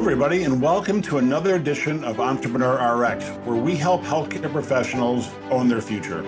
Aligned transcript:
everybody, 0.00 0.44
and 0.44 0.62
welcome 0.62 1.02
to 1.02 1.18
another 1.18 1.56
edition 1.56 2.02
of 2.04 2.20
Entrepreneur 2.20 2.96
RX, 2.96 3.28
where 3.44 3.60
we 3.60 3.76
help 3.76 4.00
healthcare 4.00 4.50
professionals 4.50 5.28
own 5.50 5.68
their 5.68 5.82
future. 5.82 6.22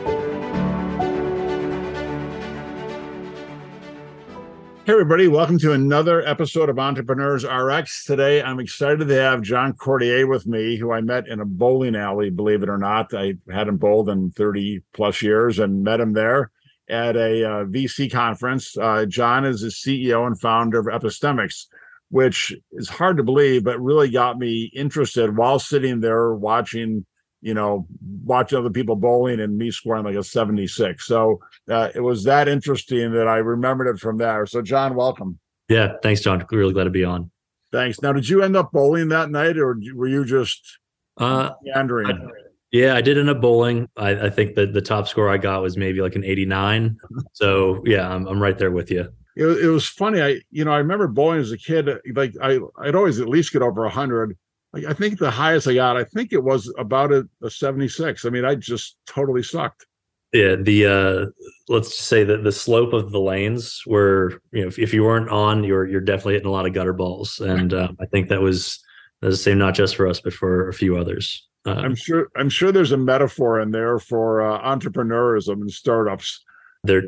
Hey, 4.85 4.93
everybody, 4.93 5.27
welcome 5.27 5.59
to 5.61 5.73
another 5.73 6.21
episode 6.29 6.69
of 6.69 6.79
Entrepreneurs 6.79 7.47
RX. 7.47 8.05
Today, 8.05 8.43
I'm 8.43 8.61
excited 8.61 9.09
to 9.09 9.15
have 9.15 9.41
John 9.41 9.73
Cordier 9.73 10.27
with 10.27 10.47
me, 10.47 10.77
who 10.77 10.93
I 10.93 11.01
met 11.01 11.27
in 11.27 11.41
a 11.41 11.47
bowling 11.47 11.97
alley, 11.97 12.29
believe 12.29 12.63
it 12.63 12.69
or 12.69 12.77
not. 12.79 13.15
I 13.15 13.37
hadn't 13.51 13.79
bowled 13.79 14.11
in 14.11 14.33
30 14.33 14.83
plus 14.93 15.23
years 15.23 15.59
and 15.59 15.83
met 15.83 15.99
him 15.99 16.13
there 16.13 16.51
at 16.91 17.17
a 17.17 17.43
uh, 17.43 17.65
VC 17.65 18.13
conference. 18.13 18.77
Uh, 18.77 19.07
John 19.07 19.47
is 19.47 19.63
the 19.63 19.69
CEO 19.69 20.27
and 20.27 20.39
founder 20.39 20.79
of 20.79 20.87
Epistemix, 20.87 21.69
which 22.13 22.55
is 22.73 22.91
hard 22.91 23.17
to 23.17 23.23
believe, 23.23 23.65
but 23.65 23.81
really 23.81 24.11
got 24.11 24.39
me 24.39 24.71
interested 24.75 25.35
while 25.35 25.59
sitting 25.59 25.99
there 26.01 26.35
watching, 26.35 27.07
you 27.41 27.55
know, 27.55 27.87
watching 28.23 28.59
other 28.59 28.69
people 28.69 28.95
bowling 28.95 29.41
and 29.41 29.57
me 29.57 29.71
scoring 29.71 30.05
like 30.05 30.15
a 30.15 30.23
76. 30.23 31.07
So 31.07 31.41
uh, 31.71 31.89
it 31.95 32.01
was 32.01 32.25
that 32.25 32.49
interesting 32.49 33.13
that 33.13 33.29
I 33.29 33.39
remembered 33.39 33.87
it 33.87 33.99
from 33.99 34.19
there. 34.19 34.45
So, 34.45 34.61
John, 34.61 34.95
welcome. 34.95 35.39
Yeah, 35.71 35.95
thanks, 36.03 36.21
John. 36.21 36.45
Really 36.53 36.75
glad 36.75 36.85
to 36.85 36.91
be 36.91 37.03
on. 37.03 37.31
Thanks. 37.73 38.03
Now, 38.03 38.13
did 38.13 38.29
you 38.29 38.43
end 38.43 38.57
up 38.57 38.73
bowling 38.73 39.09
that 39.09 39.31
night, 39.31 39.57
or 39.57 39.79
were 39.95 40.07
you 40.07 40.27
just 40.27 40.81
uh, 41.17 41.53
meandering? 41.63 42.09
I, 42.09 42.29
yeah, 42.73 42.95
I 42.95 43.01
did 43.01 43.17
end 43.17 43.31
up 43.31 43.41
bowling. 43.41 43.89
I, 43.97 44.27
I 44.27 44.31
think 44.31 44.55
that 44.57 44.75
the 44.75 44.83
top 44.83 45.09
score 45.09 45.31
I 45.31 45.39
got 45.39 45.63
was 45.63 45.79
maybe 45.79 46.03
like 46.03 46.15
an 46.15 46.25
89. 46.25 46.99
So, 47.33 47.83
yeah, 47.87 48.07
I'm, 48.07 48.27
I'm 48.27 48.43
right 48.43 48.59
there 48.59 48.71
with 48.71 48.91
you 48.91 49.11
it, 49.37 49.47
it 49.47 49.69
was 49.69 49.87
funny. 49.87 50.21
I, 50.21 50.41
you 50.51 50.65
know, 50.65 50.73
I 50.73 50.79
remember 50.79 51.09
bowling 51.09 51.41
as 51.41 51.53
a 51.53 51.59
kid. 51.59 51.89
Like 52.15 52.35
I, 52.43 52.59
I'd 52.79 52.95
always 52.95 53.21
at 53.21 53.29
least 53.29 53.53
get 53.53 53.63
over 53.63 53.85
a 53.85 53.91
hundred. 53.91 54.37
Like 54.73 54.85
I 54.85 54.93
think 54.93 55.19
the 55.19 55.31
highest 55.31 55.69
I 55.69 55.75
got, 55.75 55.97
I 55.97 56.05
think 56.05 56.33
it 56.33 56.43
was 56.43 56.73
about 56.79 57.13
a, 57.13 57.29
a 57.43 57.51
76. 57.51 58.25
I 58.25 58.31
mean, 58.31 58.45
I 58.45 58.55
just 58.55 58.97
totally 59.07 59.43
sucked. 59.43 59.87
Yeah, 60.33 60.57
the 60.57 60.87
uh 60.87 61.27
let's 61.69 61.91
just 61.91 62.09
say 62.09 62.25
that 62.25 62.43
the 62.43 62.53
slope 62.53 62.95
of 62.95 63.13
the 63.13 63.21
lanes 63.21 63.83
were, 63.87 64.41
you 64.51 64.63
know, 64.63 64.69
if, 64.69 64.79
if 64.79 64.95
you 64.95 65.05
weren't 65.05 65.29
on, 65.29 65.63
you're 65.63 65.87
you're 65.87 66.01
definitely 66.01 66.35
hitting 66.35 66.49
a 66.49 66.53
lot 66.53 66.67
of 66.67 66.73
gutter 66.73 66.95
balls, 66.95 67.39
and 67.39 67.75
uh, 67.75 67.89
I 68.01 68.07
think 68.07 68.31
that 68.31 68.41
was 68.41 68.83
the 69.21 69.37
same 69.37 69.59
not 69.59 69.75
just 69.75 69.95
for 69.95 70.09
us, 70.09 70.21
but 70.21 70.33
for 70.33 70.71
a 70.71 70.73
few 70.73 70.97
others. 70.97 71.47
Uh, 71.67 71.75
I'm 71.75 71.95
sure. 71.95 72.29
I'm 72.35 72.49
sure 72.49 72.73
there's 72.73 72.93
a 72.93 72.97
metaphor 72.97 73.61
in 73.61 73.73
there 73.73 73.99
for 73.99 74.41
uh, 74.41 74.59
entrepreneurism 74.63 75.61
and 75.61 75.71
startups. 75.71 76.43
There 76.83 77.03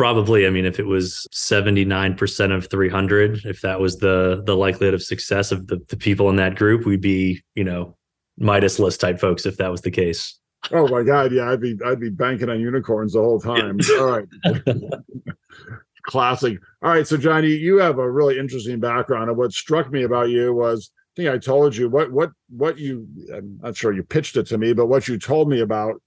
probably 0.00 0.46
i 0.46 0.50
mean 0.50 0.64
if 0.64 0.80
it 0.80 0.86
was 0.86 1.26
79% 1.30 2.56
of 2.56 2.70
300 2.70 3.44
if 3.44 3.60
that 3.60 3.80
was 3.80 3.98
the 3.98 4.42
the 4.46 4.56
likelihood 4.56 4.94
of 4.94 5.02
success 5.02 5.52
of 5.52 5.66
the, 5.66 5.78
the 5.90 5.96
people 5.98 6.30
in 6.30 6.36
that 6.36 6.56
group 6.56 6.86
we'd 6.86 7.02
be 7.02 7.42
you 7.54 7.62
know 7.62 7.94
midas 8.38 8.78
list 8.78 8.98
type 8.98 9.20
folks 9.20 9.44
if 9.44 9.58
that 9.58 9.70
was 9.70 9.82
the 9.82 9.90
case. 9.90 10.38
Oh 10.72 10.88
my 10.88 11.02
god 11.02 11.32
yeah 11.32 11.50
i'd 11.50 11.60
be 11.60 11.76
i'd 11.84 12.00
be 12.00 12.08
banking 12.08 12.48
on 12.48 12.60
unicorns 12.60 13.12
the 13.12 13.20
whole 13.20 13.40
time. 13.40 13.78
All 13.98 14.06
right. 14.06 14.28
Classic. 16.04 16.58
All 16.80 16.90
right 16.90 17.06
so 17.06 17.18
johnny 17.18 17.48
you 17.48 17.76
have 17.76 17.98
a 17.98 18.10
really 18.10 18.38
interesting 18.38 18.80
background 18.80 19.28
and 19.28 19.36
what 19.36 19.52
struck 19.52 19.92
me 19.92 20.04
about 20.04 20.30
you 20.30 20.54
was 20.54 20.90
i 20.96 21.20
think 21.20 21.28
i 21.28 21.36
told 21.36 21.76
you 21.76 21.90
what 21.90 22.10
what 22.10 22.30
what 22.48 22.78
you 22.78 23.06
i'm 23.34 23.58
not 23.62 23.76
sure 23.76 23.92
you 23.92 24.02
pitched 24.02 24.38
it 24.38 24.46
to 24.46 24.56
me 24.56 24.72
but 24.72 24.86
what 24.86 25.08
you 25.08 25.18
told 25.18 25.46
me 25.46 25.60
about 25.60 26.00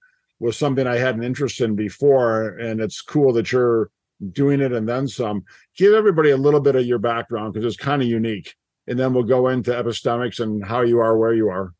was 0.44 0.58
something 0.58 0.86
I 0.86 0.96
had 0.96 1.16
an 1.16 1.24
interest 1.24 1.62
in 1.62 1.74
before, 1.74 2.58
and 2.58 2.80
it's 2.80 3.00
cool 3.00 3.32
that 3.32 3.50
you're 3.50 3.90
doing 4.32 4.60
it 4.60 4.72
and 4.72 4.86
then 4.86 5.08
some. 5.08 5.42
Give 5.76 5.94
everybody 5.94 6.30
a 6.30 6.36
little 6.36 6.60
bit 6.60 6.76
of 6.76 6.84
your 6.84 6.98
background 6.98 7.54
because 7.54 7.66
it's 7.66 7.82
kind 7.82 8.02
of 8.02 8.08
unique, 8.08 8.54
and 8.86 8.98
then 8.98 9.14
we'll 9.14 9.24
go 9.24 9.48
into 9.48 9.70
epistemix 9.70 10.40
and 10.40 10.62
how 10.62 10.82
you 10.82 11.00
are 11.00 11.16
where 11.16 11.32
you 11.32 11.48
are. 11.48 11.72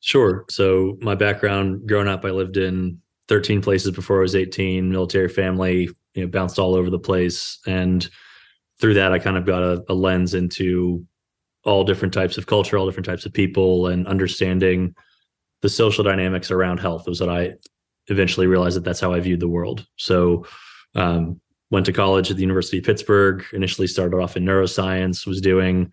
Sure. 0.00 0.44
So 0.50 0.98
my 1.00 1.14
background, 1.14 1.88
growing 1.88 2.08
up, 2.08 2.24
I 2.24 2.30
lived 2.30 2.56
in 2.56 3.00
13 3.28 3.62
places 3.62 3.92
before 3.92 4.18
I 4.18 4.22
was 4.22 4.34
18. 4.34 4.90
Military 4.90 5.28
family, 5.28 5.88
you 6.14 6.22
know, 6.22 6.28
bounced 6.28 6.58
all 6.58 6.74
over 6.74 6.90
the 6.90 6.98
place, 6.98 7.60
and 7.68 8.08
through 8.80 8.94
that, 8.94 9.12
I 9.12 9.20
kind 9.20 9.36
of 9.36 9.46
got 9.46 9.62
a, 9.62 9.84
a 9.88 9.94
lens 9.94 10.34
into 10.34 11.06
all 11.64 11.84
different 11.84 12.14
types 12.14 12.36
of 12.36 12.46
culture, 12.46 12.76
all 12.76 12.86
different 12.86 13.06
types 13.06 13.26
of 13.26 13.32
people, 13.32 13.86
and 13.86 14.08
understanding 14.08 14.94
the 15.62 15.68
social 15.68 16.02
dynamics 16.02 16.50
around 16.50 16.78
health 16.78 17.06
was 17.06 17.20
what 17.20 17.30
I 17.30 17.54
eventually 18.08 18.46
realized 18.46 18.76
that 18.76 18.84
that's 18.84 19.00
how 19.00 19.12
I 19.12 19.20
viewed 19.20 19.40
the 19.40 19.48
world. 19.48 19.86
So, 19.96 20.46
um, 20.94 21.40
went 21.70 21.86
to 21.86 21.92
college 21.92 22.30
at 22.30 22.36
the 22.36 22.42
University 22.42 22.78
of 22.78 22.84
Pittsburgh. 22.84 23.44
Initially, 23.52 23.86
started 23.86 24.16
off 24.16 24.36
in 24.36 24.44
neuroscience. 24.44 25.26
Was 25.26 25.40
doing 25.40 25.92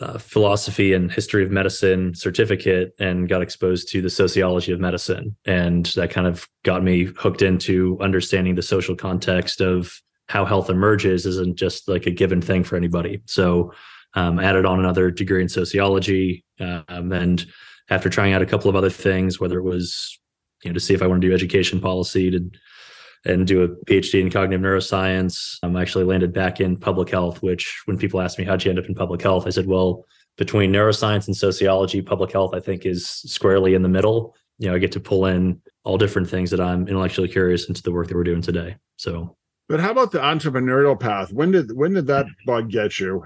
uh, 0.00 0.18
philosophy 0.18 0.92
and 0.92 1.10
history 1.10 1.44
of 1.44 1.50
medicine 1.50 2.14
certificate, 2.14 2.94
and 2.98 3.28
got 3.28 3.42
exposed 3.42 3.88
to 3.90 4.02
the 4.02 4.10
sociology 4.10 4.72
of 4.72 4.80
medicine, 4.80 5.36
and 5.44 5.86
that 5.86 6.10
kind 6.10 6.26
of 6.26 6.48
got 6.64 6.82
me 6.82 7.04
hooked 7.04 7.42
into 7.42 7.98
understanding 8.00 8.54
the 8.54 8.62
social 8.62 8.96
context 8.96 9.60
of 9.60 10.00
how 10.28 10.44
health 10.44 10.70
emerges 10.70 11.26
isn't 11.26 11.56
just 11.56 11.88
like 11.88 12.06
a 12.06 12.10
given 12.10 12.40
thing 12.40 12.64
for 12.64 12.76
anybody. 12.76 13.20
So, 13.26 13.72
um, 14.14 14.38
added 14.38 14.64
on 14.64 14.80
another 14.80 15.10
degree 15.10 15.42
in 15.42 15.48
sociology, 15.48 16.44
um, 16.60 17.12
and 17.12 17.46
after 17.90 18.08
trying 18.08 18.32
out 18.32 18.42
a 18.42 18.46
couple 18.46 18.70
of 18.70 18.76
other 18.76 18.90
things, 18.90 19.38
whether 19.38 19.58
it 19.58 19.64
was 19.64 20.18
you 20.64 20.70
know 20.70 20.74
to 20.74 20.80
see 20.80 20.94
if 20.94 21.02
I 21.02 21.06
want 21.06 21.22
to 21.22 21.28
do 21.28 21.34
education 21.34 21.80
policy 21.80 22.30
to 22.30 22.50
and 23.26 23.46
do 23.46 23.62
a 23.62 23.68
PhD 23.68 24.20
in 24.20 24.30
cognitive 24.30 24.60
neuroscience. 24.60 25.58
I'm 25.62 25.76
actually 25.76 26.04
landed 26.04 26.34
back 26.34 26.60
in 26.60 26.76
public 26.76 27.08
health, 27.08 27.42
which 27.42 27.82
when 27.86 27.96
people 27.96 28.20
ask 28.20 28.38
me 28.38 28.44
how'd 28.44 28.64
you 28.64 28.70
end 28.70 28.78
up 28.78 28.84
in 28.84 28.94
public 28.94 29.22
health, 29.22 29.46
I 29.46 29.50
said, 29.50 29.66
well, 29.66 30.04
between 30.36 30.70
neuroscience 30.70 31.26
and 31.26 31.34
sociology, 31.34 32.02
public 32.02 32.32
health 32.32 32.54
I 32.54 32.60
think 32.60 32.84
is 32.84 33.08
squarely 33.08 33.74
in 33.74 33.82
the 33.82 33.88
middle. 33.88 34.34
You 34.58 34.68
know, 34.68 34.74
I 34.74 34.78
get 34.78 34.92
to 34.92 35.00
pull 35.00 35.26
in 35.26 35.60
all 35.84 35.96
different 35.96 36.28
things 36.28 36.50
that 36.50 36.60
I'm 36.60 36.86
intellectually 36.86 37.28
curious 37.28 37.68
into 37.68 37.82
the 37.82 37.92
work 37.92 38.08
that 38.08 38.14
we're 38.14 38.24
doing 38.24 38.42
today. 38.42 38.76
So 38.96 39.36
but 39.68 39.80
how 39.80 39.90
about 39.90 40.12
the 40.12 40.18
entrepreneurial 40.18 40.98
path? 40.98 41.32
When 41.32 41.50
did 41.50 41.72
when 41.72 41.94
did 41.94 42.06
that 42.08 42.26
bug 42.46 42.70
get 42.70 42.98
you? 42.98 43.24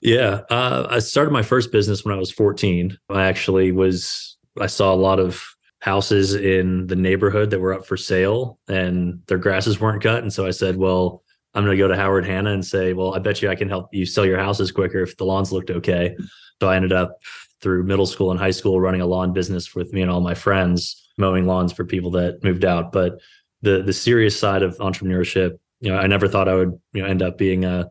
Yeah, 0.00 0.42
uh, 0.48 0.86
I 0.88 1.00
started 1.00 1.30
my 1.30 1.42
first 1.42 1.72
business 1.72 2.04
when 2.04 2.14
I 2.14 2.18
was 2.18 2.30
14. 2.30 2.96
I 3.10 3.24
actually 3.24 3.72
was 3.72 4.36
I 4.60 4.66
saw 4.66 4.94
a 4.94 4.96
lot 4.96 5.18
of 5.18 5.44
houses 5.80 6.34
in 6.34 6.86
the 6.86 6.96
neighborhood 6.96 7.50
that 7.50 7.60
were 7.60 7.72
up 7.72 7.86
for 7.86 7.96
sale 7.96 8.58
and 8.68 9.22
their 9.26 9.38
grasses 9.38 9.80
weren't 9.80 10.02
cut. 10.02 10.22
And 10.22 10.32
so 10.32 10.46
I 10.46 10.50
said, 10.50 10.76
well, 10.76 11.22
I'm 11.54 11.64
going 11.64 11.76
to 11.76 11.82
go 11.82 11.88
to 11.88 11.96
Howard 11.96 12.26
Hanna 12.26 12.52
and 12.52 12.64
say, 12.64 12.92
well, 12.92 13.14
I 13.14 13.18
bet 13.18 13.42
you 13.42 13.48
I 13.48 13.56
can 13.56 13.68
help 13.68 13.88
you 13.92 14.06
sell 14.06 14.26
your 14.26 14.38
houses 14.38 14.70
quicker 14.70 15.00
if 15.02 15.16
the 15.16 15.24
lawns 15.24 15.52
looked 15.52 15.70
okay. 15.70 16.14
So 16.60 16.68
I 16.68 16.76
ended 16.76 16.92
up 16.92 17.18
through 17.60 17.82
middle 17.84 18.06
school 18.06 18.30
and 18.30 18.38
high 18.38 18.50
school 18.50 18.80
running 18.80 19.00
a 19.00 19.06
lawn 19.06 19.32
business 19.32 19.74
with 19.74 19.92
me 19.92 20.02
and 20.02 20.10
all 20.10 20.20
my 20.20 20.34
friends, 20.34 21.08
mowing 21.18 21.46
lawns 21.46 21.72
for 21.72 21.84
people 21.84 22.10
that 22.12 22.44
moved 22.44 22.64
out. 22.64 22.92
But 22.92 23.18
the 23.62 23.82
the 23.82 23.92
serious 23.92 24.38
side 24.38 24.62
of 24.62 24.76
entrepreneurship, 24.78 25.58
you 25.80 25.90
know, 25.90 25.98
I 25.98 26.06
never 26.06 26.28
thought 26.28 26.48
I 26.48 26.54
would, 26.54 26.78
you 26.92 27.02
know, 27.02 27.08
end 27.08 27.22
up 27.22 27.36
being 27.36 27.64
a, 27.64 27.88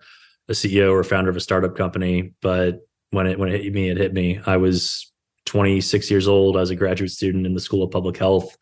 a 0.48 0.54
CEO 0.54 0.92
or 0.92 1.04
founder 1.04 1.30
of 1.30 1.38
a 1.38 1.42
startup 1.42 1.76
company. 1.76 2.34
But 2.42 2.80
when 3.12 3.28
it 3.28 3.38
when 3.38 3.50
it 3.50 3.64
hit 3.64 3.74
me, 3.74 3.90
it 3.90 3.98
hit 3.98 4.14
me. 4.14 4.40
I 4.46 4.58
was 4.58 5.09
26 5.50 6.12
years 6.12 6.28
old. 6.28 6.56
I 6.56 6.60
was 6.60 6.70
a 6.70 6.76
graduate 6.76 7.10
student 7.10 7.48
in 7.48 7.56
the 7.56 7.60
School 7.60 7.82
of 7.82 7.90
Public 7.90 8.18
Health 8.18 8.56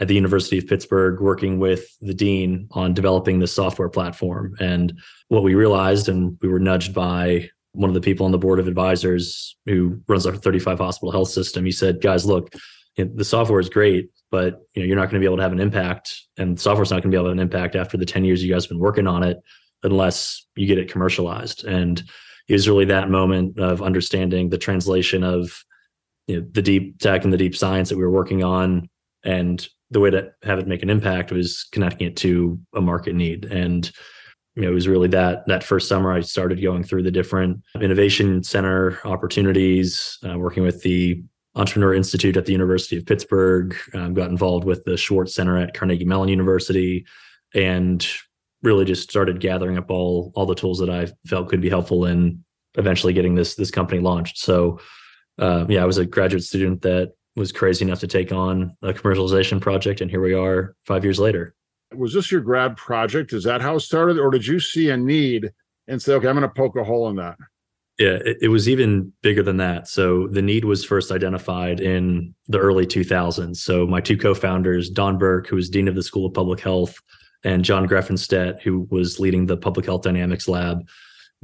at 0.00 0.08
the 0.08 0.14
University 0.14 0.56
of 0.56 0.66
Pittsburgh, 0.66 1.20
working 1.20 1.58
with 1.58 1.94
the 2.00 2.14
dean 2.14 2.68
on 2.70 2.94
developing 2.94 3.38
this 3.38 3.52
software 3.52 3.90
platform. 3.90 4.54
And 4.58 4.98
what 5.28 5.42
we 5.42 5.54
realized, 5.54 6.08
and 6.08 6.38
we 6.40 6.48
were 6.48 6.58
nudged 6.58 6.94
by 6.94 7.50
one 7.72 7.90
of 7.90 7.94
the 7.94 8.00
people 8.00 8.24
on 8.24 8.32
the 8.32 8.38
board 8.38 8.58
of 8.58 8.66
advisors 8.66 9.56
who 9.66 10.00
runs 10.08 10.26
our 10.26 10.34
35 10.34 10.78
hospital 10.78 11.12
health 11.12 11.28
system. 11.28 11.66
He 11.66 11.70
said, 11.70 12.00
"Guys, 12.00 12.24
look, 12.24 12.54
the 12.96 13.24
software 13.24 13.60
is 13.60 13.68
great, 13.68 14.08
but 14.30 14.62
you 14.74 14.82
know 14.82 14.86
you're 14.86 14.96
not 14.96 15.10
going 15.10 15.20
to 15.20 15.20
be 15.20 15.26
able 15.26 15.36
to 15.36 15.42
have 15.42 15.52
an 15.52 15.60
impact, 15.60 16.18
and 16.38 16.58
software's 16.58 16.90
not 16.90 17.02
going 17.02 17.10
to 17.10 17.14
be 17.14 17.16
able 17.16 17.26
to 17.26 17.30
have 17.30 17.38
an 17.38 17.42
impact 17.42 17.76
after 17.76 17.98
the 17.98 18.06
10 18.06 18.24
years 18.24 18.42
you 18.42 18.50
guys 18.50 18.64
have 18.64 18.70
been 18.70 18.78
working 18.78 19.06
on 19.06 19.22
it, 19.22 19.38
unless 19.82 20.46
you 20.56 20.66
get 20.66 20.78
it 20.78 20.90
commercialized." 20.90 21.66
And 21.66 22.02
it 22.48 22.54
was 22.54 22.66
really 22.66 22.86
that 22.86 23.10
moment 23.10 23.58
of 23.58 23.82
understanding 23.82 24.48
the 24.48 24.58
translation 24.58 25.22
of 25.22 25.62
you 26.32 26.40
know, 26.40 26.46
the 26.52 26.62
deep 26.62 26.98
tech 26.98 27.24
and 27.24 27.32
the 27.32 27.38
deep 27.38 27.56
science 27.56 27.88
that 27.88 27.96
we 27.96 28.02
were 28.02 28.10
working 28.10 28.42
on 28.42 28.88
and 29.24 29.68
the 29.90 30.00
way 30.00 30.10
to 30.10 30.32
have 30.42 30.58
it 30.58 30.66
make 30.66 30.82
an 30.82 30.90
impact 30.90 31.30
was 31.30 31.64
connecting 31.72 32.06
it 32.06 32.16
to 32.16 32.58
a 32.74 32.80
market 32.80 33.14
need 33.14 33.44
and 33.44 33.92
you 34.54 34.62
know, 34.62 34.70
it 34.70 34.74
was 34.74 34.88
really 34.88 35.08
that 35.08 35.46
that 35.46 35.64
first 35.64 35.88
summer 35.88 36.12
I 36.12 36.20
started 36.20 36.60
going 36.60 36.84
through 36.84 37.04
the 37.04 37.10
different 37.10 37.62
innovation 37.80 38.42
center 38.42 38.98
opportunities, 39.04 40.18
uh, 40.28 40.38
working 40.38 40.62
with 40.62 40.82
the 40.82 41.22
Entrepreneur 41.54 41.94
Institute 41.94 42.36
at 42.36 42.46
the 42.46 42.52
University 42.52 42.96
of 42.96 43.06
Pittsburgh, 43.06 43.74
um, 43.94 44.14
got 44.14 44.30
involved 44.30 44.64
with 44.64 44.84
the 44.84 44.98
Swartz 44.98 45.34
Center 45.34 45.56
at 45.56 45.74
Carnegie 45.74 46.04
Mellon 46.04 46.28
University, 46.28 47.06
and 47.54 48.06
really 48.62 48.84
just 48.84 49.08
started 49.08 49.40
gathering 49.40 49.78
up 49.78 49.90
all 49.90 50.32
all 50.34 50.46
the 50.46 50.54
tools 50.54 50.78
that 50.78 50.90
I 50.90 51.08
felt 51.26 51.48
could 51.48 51.62
be 51.62 51.70
helpful 51.70 52.04
in 52.04 52.44
eventually 52.74 53.14
getting 53.14 53.34
this 53.34 53.54
this 53.54 53.70
company 53.70 54.00
launched. 54.00 54.38
So 54.38 54.80
uh, 55.38 55.66
yeah, 55.68 55.82
I 55.82 55.86
was 55.86 55.98
a 55.98 56.06
graduate 56.06 56.44
student 56.44 56.82
that 56.82 57.14
was 57.36 57.52
crazy 57.52 57.84
enough 57.84 58.00
to 58.00 58.06
take 58.06 58.32
on 58.32 58.76
a 58.82 58.92
commercialization 58.92 59.60
project, 59.60 60.00
and 60.00 60.10
here 60.10 60.20
we 60.20 60.34
are 60.34 60.74
five 60.86 61.04
years 61.04 61.18
later. 61.18 61.54
Was 61.94 62.14
this 62.14 62.30
your 62.30 62.40
grad 62.40 62.76
project? 62.76 63.32
Is 63.32 63.44
that 63.44 63.60
how 63.60 63.76
it 63.76 63.80
started, 63.80 64.18
or 64.18 64.30
did 64.30 64.46
you 64.46 64.60
see 64.60 64.90
a 64.90 64.96
need 64.96 65.50
and 65.88 66.00
say, 66.00 66.14
"Okay, 66.14 66.28
I'm 66.28 66.36
going 66.36 66.48
to 66.48 66.54
poke 66.54 66.76
a 66.76 66.84
hole 66.84 67.08
in 67.08 67.16
that"? 67.16 67.36
Yeah, 67.98 68.18
it, 68.24 68.38
it, 68.42 68.48
was 68.48 68.68
even 68.68 69.12
bigger 69.22 69.42
than 69.42 69.58
that. 69.58 69.86
So 69.86 70.26
the 70.28 70.40
need 70.40 70.64
was 70.64 70.84
first 70.84 71.12
identified 71.12 71.78
in 71.78 72.34
the 72.48 72.58
early 72.58 72.86
2000s. 72.86 73.56
So 73.56 73.86
my 73.86 74.00
two 74.00 74.16
co-founders, 74.16 74.88
Don 74.88 75.18
Burke, 75.18 75.46
who 75.46 75.56
was 75.56 75.68
dean 75.68 75.88
of 75.88 75.94
the 75.94 76.02
School 76.02 76.24
of 76.24 76.32
Public 76.32 76.60
Health, 76.60 76.96
and 77.44 77.64
John 77.64 77.86
Grefenstette, 77.86 78.62
who 78.62 78.86
was 78.90 79.20
leading 79.20 79.46
the 79.46 79.56
Public 79.56 79.86
Health 79.86 80.02
Dynamics 80.02 80.48
Lab. 80.48 80.88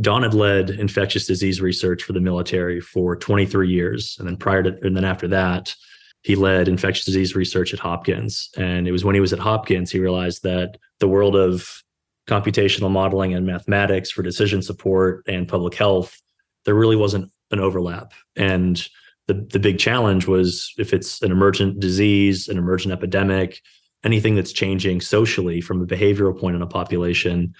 Don 0.00 0.22
had 0.22 0.34
led 0.34 0.70
infectious 0.70 1.26
disease 1.26 1.60
research 1.60 2.04
for 2.04 2.12
the 2.12 2.20
military 2.20 2.80
for 2.80 3.16
23 3.16 3.68
years, 3.68 4.16
and 4.18 4.28
then 4.28 4.36
prior 4.36 4.62
to, 4.62 4.78
and 4.82 4.96
then 4.96 5.04
after 5.04 5.26
that, 5.28 5.74
he 6.22 6.36
led 6.36 6.68
infectious 6.68 7.04
disease 7.04 7.34
research 7.34 7.72
at 7.72 7.80
Hopkins. 7.80 8.50
And 8.56 8.86
it 8.86 8.92
was 8.92 9.04
when 9.04 9.14
he 9.14 9.20
was 9.20 9.32
at 9.32 9.38
Hopkins 9.38 9.90
he 9.90 9.98
realized 9.98 10.42
that 10.42 10.76
the 11.00 11.08
world 11.08 11.36
of 11.36 11.82
computational 12.28 12.90
modeling 12.90 13.34
and 13.34 13.46
mathematics 13.46 14.10
for 14.10 14.22
decision 14.22 14.62
support 14.62 15.24
and 15.26 15.48
public 15.48 15.74
health, 15.74 16.20
there 16.64 16.74
really 16.74 16.96
wasn't 16.96 17.30
an 17.50 17.60
overlap. 17.60 18.12
And 18.36 18.86
the, 19.26 19.34
the 19.34 19.58
big 19.58 19.78
challenge 19.78 20.26
was 20.26 20.74
if 20.78 20.92
it's 20.92 21.22
an 21.22 21.32
emergent 21.32 21.80
disease, 21.80 22.48
an 22.48 22.58
emergent 22.58 22.92
epidemic, 22.92 23.62
anything 24.04 24.34
that's 24.34 24.52
changing 24.52 25.00
socially 25.00 25.60
from 25.60 25.82
a 25.82 25.86
behavioral 25.86 26.38
point 26.38 26.56
in 26.56 26.62
a 26.62 26.66
population, 26.66 27.54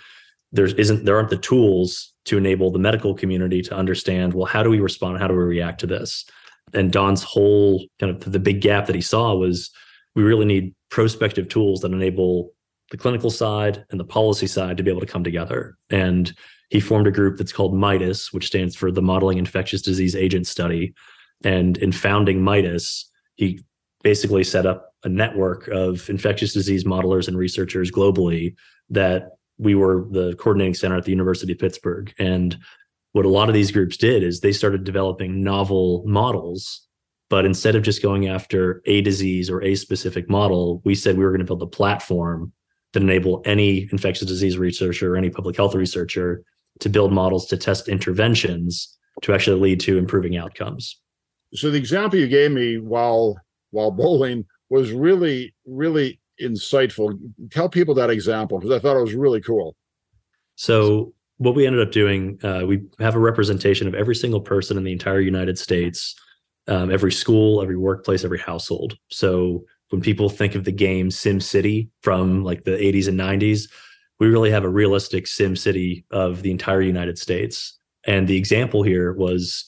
there 0.53 0.67
isn't 0.67 1.05
there 1.05 1.17
aren't 1.17 1.31
the 1.31 1.37
tools 1.37 2.13
to 2.25 2.39
enable 2.39 2.71
the 2.71 2.79
medical 2.79 3.15
community 3.15 3.63
to 3.63 3.75
understand, 3.75 4.35
well, 4.35 4.47
how 4.47 4.63
do 4.63 4.71
we 4.71 4.81
respond? 4.81 5.19
How 5.19 5.29
do 5.29 5.35
we 5.35 5.43
react 5.43 5.81
to 5.81 5.87
this? 5.87 6.25
And 6.75 6.93
Don's 6.93 7.23
whole 7.23 7.85
kind 7.99 8.15
of 8.15 8.31
the 8.31 8.39
big 8.39 8.61
gap 8.61 8.87
that 8.87 8.95
he 8.95 9.01
saw 9.01 9.35
was 9.35 9.71
we 10.15 10.23
really 10.23 10.45
need 10.45 10.75
prospective 10.91 11.49
tools 11.49 11.81
that 11.81 11.93
enable 11.93 12.53
the 12.91 12.97
clinical 12.97 13.31
side 13.31 13.85
and 13.91 14.01
the 14.01 14.05
policy 14.05 14.47
side 14.47 14.77
to 14.77 14.83
be 14.83 14.91
able 14.91 15.01
to 15.01 15.07
come 15.07 15.25
together. 15.25 15.77
And 15.91 16.33
he 16.71 16.81
formed 16.81 17.07
a 17.07 17.11
group 17.11 17.39
that's 17.39 17.53
called 17.53 17.75
MIDAS, 17.75 18.33
which 18.33 18.47
stands 18.47 18.75
for 18.75 18.91
the 18.91 19.03
Modeling 19.03 19.39
Infectious 19.39 19.83
Disease 19.83 20.15
Agent 20.15 20.47
Study. 20.47 20.95
And 21.45 21.79
in 21.79 21.93
founding 21.93 22.43
MIDAS, 22.43 23.05
he 23.37 23.61
basically 24.03 24.45
set 24.45 24.67
up 24.67 24.93
a 25.05 25.09
network 25.09 25.69
of 25.69 26.09
infectious 26.11 26.53
disease 26.53 26.85
modelers 26.85 27.29
and 27.29 27.37
researchers 27.37 27.91
globally 27.91 28.55
that 28.91 29.38
we 29.59 29.75
were 29.75 30.07
the 30.11 30.35
coordinating 30.37 30.75
center 30.75 30.97
at 30.97 31.05
the 31.05 31.11
University 31.11 31.53
of 31.53 31.59
Pittsburgh. 31.59 32.13
And 32.19 32.57
what 33.13 33.25
a 33.25 33.29
lot 33.29 33.49
of 33.49 33.55
these 33.55 33.71
groups 33.71 33.97
did 33.97 34.23
is 34.23 34.41
they 34.41 34.53
started 34.53 34.85
developing 34.85 35.43
novel 35.43 36.05
models 36.07 36.87
but 37.31 37.45
instead 37.45 37.75
of 37.75 37.83
just 37.83 38.03
going 38.03 38.27
after 38.29 38.83
a 38.87 39.03
disease 39.03 39.51
or 39.51 39.63
a 39.63 39.75
specific 39.75 40.29
model 40.29 40.81
we 40.85 40.95
said 40.95 41.17
we 41.17 41.25
were 41.25 41.31
going 41.31 41.41
to 41.41 41.45
build 41.45 41.63
a 41.63 41.67
platform 41.67 42.53
that 42.93 43.03
enable 43.03 43.43
any 43.45 43.89
infectious 43.93 44.29
disease 44.29 44.57
researcher 44.57 45.13
or 45.13 45.17
any 45.17 45.31
public 45.31 45.57
health 45.57 45.75
researcher 45.75 46.43
to 46.81 46.89
build 46.89 47.13
models 47.13 47.47
to 47.47 47.57
test 47.57 47.89
interventions 47.89 48.97
to 49.23 49.35
actually 49.35 49.61
lead 49.61 49.81
to 49.81 49.99
improving 49.99 50.37
outcomes 50.37 51.01
so 51.55 51.71
the 51.71 51.79
example 51.79 52.19
you 52.19 52.29
gave 52.29 52.51
me 52.51 52.79
while 52.79 53.37
while 53.71 53.91
bowling 53.91 54.45
was 54.71 54.93
really 54.93 55.55
really 55.67 56.21
insightful 56.43 57.19
tell 57.51 57.69
people 57.69 57.95
that 57.95 58.11
example 58.11 58.59
because 58.59 58.75
i 58.75 58.79
thought 58.79 58.97
it 58.97 59.03
was 59.03 59.15
really 59.15 59.41
cool 59.41 59.75
so 60.55 61.13
what 61.39 61.55
we 61.55 61.67
ended 61.67 61.81
up 61.81 61.93
doing, 61.93 62.39
uh, 62.45 62.63
we 62.67 62.83
have 62.99 63.15
a 63.15 63.21
representation 63.21 63.87
of 63.87 63.95
every 63.95 64.15
single 64.15 64.41
person 64.41 64.77
in 64.77 64.85
the 64.85 64.93
entire 64.93 65.21
United 65.21 65.57
States, 65.57 66.15
um, 66.67 66.91
every 66.91 67.13
school, 67.13 67.63
every 67.63 67.77
workplace, 67.77 68.25
every 68.25 68.41
household. 68.41 68.97
So 69.09 69.65
when 69.91 70.03
people 70.03 70.29
think 70.29 70.55
of 70.55 70.65
the 70.65 70.73
game 70.73 71.11
Sim 71.11 71.41
City 71.41 71.91
from 72.03 72.45
like 72.45 72.65
the 72.65 72.73
80s 72.73 73.09
and 73.09 73.19
90s, 73.19 73.71
we 74.19 74.27
really 74.27 74.51
have 74.51 74.65
a 74.65 74.69
realistic 74.69 75.29
Sim 75.29 75.55
City 75.55 76.05
of 76.11 76.43
the 76.43 76.51
entire 76.51 76.83
United 76.83 77.19
States. 77.19 77.79
And 78.05 78.27
the 78.27 78.37
example 78.37 78.83
here 78.83 79.13
was 79.13 79.65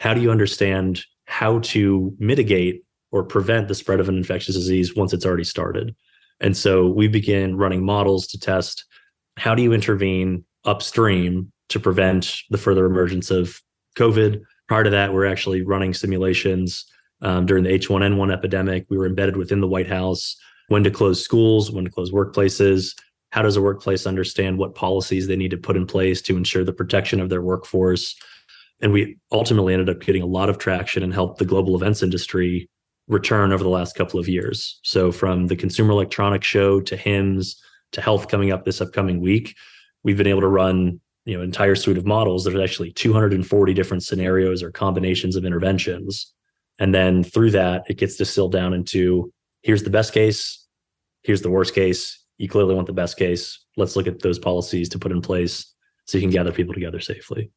how 0.00 0.12
do 0.14 0.20
you 0.20 0.30
understand 0.32 1.04
how 1.26 1.60
to 1.60 2.12
mitigate 2.18 2.82
or 3.12 3.22
prevent 3.22 3.68
the 3.68 3.76
spread 3.76 4.00
of 4.00 4.08
an 4.08 4.16
infectious 4.16 4.56
disease 4.56 4.96
once 4.96 5.12
it's 5.12 5.24
already 5.24 5.44
started? 5.44 5.94
And 6.42 6.56
so 6.56 6.88
we 6.88 7.08
began 7.08 7.56
running 7.56 7.84
models 7.84 8.26
to 8.28 8.38
test 8.38 8.84
how 9.38 9.54
do 9.54 9.62
you 9.62 9.72
intervene 9.72 10.44
upstream 10.64 11.50
to 11.70 11.80
prevent 11.80 12.36
the 12.50 12.58
further 12.58 12.84
emergence 12.84 13.30
of 13.30 13.60
COVID. 13.96 14.42
Prior 14.68 14.84
to 14.84 14.90
that, 14.90 15.14
we're 15.14 15.26
actually 15.26 15.62
running 15.62 15.94
simulations 15.94 16.84
um, 17.22 17.46
during 17.46 17.64
the 17.64 17.70
H1N1 17.70 18.32
epidemic. 18.32 18.86
We 18.90 18.98
were 18.98 19.06
embedded 19.06 19.36
within 19.36 19.60
the 19.60 19.68
White 19.68 19.88
House 19.88 20.36
when 20.68 20.84
to 20.84 20.90
close 20.90 21.22
schools, 21.22 21.70
when 21.70 21.84
to 21.84 21.90
close 21.90 22.10
workplaces. 22.10 22.94
How 23.30 23.42
does 23.42 23.56
a 23.56 23.62
workplace 23.62 24.06
understand 24.06 24.58
what 24.58 24.74
policies 24.74 25.26
they 25.26 25.36
need 25.36 25.52
to 25.52 25.56
put 25.56 25.76
in 25.76 25.86
place 25.86 26.20
to 26.22 26.36
ensure 26.36 26.64
the 26.64 26.72
protection 26.72 27.20
of 27.20 27.30
their 27.30 27.42
workforce? 27.42 28.14
And 28.80 28.92
we 28.92 29.16
ultimately 29.30 29.72
ended 29.72 29.88
up 29.88 30.00
getting 30.00 30.22
a 30.22 30.26
lot 30.26 30.50
of 30.50 30.58
traction 30.58 31.02
and 31.02 31.14
helped 31.14 31.38
the 31.38 31.44
global 31.44 31.76
events 31.76 32.02
industry 32.02 32.68
return 33.12 33.52
over 33.52 33.62
the 33.62 33.70
last 33.70 33.94
couple 33.94 34.18
of 34.18 34.28
years. 34.28 34.80
So, 34.82 35.12
from 35.12 35.46
the 35.46 35.56
Consumer 35.56 35.92
Electronics 35.92 36.46
Show 36.46 36.80
to 36.80 36.96
HIMSS 36.96 37.56
to 37.92 38.00
HLTH 38.00 38.28
coming 38.28 38.52
up 38.52 38.64
this 38.64 38.80
upcoming 38.80 39.20
week, 39.20 39.54
we've 40.02 40.16
been 40.16 40.26
able 40.26 40.40
to 40.40 40.48
run 40.48 41.00
you 41.24 41.36
know 41.36 41.42
entire 41.42 41.76
suite 41.76 41.98
of 41.98 42.04
models 42.04 42.42
there's 42.42 42.58
actually 42.58 42.90
240 42.90 43.74
different 43.74 44.02
scenarios 44.02 44.62
or 44.62 44.70
combinations 44.70 45.36
of 45.36 45.44
interventions. 45.44 46.32
And 46.78 46.94
then 46.94 47.22
through 47.22 47.52
that 47.52 47.84
it 47.88 47.98
gets 47.98 48.16
distilled 48.16 48.52
down 48.52 48.74
into 48.74 49.32
here's 49.62 49.84
the 49.84 49.90
best 49.90 50.12
case 50.12 50.62
here's 51.22 51.42
the 51.42 51.50
worst 51.50 51.74
case. 51.74 52.18
You 52.38 52.48
clearly 52.48 52.74
want 52.74 52.86
the 52.86 52.92
best 52.92 53.16
case. 53.16 53.64
Let's 53.76 53.94
look 53.94 54.06
at 54.06 54.20
those 54.20 54.38
policies 54.38 54.88
to 54.90 54.98
put 54.98 55.12
in 55.12 55.20
place 55.20 55.72
so 56.06 56.18
you 56.18 56.22
can 56.22 56.30
gather 56.30 56.52
people 56.52 56.74
together 56.74 57.00
safely 57.00 57.52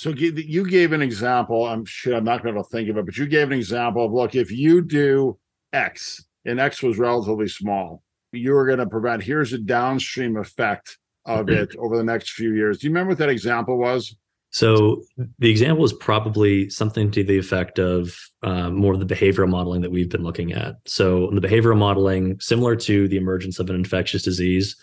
so 0.00 0.10
you 0.10 0.68
gave 0.68 0.92
an 0.92 1.02
example 1.02 1.66
i'm 1.66 1.84
sure 1.84 2.14
i'm 2.14 2.24
not 2.24 2.42
going 2.42 2.54
to 2.54 2.64
think 2.64 2.88
of 2.88 2.96
it 2.96 3.04
but 3.04 3.16
you 3.16 3.26
gave 3.26 3.48
an 3.48 3.58
example 3.58 4.04
of 4.04 4.12
look 4.12 4.34
if 4.34 4.50
you 4.50 4.82
do 4.82 5.38
x 5.72 6.24
and 6.44 6.58
x 6.58 6.82
was 6.82 6.98
relatively 6.98 7.48
small 7.48 8.02
you're 8.32 8.66
going 8.66 8.78
to 8.78 8.86
prevent 8.86 9.22
here's 9.22 9.52
a 9.52 9.58
downstream 9.58 10.36
effect 10.36 10.98
of 11.26 11.48
it 11.48 11.74
over 11.76 11.96
the 11.96 12.04
next 12.04 12.30
few 12.30 12.54
years. 12.54 12.78
Do 12.78 12.86
you 12.86 12.90
remember 12.90 13.10
what 13.10 13.18
that 13.18 13.28
example 13.28 13.78
was? 13.78 14.14
So 14.52 15.02
the 15.38 15.50
example 15.50 15.84
is 15.84 15.92
probably 15.92 16.68
something 16.70 17.10
to 17.12 17.22
the 17.22 17.38
effect 17.38 17.78
of 17.78 18.16
uh, 18.42 18.70
more 18.70 18.94
of 18.94 19.00
the 19.00 19.14
behavioral 19.14 19.48
modeling 19.48 19.80
that 19.82 19.92
we've 19.92 20.08
been 20.08 20.24
looking 20.24 20.52
at. 20.52 20.76
So 20.86 21.30
the 21.32 21.40
behavioral 21.40 21.76
modeling, 21.76 22.40
similar 22.40 22.74
to 22.76 23.06
the 23.06 23.16
emergence 23.16 23.60
of 23.60 23.70
an 23.70 23.76
infectious 23.76 24.22
disease, 24.22 24.74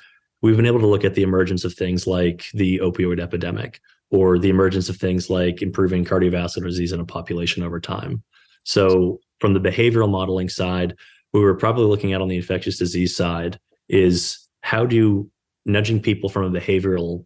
we've 0.41 0.55
been 0.55 0.65
able 0.65 0.79
to 0.79 0.87
look 0.87 1.03
at 1.03 1.15
the 1.15 1.23
emergence 1.23 1.65
of 1.65 1.73
things 1.73 2.07
like 2.07 2.45
the 2.53 2.79
opioid 2.79 3.19
epidemic 3.19 3.81
or 4.09 4.39
the 4.39 4.49
emergence 4.49 4.89
of 4.89 4.97
things 4.97 5.29
like 5.29 5.61
improving 5.61 6.05
cardiovascular 6.05 6.65
disease 6.65 6.91
in 6.91 6.99
a 6.99 7.05
population 7.05 7.63
over 7.63 7.79
time. 7.79 8.23
So 8.63 9.19
from 9.39 9.53
the 9.53 9.59
behavioral 9.59 10.09
modeling 10.09 10.49
side, 10.49 10.95
we 11.33 11.41
were 11.41 11.55
probably 11.55 11.85
looking 11.85 12.13
at 12.13 12.21
on 12.21 12.27
the 12.27 12.37
infectious 12.37 12.77
disease 12.77 13.15
side 13.15 13.59
is 13.89 14.47
how 14.61 14.85
do 14.85 15.29
nudging 15.65 16.01
people 16.01 16.29
from 16.29 16.43
a 16.43 16.59
behavioral 16.59 17.25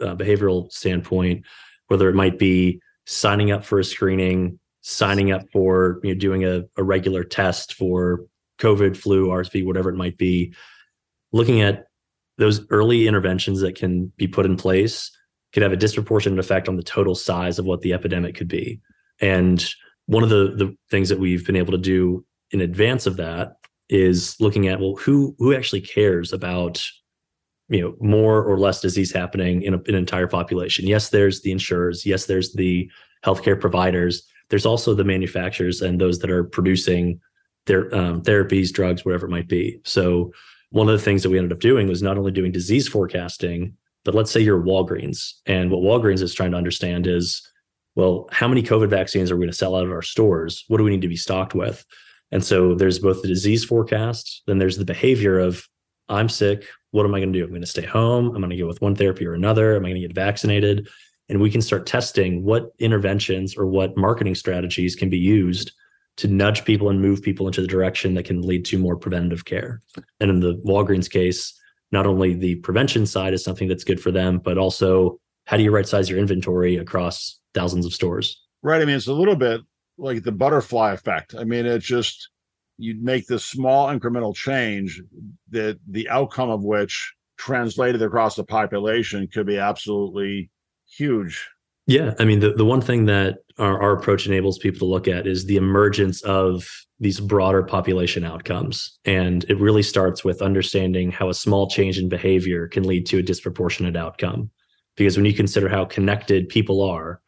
uh, 0.00 0.14
behavioral 0.14 0.70
standpoint, 0.72 1.44
whether 1.88 2.08
it 2.08 2.14
might 2.14 2.38
be 2.38 2.80
signing 3.06 3.50
up 3.50 3.64
for 3.64 3.78
a 3.78 3.84
screening, 3.84 4.58
signing 4.80 5.30
up 5.30 5.42
for 5.52 6.00
you 6.02 6.14
know 6.14 6.18
doing 6.18 6.44
a, 6.44 6.62
a 6.76 6.82
regular 6.82 7.22
test 7.24 7.74
for 7.74 8.20
COVID, 8.58 8.96
flu, 8.96 9.28
RSV, 9.28 9.64
whatever 9.66 9.90
it 9.90 9.96
might 9.96 10.16
be, 10.16 10.54
looking 11.32 11.60
at 11.60 11.86
those 12.38 12.66
early 12.70 13.06
interventions 13.06 13.60
that 13.60 13.74
can 13.74 14.12
be 14.16 14.26
put 14.26 14.46
in 14.46 14.56
place 14.56 15.10
could 15.52 15.62
have 15.62 15.72
a 15.72 15.76
disproportionate 15.76 16.38
effect 16.38 16.68
on 16.68 16.76
the 16.76 16.82
total 16.82 17.14
size 17.14 17.58
of 17.58 17.64
what 17.64 17.80
the 17.82 17.92
epidemic 17.92 18.34
could 18.34 18.48
be. 18.48 18.80
And 19.20 19.64
one 20.06 20.22
of 20.22 20.28
the 20.28 20.54
the 20.56 20.76
things 20.90 21.08
that 21.08 21.18
we've 21.18 21.46
been 21.46 21.56
able 21.56 21.72
to 21.72 21.78
do 21.78 22.24
in 22.50 22.60
advance 22.60 23.06
of 23.06 23.16
that 23.16 23.56
is 23.88 24.36
looking 24.40 24.68
at 24.68 24.80
well 24.80 24.96
who 24.96 25.34
who 25.38 25.54
actually 25.54 25.80
cares 25.80 26.32
about 26.32 26.84
you 27.68 27.80
know 27.80 27.94
more 28.00 28.42
or 28.42 28.58
less 28.58 28.80
disease 28.80 29.12
happening 29.12 29.62
in, 29.62 29.74
a, 29.74 29.78
in 29.82 29.94
an 29.94 29.96
entire 29.96 30.26
population? 30.26 30.86
Yes 30.86 31.10
there's 31.10 31.42
the 31.42 31.52
insurers. 31.52 32.06
Yes 32.06 32.26
there's 32.26 32.52
the 32.52 32.90
healthcare 33.24 33.60
providers. 33.60 34.22
There's 34.48 34.66
also 34.66 34.94
the 34.94 35.04
manufacturers 35.04 35.80
and 35.80 36.00
those 36.00 36.18
that 36.20 36.30
are 36.30 36.44
producing 36.44 37.20
their 37.66 37.94
um, 37.94 38.22
therapies 38.22 38.72
drugs 38.72 39.04
whatever 39.04 39.26
it 39.26 39.30
might 39.30 39.48
be. 39.48 39.80
So 39.84 40.32
one 40.70 40.88
of 40.88 40.96
the 40.96 41.04
things 41.04 41.22
that 41.22 41.30
we 41.30 41.38
ended 41.38 41.52
up 41.52 41.60
doing 41.60 41.88
was 41.88 42.02
not 42.02 42.16
only 42.16 42.32
doing 42.32 42.52
disease 42.52 42.88
forecasting 42.88 43.76
but 44.04 44.14
let's 44.14 44.30
say 44.30 44.40
you're 44.40 44.62
walgreens 44.62 45.34
and 45.46 45.70
what 45.70 45.80
walgreens 45.80 46.22
is 46.22 46.34
trying 46.34 46.50
to 46.50 46.56
understand 46.56 47.06
is 47.06 47.46
well 47.96 48.28
how 48.32 48.48
many 48.48 48.62
covid 48.62 48.88
vaccines 48.88 49.30
are 49.30 49.36
we 49.36 49.40
going 49.40 49.52
to 49.52 49.56
sell 49.56 49.76
out 49.76 49.84
of 49.84 49.92
our 49.92 50.02
stores 50.02 50.64
what 50.68 50.78
do 50.78 50.84
we 50.84 50.90
need 50.90 51.02
to 51.02 51.08
be 51.08 51.16
stocked 51.16 51.54
with 51.54 51.84
and 52.32 52.44
so 52.44 52.74
there's 52.74 52.98
both 52.98 53.22
the 53.22 53.28
disease 53.28 53.64
forecast 53.64 54.42
then 54.46 54.58
there's 54.58 54.78
the 54.78 54.84
behavior 54.84 55.38
of 55.38 55.66
i'm 56.08 56.28
sick 56.28 56.66
what 56.92 57.06
am 57.06 57.14
I 57.14 57.20
going 57.20 57.32
to 57.32 57.38
do? 57.38 57.44
I'm 57.44 57.50
going 57.50 57.60
to 57.60 57.66
stay 57.66 57.84
home. 57.84 58.26
I'm 58.28 58.40
going 58.40 58.50
to 58.50 58.56
go 58.56 58.66
with 58.66 58.80
one 58.80 58.96
therapy 58.96 59.26
or 59.26 59.34
another. 59.34 59.76
Am 59.76 59.84
I 59.84 59.90
going 59.90 60.00
to 60.00 60.08
get 60.08 60.14
vaccinated? 60.14 60.88
And 61.28 61.40
we 61.40 61.50
can 61.50 61.62
start 61.62 61.86
testing 61.86 62.42
what 62.42 62.72
interventions 62.78 63.56
or 63.56 63.66
what 63.66 63.96
marketing 63.96 64.34
strategies 64.34 64.96
can 64.96 65.08
be 65.08 65.18
used 65.18 65.72
to 66.16 66.26
nudge 66.26 66.64
people 66.64 66.90
and 66.90 67.00
move 67.00 67.22
people 67.22 67.46
into 67.46 67.60
the 67.60 67.68
direction 67.68 68.14
that 68.14 68.24
can 68.24 68.42
lead 68.42 68.64
to 68.66 68.78
more 68.78 68.96
preventative 68.96 69.44
care. 69.44 69.80
And 70.18 70.30
in 70.30 70.40
the 70.40 70.56
Walgreens 70.66 71.08
case, 71.08 71.54
not 71.92 72.06
only 72.06 72.34
the 72.34 72.56
prevention 72.56 73.06
side 73.06 73.32
is 73.34 73.44
something 73.44 73.68
that's 73.68 73.84
good 73.84 74.00
for 74.00 74.10
them, 74.10 74.38
but 74.38 74.58
also 74.58 75.18
how 75.46 75.56
do 75.56 75.62
you 75.62 75.70
right 75.70 75.88
size 75.88 76.08
your 76.08 76.18
inventory 76.18 76.76
across 76.76 77.40
thousands 77.54 77.84
of 77.84 77.92
stores? 77.92 78.40
Right. 78.62 78.80
I 78.80 78.84
mean, 78.84 78.96
it's 78.96 79.08
a 79.08 79.12
little 79.12 79.36
bit 79.36 79.62
like 79.98 80.22
the 80.22 80.32
butterfly 80.32 80.92
effect. 80.92 81.34
I 81.36 81.44
mean, 81.44 81.66
it's 81.66 81.86
just 81.86 82.30
you 82.78 82.96
make 83.00 83.26
this 83.26 83.44
small 83.44 83.88
incremental 83.88 84.34
change 84.34 85.02
that 85.50 85.78
the 85.88 86.08
outcome 86.08 86.50
of 86.50 86.64
which 86.64 87.14
translated 87.36 88.02
across 88.02 88.36
the 88.36 88.44
population 88.44 89.26
could 89.26 89.46
be 89.46 89.58
absolutely 89.58 90.50
huge. 90.88 91.48
Yeah. 91.90 92.14
I 92.20 92.24
mean, 92.24 92.38
the, 92.38 92.52
the 92.52 92.64
one 92.64 92.80
thing 92.80 93.06
that 93.06 93.38
our, 93.58 93.82
our 93.82 93.92
approach 93.92 94.24
enables 94.24 94.58
people 94.58 94.78
to 94.78 94.84
look 94.84 95.08
at 95.08 95.26
is 95.26 95.46
the 95.46 95.56
emergence 95.56 96.22
of 96.22 96.64
these 97.00 97.18
broader 97.18 97.64
population 97.64 98.22
outcomes. 98.22 98.96
And 99.04 99.44
it 99.48 99.58
really 99.58 99.82
starts 99.82 100.22
with 100.22 100.40
understanding 100.40 101.10
how 101.10 101.30
a 101.30 101.34
small 101.34 101.68
change 101.68 101.98
in 101.98 102.08
behavior 102.08 102.68
can 102.68 102.84
lead 102.84 103.06
to 103.06 103.18
a 103.18 103.22
disproportionate 103.22 103.96
outcome. 103.96 104.50
Because 104.96 105.16
when 105.16 105.26
you 105.26 105.34
consider 105.34 105.68
how 105.68 105.84
connected 105.84 106.48
people 106.48 106.80
are, 106.80 107.20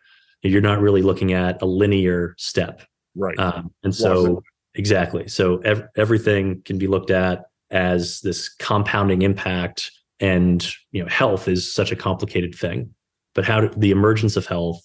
you're 0.43 0.61
not 0.61 0.81
really 0.81 1.03
looking 1.03 1.33
at 1.33 1.61
a 1.61 1.67
linear 1.67 2.37
step. 2.39 2.83
Right. 3.17 3.39
Um, 3.41 3.73
and 3.83 3.93
so, 3.93 4.45
exactly. 4.77 5.27
So, 5.27 5.59
ev- 5.59 5.89
everything 5.97 6.63
can 6.65 6.79
be 6.79 6.87
looked 6.87 7.11
at 7.11 7.47
as 7.73 8.21
this 8.21 8.49
compounding 8.49 9.23
impact. 9.23 9.91
And, 10.21 10.65
you 10.93 11.03
know, 11.03 11.09
health 11.09 11.49
is 11.49 11.73
such 11.75 11.91
a 11.91 11.97
complicated 11.97 12.55
thing. 12.55 12.95
But 13.35 13.45
how 13.45 13.63
do, 13.63 13.71
the 13.77 13.91
emergence 13.91 14.37
of 14.37 14.47
health, 14.47 14.81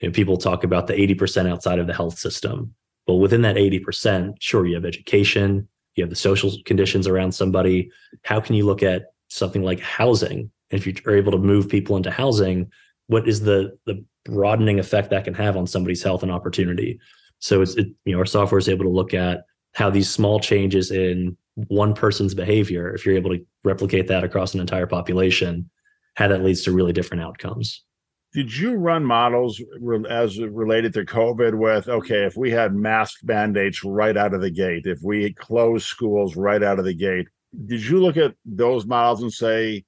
you 0.00 0.08
know, 0.08 0.12
people 0.12 0.36
talk 0.36 0.64
about 0.64 0.86
the 0.86 0.94
80% 0.94 1.50
outside 1.50 1.78
of 1.78 1.86
the 1.86 1.94
health 1.94 2.18
system. 2.18 2.74
Well, 3.06 3.18
within 3.18 3.42
that 3.42 3.56
80%, 3.56 4.34
sure, 4.40 4.66
you 4.66 4.74
have 4.74 4.84
education, 4.84 5.68
you 5.94 6.04
have 6.04 6.10
the 6.10 6.16
social 6.16 6.52
conditions 6.64 7.06
around 7.06 7.32
somebody. 7.32 7.90
How 8.22 8.40
can 8.40 8.54
you 8.54 8.64
look 8.64 8.82
at 8.82 9.12
something 9.28 9.62
like 9.62 9.80
housing? 9.80 10.50
And 10.70 10.80
if 10.80 10.86
you 10.86 10.94
are 11.06 11.16
able 11.16 11.32
to 11.32 11.38
move 11.38 11.68
people 11.68 11.96
into 11.96 12.10
housing, 12.10 12.70
what 13.08 13.28
is 13.28 13.40
the 13.40 13.76
the 13.86 14.04
broadening 14.24 14.78
effect 14.78 15.10
that 15.10 15.24
can 15.24 15.34
have 15.34 15.56
on 15.56 15.66
somebody's 15.66 16.02
health 16.02 16.22
and 16.22 16.30
opportunity? 16.30 16.98
So 17.40 17.60
it's 17.62 17.74
it, 17.74 17.88
you 18.04 18.12
know 18.12 18.18
our 18.18 18.26
software 18.26 18.58
is 18.58 18.68
able 18.68 18.84
to 18.84 18.90
look 18.90 19.12
at 19.14 19.44
how 19.74 19.90
these 19.90 20.08
small 20.08 20.38
changes 20.38 20.90
in 20.90 21.36
one 21.68 21.94
person's 21.94 22.34
behavior, 22.34 22.94
if 22.94 23.04
you're 23.04 23.16
able 23.16 23.30
to 23.30 23.44
replicate 23.64 24.06
that 24.08 24.24
across 24.24 24.54
an 24.54 24.60
entire 24.60 24.86
population, 24.86 25.68
how 26.14 26.28
that 26.28 26.42
leads 26.42 26.62
to 26.62 26.72
really 26.72 26.92
different 26.92 27.22
outcomes 27.22 27.82
did 28.32 28.56
you 28.56 28.74
run 28.74 29.04
models 29.04 29.60
as 30.08 30.38
related 30.38 30.92
to 30.94 31.04
COVID 31.04 31.54
with 31.54 31.88
okay, 31.88 32.24
if 32.24 32.36
we 32.36 32.50
had 32.50 32.74
mask 32.74 33.20
mandates 33.24 33.84
right 33.84 34.16
out 34.16 34.34
of 34.34 34.40
the 34.40 34.50
gate, 34.50 34.86
if 34.86 35.00
we 35.02 35.32
closed 35.34 35.86
schools 35.86 36.36
right 36.36 36.62
out 36.62 36.78
of 36.78 36.84
the 36.84 36.94
gate, 36.94 37.26
did 37.66 37.84
you 37.84 38.00
look 38.00 38.16
at 38.16 38.34
those 38.44 38.86
models 38.86 39.22
and 39.22 39.32
say 39.32 39.84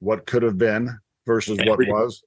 what 0.00 0.26
could 0.26 0.42
have 0.42 0.58
been 0.58 0.90
versus 1.26 1.58
what 1.64 1.78
was? 1.78 2.24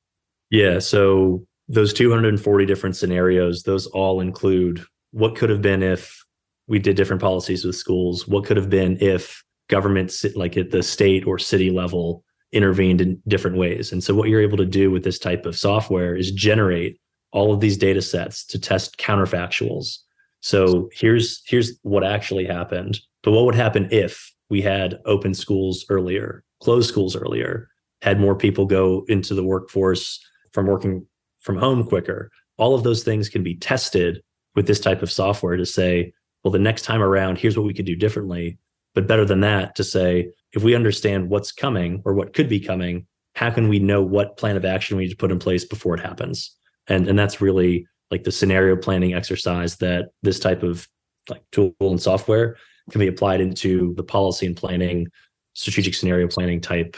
Yeah. 0.50 0.80
So 0.80 1.46
those 1.68 1.92
240 1.94 2.66
different 2.66 2.96
scenarios, 2.96 3.64
those 3.64 3.88
all 3.88 4.22
include 4.22 4.84
what 5.12 5.36
could 5.36 5.50
have 5.50 5.62
been 5.62 5.84
if 5.84 6.24
we 6.68 6.80
did 6.80 6.96
different 6.96 7.22
policies 7.22 7.66
with 7.66 7.76
schools, 7.76 8.28
what 8.28 8.46
could 8.46 8.58
have 8.58 8.70
been 8.70 8.98
if 9.02 9.44
governments 9.68 10.26
like 10.36 10.56
at 10.56 10.72
the 10.72 10.82
state 10.82 11.28
or 11.28 11.38
city 11.38 11.70
level 11.70 12.24
intervened 12.52 13.02
in 13.02 13.22
different 13.28 13.58
ways. 13.58 13.92
And 13.92 14.04
so 14.04 14.16
what 14.16 14.30
you're 14.30 14.42
able 14.42 14.58
to 14.58 14.66
do 14.66 14.90
with 14.90 15.04
this 15.04 15.20
type 15.20 15.46
of 15.46 15.58
software 15.58 16.16
is 16.16 16.32
generate 16.32 17.00
all 17.32 17.54
of 17.54 17.60
these 17.60 17.78
data 17.78 18.02
sets 18.02 18.46
to 18.46 18.60
test 18.60 18.98
counterfactuals. 18.98 19.98
So 20.42 20.90
here's 20.94 21.42
here's 21.46 21.78
what 21.82 22.04
actually 22.04 22.46
happened. 22.46 23.00
But 23.24 23.32
what 23.32 23.46
would 23.46 23.56
happen 23.56 23.90
if 23.92 24.34
we 24.50 24.62
had 24.62 25.00
open 25.06 25.34
schools 25.34 25.86
earlier, 25.90 26.44
closed 26.62 26.90
schools 26.90 27.16
earlier, 27.16 27.70
had 28.02 28.20
more 28.20 28.36
people 28.36 28.66
go 28.66 29.04
into 29.10 29.34
the 29.34 29.44
workforce 29.44 30.24
from 30.54 30.68
working 30.68 31.06
from 31.42 31.58
home 31.58 31.86
quicker? 31.86 32.32
All 32.58 32.76
of 32.76 32.84
those 32.84 33.04
things 33.04 33.30
can 33.30 33.44
be 33.44 33.56
tested 33.56 34.22
with 34.56 34.68
this 34.68 34.80
type 34.80 35.04
of 35.04 35.12
software 35.12 35.58
to 35.58 35.66
say, 35.66 36.14
well, 36.44 36.52
the 36.52 36.60
next 36.60 36.84
time 36.84 37.02
around, 37.02 37.38
here's 37.38 37.58
what 37.58 37.66
we 37.66 37.74
could 37.74 37.86
do 37.86 37.96
differently. 37.96 38.58
But 38.96 39.08
better 39.08 39.26
than 39.26 39.42
that, 39.42 39.76
to 39.76 39.84
say, 39.84 40.32
if 40.54 40.64
we 40.64 40.76
understand 40.76 41.30
what's 41.30 41.52
coming 41.52 42.02
or 42.06 42.14
what 42.14 42.34
could 42.34 42.50
be 42.50 42.60
coming, 42.60 43.06
how 43.36 43.52
can 43.52 43.68
we 43.70 43.80
know 43.80 44.02
what 44.02 44.38
plan 44.38 44.58
of 44.58 44.66
action 44.66 44.98
we 44.98 45.04
need 45.04 45.12
to 45.12 45.18
put 45.18 45.32
in 45.32 45.40
place 45.40 45.66
before 45.66 45.96
it 45.96 46.02
happens? 46.02 46.56
And 46.88 47.08
and 47.08 47.18
that's 47.18 47.42
really 47.42 47.88
like 48.10 48.24
the 48.24 48.32
scenario 48.32 48.76
planning 48.76 49.14
exercise 49.14 49.78
that 49.78 50.10
this 50.24 50.40
type 50.40 50.64
of 50.64 50.88
like 51.30 51.44
tool 51.52 51.76
and 51.82 52.02
software 52.02 52.58
can 52.90 53.00
be 53.00 53.08
applied 53.08 53.42
into 53.42 53.94
the 53.96 54.04
policy 54.04 54.46
and 54.46 54.56
planning, 54.56 55.08
strategic 55.54 55.94
scenario 55.94 56.28
planning 56.28 56.62
type 56.62 56.96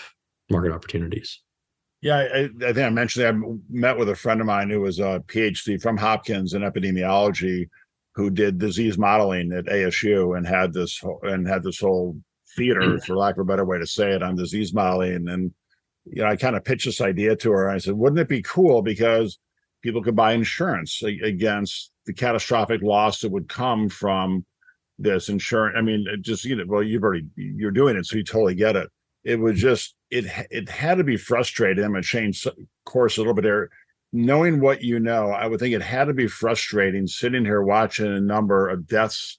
market 0.50 0.72
opportunities. 0.72 1.42
Yeah, 2.02 2.18
I, 2.18 2.50
I 2.66 2.74
think 2.74 2.80
I 2.80 2.90
mentioned 2.90 3.26
that 3.26 3.34
I 3.34 3.58
met 3.70 3.98
with 3.98 4.10
a 4.10 4.16
friend 4.16 4.40
of 4.40 4.48
mine 4.48 4.70
who 4.70 4.82
was 4.82 5.00
a 5.00 5.22
PhD 5.28 5.82
from 5.82 5.98
Hopkins 5.98 6.54
in 6.54 6.62
epidemiology, 6.62 7.68
who 8.16 8.30
did 8.30 8.58
disease 8.58 8.98
modeling 8.98 9.52
at 9.52 9.66
ASU 9.66 10.38
and 10.38 10.48
had 10.48 10.72
this 10.74 11.04
and 11.24 11.48
had 11.48 11.64
this 11.64 11.80
whole 11.80 12.18
theater, 12.56 12.82
mm. 12.82 13.04
for 13.04 13.16
lack 13.16 13.36
of 13.36 13.42
a 13.42 13.46
better 13.46 13.66
way 13.66 13.80
to 13.80 13.88
say 13.88 14.12
it, 14.12 14.24
on 14.24 14.36
disease 14.36 14.74
modeling. 14.74 15.16
And 15.16 15.28
then 15.28 15.54
you 16.06 16.24
know, 16.24 16.28
I 16.28 16.36
kind 16.36 16.56
of 16.56 16.64
pitched 16.64 16.86
this 16.86 17.02
idea 17.02 17.36
to 17.38 17.52
her. 17.52 17.70
I 17.70 17.78
said, 17.78 17.94
wouldn't 17.94 18.20
it 18.20 18.28
be 18.28 18.42
cool 18.42 18.82
because 18.82 19.38
people 19.82 20.02
could 20.02 20.16
buy 20.16 20.34
insurance 20.34 21.02
against 21.04 21.92
the 22.06 22.14
catastrophic 22.14 22.82
loss 22.82 23.22
that 23.22 23.32
would 23.32 23.50
come 23.50 23.90
from 23.90 24.46
this 24.98 25.30
insurance? 25.30 25.76
I 25.78 25.82
mean, 25.82 26.06
just 26.22 26.46
you 26.46 26.56
know, 26.56 26.66
well, 26.68 26.84
you've 26.84 27.04
already 27.04 27.28
you're 27.36 27.72
doing 27.72 27.98
it, 27.98 28.06
so 28.06 28.18
you 28.18 28.24
totally 28.24 28.56
get 28.56 28.76
it. 28.76 28.90
It 29.24 29.40
was 29.40 29.60
just 29.60 29.96
it 30.10 30.26
it 30.50 30.70
had 30.70 30.98
to 30.98 31.04
be 31.04 31.18
frustrating. 31.18 31.84
I'm 31.84 31.92
gonna 31.92 32.04
change 32.04 32.48
course 32.86 33.18
a 33.18 33.22
little 33.22 33.34
bit 33.34 33.44
there. 33.44 33.70
Knowing 34.12 34.60
what 34.60 34.82
you 34.82 35.00
know, 35.00 35.30
I 35.30 35.46
would 35.46 35.60
think 35.60 35.76
it 35.76 35.84
had 35.84 36.06
to 36.06 36.14
be 36.14 36.28
frustrating 36.28 37.06
sitting 37.06 37.46
here 37.46 37.62
watching 37.62 38.08
a 38.08 38.20
number 38.20 38.68
of 38.68 38.88
deaths 38.88 39.38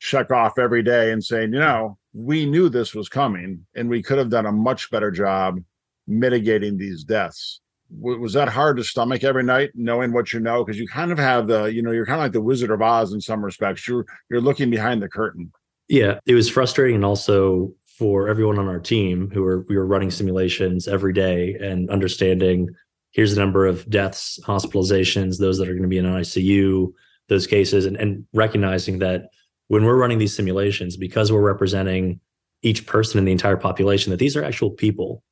check 0.00 0.30
off 0.30 0.58
every 0.58 0.82
day 0.82 1.12
and 1.12 1.24
saying, 1.24 1.54
you 1.54 1.60
know, 1.60 1.96
we 2.12 2.46
knew 2.46 2.68
this 2.68 2.94
was 2.94 3.08
coming 3.08 3.66
and 3.74 3.88
we 3.88 4.02
could 4.02 4.18
have 4.18 4.28
done 4.28 4.46
a 4.46 4.52
much 4.52 4.90
better 4.90 5.10
job 5.10 5.60
mitigating 6.06 6.76
these 6.76 7.04
deaths. 7.04 7.60
Was 8.00 8.32
that 8.32 8.48
hard 8.48 8.78
to 8.78 8.84
stomach 8.84 9.22
every 9.22 9.42
night, 9.42 9.70
knowing 9.74 10.12
what 10.12 10.32
you 10.32 10.40
know? 10.40 10.64
Because 10.64 10.80
you 10.80 10.88
kind 10.88 11.12
of 11.12 11.18
have 11.18 11.46
the, 11.46 11.64
you 11.64 11.82
know, 11.82 11.90
you're 11.90 12.06
kind 12.06 12.20
of 12.20 12.24
like 12.24 12.32
the 12.32 12.40
Wizard 12.40 12.70
of 12.70 12.80
Oz 12.80 13.12
in 13.12 13.20
some 13.20 13.44
respects. 13.44 13.86
You're 13.86 14.06
you're 14.30 14.40
looking 14.40 14.70
behind 14.70 15.02
the 15.02 15.10
curtain. 15.10 15.52
Yeah, 15.88 16.18
it 16.24 16.34
was 16.34 16.48
frustrating, 16.48 16.96
and 16.96 17.04
also 17.04 17.74
for 17.98 18.28
everyone 18.28 18.58
on 18.58 18.66
our 18.66 18.80
team 18.80 19.30
who 19.34 19.42
were 19.42 19.66
we 19.68 19.76
were 19.76 19.84
running 19.84 20.10
simulations 20.10 20.88
every 20.88 21.12
day 21.12 21.54
and 21.60 21.90
understanding 21.90 22.68
here's 23.12 23.34
the 23.34 23.40
number 23.40 23.66
of 23.66 23.88
deaths, 23.88 24.40
hospitalizations, 24.44 25.38
those 25.38 25.58
that 25.58 25.68
are 25.68 25.72
going 25.72 25.82
to 25.82 25.88
be 25.88 25.98
in 25.98 26.06
ICU, 26.06 26.90
those 27.28 27.46
cases, 27.46 27.84
and, 27.86 27.96
and 27.96 28.26
recognizing 28.32 28.98
that 28.98 29.28
when 29.72 29.86
we're 29.86 29.96
running 29.96 30.18
these 30.18 30.36
simulations, 30.36 30.98
because 30.98 31.32
we're 31.32 31.40
representing 31.40 32.20
each 32.60 32.86
person 32.86 33.16
in 33.18 33.24
the 33.24 33.32
entire 33.32 33.56
population, 33.56 34.10
that 34.10 34.18
these 34.18 34.36
are 34.36 34.44
actual 34.44 34.70
people 34.70 35.22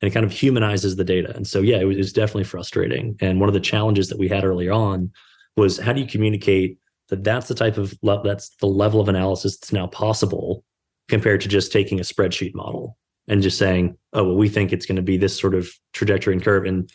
and 0.00 0.10
it 0.10 0.14
kind 0.14 0.24
of 0.24 0.32
humanizes 0.32 0.96
the 0.96 1.04
data. 1.04 1.36
And 1.36 1.46
so, 1.46 1.60
yeah, 1.60 1.76
it 1.76 1.84
was, 1.84 1.96
it 1.98 2.00
was 2.00 2.12
definitely 2.14 2.44
frustrating. 2.44 3.14
And 3.20 3.40
one 3.40 3.50
of 3.50 3.52
the 3.52 3.60
challenges 3.60 4.08
that 4.08 4.18
we 4.18 4.26
had 4.26 4.42
earlier 4.42 4.72
on 4.72 5.12
was 5.58 5.78
how 5.78 5.92
do 5.92 6.00
you 6.00 6.06
communicate 6.06 6.78
that 7.10 7.24
that's 7.24 7.46
the 7.46 7.54
type 7.54 7.76
of 7.76 7.92
le- 8.00 8.22
that's 8.22 8.48
the 8.56 8.66
level 8.66 9.02
of 9.02 9.10
analysis 9.10 9.58
that's 9.58 9.70
now 9.70 9.86
possible 9.86 10.64
compared 11.10 11.42
to 11.42 11.48
just 11.48 11.70
taking 11.70 12.00
a 12.00 12.02
spreadsheet 12.02 12.54
model 12.54 12.96
and 13.28 13.42
just 13.42 13.58
saying, 13.58 13.98
oh, 14.14 14.24
well, 14.24 14.36
we 14.36 14.48
think 14.48 14.72
it's 14.72 14.86
going 14.86 14.96
to 14.96 15.02
be 15.02 15.18
this 15.18 15.38
sort 15.38 15.54
of 15.54 15.70
trajectory 15.92 16.32
and 16.32 16.42
curve. 16.42 16.64
And 16.64 16.90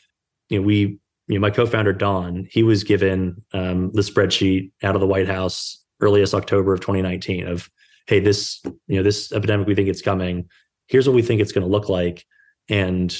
you 0.50 0.60
know, 0.60 0.66
we, 0.66 0.98
you 1.28 1.36
know, 1.36 1.40
my 1.40 1.52
co-founder 1.52 1.94
Don, 1.94 2.48
he 2.50 2.64
was 2.64 2.84
given 2.84 3.44
um, 3.54 3.92
the 3.92 4.02
spreadsheet 4.02 4.72
out 4.82 4.96
of 4.96 5.02
the 5.02 5.08
White 5.08 5.28
House 5.28 5.85
earliest 6.06 6.34
October 6.34 6.74
of 6.74 6.82
2019 6.82 7.48
of, 7.48 7.70
hey, 8.08 8.20
this, 8.20 8.62
you 8.88 8.98
know, 8.98 9.04
this 9.04 9.32
epidemic, 9.32 9.68
we 9.68 9.76
think 9.76 9.90
it's 9.90 10.02
coming. 10.02 10.48
Here's 10.88 11.08
what 11.08 11.16
we 11.16 11.22
think 11.22 11.42
it's 11.42 11.52
going 11.52 11.66
to 11.66 11.72
look 11.72 11.90
like. 11.90 12.26
And 12.70 13.16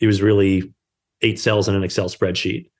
it 0.00 0.06
was 0.06 0.22
really 0.22 0.74
eight 1.22 1.40
cells 1.40 1.68
in 1.68 1.74
an 1.74 1.82
Excel 1.82 2.08
spreadsheet. 2.08 2.70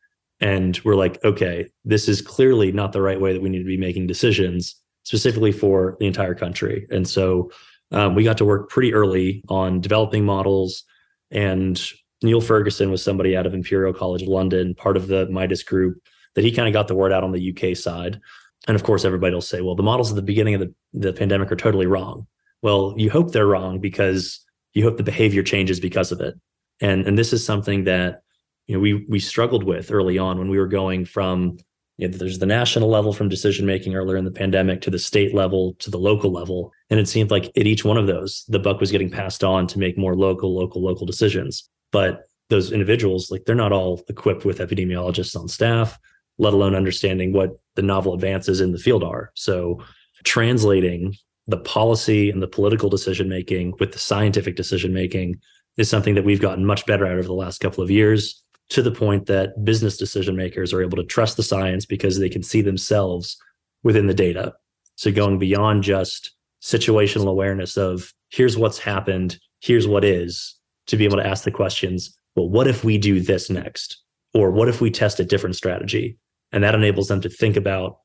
And 0.41 0.79
we're 0.85 0.97
like, 0.97 1.23
okay, 1.25 1.67
this 1.85 2.09
is 2.09 2.21
clearly 2.21 2.73
not 2.73 2.93
the 2.93 3.01
right 3.01 3.21
way 3.21 3.33
that 3.33 3.41
we 3.41 3.49
need 3.49 3.61
to 3.61 3.65
be 3.65 3.79
making 3.79 4.07
decisions, 4.07 4.77
specifically 5.05 5.53
for 5.53 5.97
the 5.99 6.07
entire 6.07 6.35
country. 6.35 6.87
And 6.91 7.09
so 7.09 7.51
um, 7.93 8.15
we 8.15 8.25
got 8.25 8.39
to 8.39 8.45
work 8.45 8.69
pretty 8.69 8.93
early 8.93 9.43
on 9.49 9.81
developing 9.81 10.25
models. 10.25 10.85
And 11.31 11.81
Neil 12.23 12.41
Ferguson 12.41 12.91
was 12.91 13.03
somebody 13.03 13.37
out 13.37 13.47
of 13.47 13.55
Imperial 13.55 13.95
College 13.95 14.23
London, 14.23 14.75
part 14.75 14.97
of 14.97 15.09
the 15.09 15.27
Midas 15.27 15.63
group, 15.63 15.99
that 16.35 16.45
he 16.45 16.53
kind 16.53 16.69
of 16.69 16.75
got 16.75 16.89
the 16.89 16.95
word 16.95 17.13
out 17.13 17.25
on 17.25 17.33
the 17.33 17.57
UK 17.57 17.77
side. 17.77 18.21
And 18.67 18.75
of 18.75 18.83
course, 18.83 19.05
everybody 19.05 19.35
will 19.35 19.41
say, 19.41 19.61
well, 19.61 19.75
the 19.75 19.83
models 19.83 20.11
at 20.11 20.17
the 20.17 20.23
beginning 20.23 20.55
of 20.55 20.61
the, 20.61 20.75
the 20.93 21.13
pandemic 21.13 21.53
are 21.53 21.57
totally 21.57 21.87
wrong. 21.87 22.27
Well, 22.63 22.95
you 22.97 23.11
hope 23.11 23.33
they're 23.33 23.47
wrong 23.47 23.79
because 23.81 24.45
you 24.75 24.83
hope 24.83 24.97
the 24.97 25.03
behavior 25.03 25.43
changes 25.43 25.79
because 25.79 26.13
of 26.13 26.21
it. 26.21 26.35
And, 26.81 27.07
and 27.07 27.17
this 27.17 27.33
is 27.33 27.45
something 27.45 27.85
that 27.85 28.23
you 28.67 28.75
know 28.75 28.81
we 28.81 29.07
we 29.09 29.21
struggled 29.21 29.63
with 29.63 29.93
early 29.93 30.19
on 30.19 30.39
when 30.39 30.49
we 30.49 30.59
were 30.59 30.67
going 30.67 31.05
from 31.05 31.59
you 31.99 32.09
know, 32.09 32.17
there's 32.17 32.39
the 32.39 32.47
national 32.47 32.91
level 32.91 33.13
from 33.13 33.29
decision 33.29 33.65
making 33.65 33.95
earlier 33.95 34.17
in 34.17 34.25
the 34.25 34.31
pandemic 34.31 34.83
to 34.83 34.91
the 34.91 34.99
state 34.99 35.35
level 35.35 35.75
to 35.79 35.91
the 35.91 35.99
local 35.99 36.31
level. 36.31 36.73
And 36.91 37.01
it 37.01 37.09
seemed 37.09 37.31
like 37.31 37.47
at 37.57 37.67
each 37.67 37.85
one 37.85 37.97
of 37.97 38.07
those, 38.07 38.45
the 38.49 38.59
buck 38.59 38.81
was 38.81 38.91
getting 38.91 39.11
passed 39.11 39.43
on 39.43 39.67
to 39.69 39.79
make 39.79 39.97
more 39.97 40.15
local, 40.15 40.55
local, 40.55 40.83
local 40.83 41.07
decisions. 41.07 41.69
But 41.93 42.25
those 42.51 42.71
individuals, 42.71 43.31
like 43.31 43.45
they're 43.45 43.55
not 43.55 43.73
all 43.73 44.03
equipped 44.09 44.45
with 44.45 44.59
epidemiologists 44.59 45.39
on 45.39 45.49
staff, 45.49 45.99
let 46.39 46.53
alone 46.53 46.75
understanding 46.75 47.33
what 47.33 47.59
the 47.77 47.83
novel 47.83 48.15
advances 48.15 48.61
in 48.61 48.73
the 48.73 48.79
field 48.79 49.05
are. 49.05 49.31
So 49.35 49.83
translating 50.25 51.15
the 51.47 51.59
policy 51.59 52.31
and 52.31 52.43
the 52.43 52.49
political 52.49 52.89
decision 52.89 53.29
making 53.29 53.75
with 53.79 53.93
the 53.93 53.99
scientific 53.99 54.57
decision 54.57 54.93
making 54.93 55.41
is 55.77 55.89
something 55.89 56.15
that 56.15 56.25
we've 56.25 56.41
gotten 56.41 56.65
much 56.65 56.85
better 56.87 57.07
at 57.07 57.13
over 57.13 57.23
the 57.23 57.33
last 57.33 57.59
couple 57.61 57.85
of 57.85 57.91
years 57.91 58.43
to 58.71 58.83
the 58.83 58.91
point 58.91 59.27
that 59.27 59.65
business 59.65 59.97
decision 59.97 60.35
makers 60.35 60.73
are 60.73 60.83
able 60.83 60.97
to 60.97 61.05
trust 61.05 61.37
the 61.37 61.43
science 61.43 61.87
because 61.87 62.19
they 62.19 62.29
can 62.29 62.43
see 62.43 62.63
themselves 62.63 63.37
within 63.85 64.07
the 64.07 64.15
data. 64.15 64.55
So 64.97 65.13
going 65.13 65.39
beyond 65.39 65.85
just 65.85 66.33
situational 66.63 67.29
awareness 67.29 67.77
of 67.77 68.13
here's 68.31 68.59
what's 68.59 68.79
happened, 68.79 69.39
here's 69.61 69.87
what 69.87 70.05
is, 70.05 70.57
to 70.89 70.97
be 70.97 71.05
able 71.05 71.19
to 71.19 71.27
ask 71.27 71.45
the 71.45 71.51
questions, 71.51 72.17
well, 72.35 72.49
what 72.49 72.67
if 72.67 72.83
we 72.83 72.99
do 72.99 73.21
this 73.21 73.49
next? 73.49 74.03
Or 74.35 74.51
what 74.51 74.69
if 74.69 74.81
we 74.81 74.91
test 74.91 75.21
a 75.21 75.25
different 75.25 75.57
strategy? 75.57 76.19
And 76.53 76.63
that 76.65 76.75
enables 76.75 77.09
them 77.09 77.21
to 77.23 77.29
think 77.29 77.57
about 77.57 77.99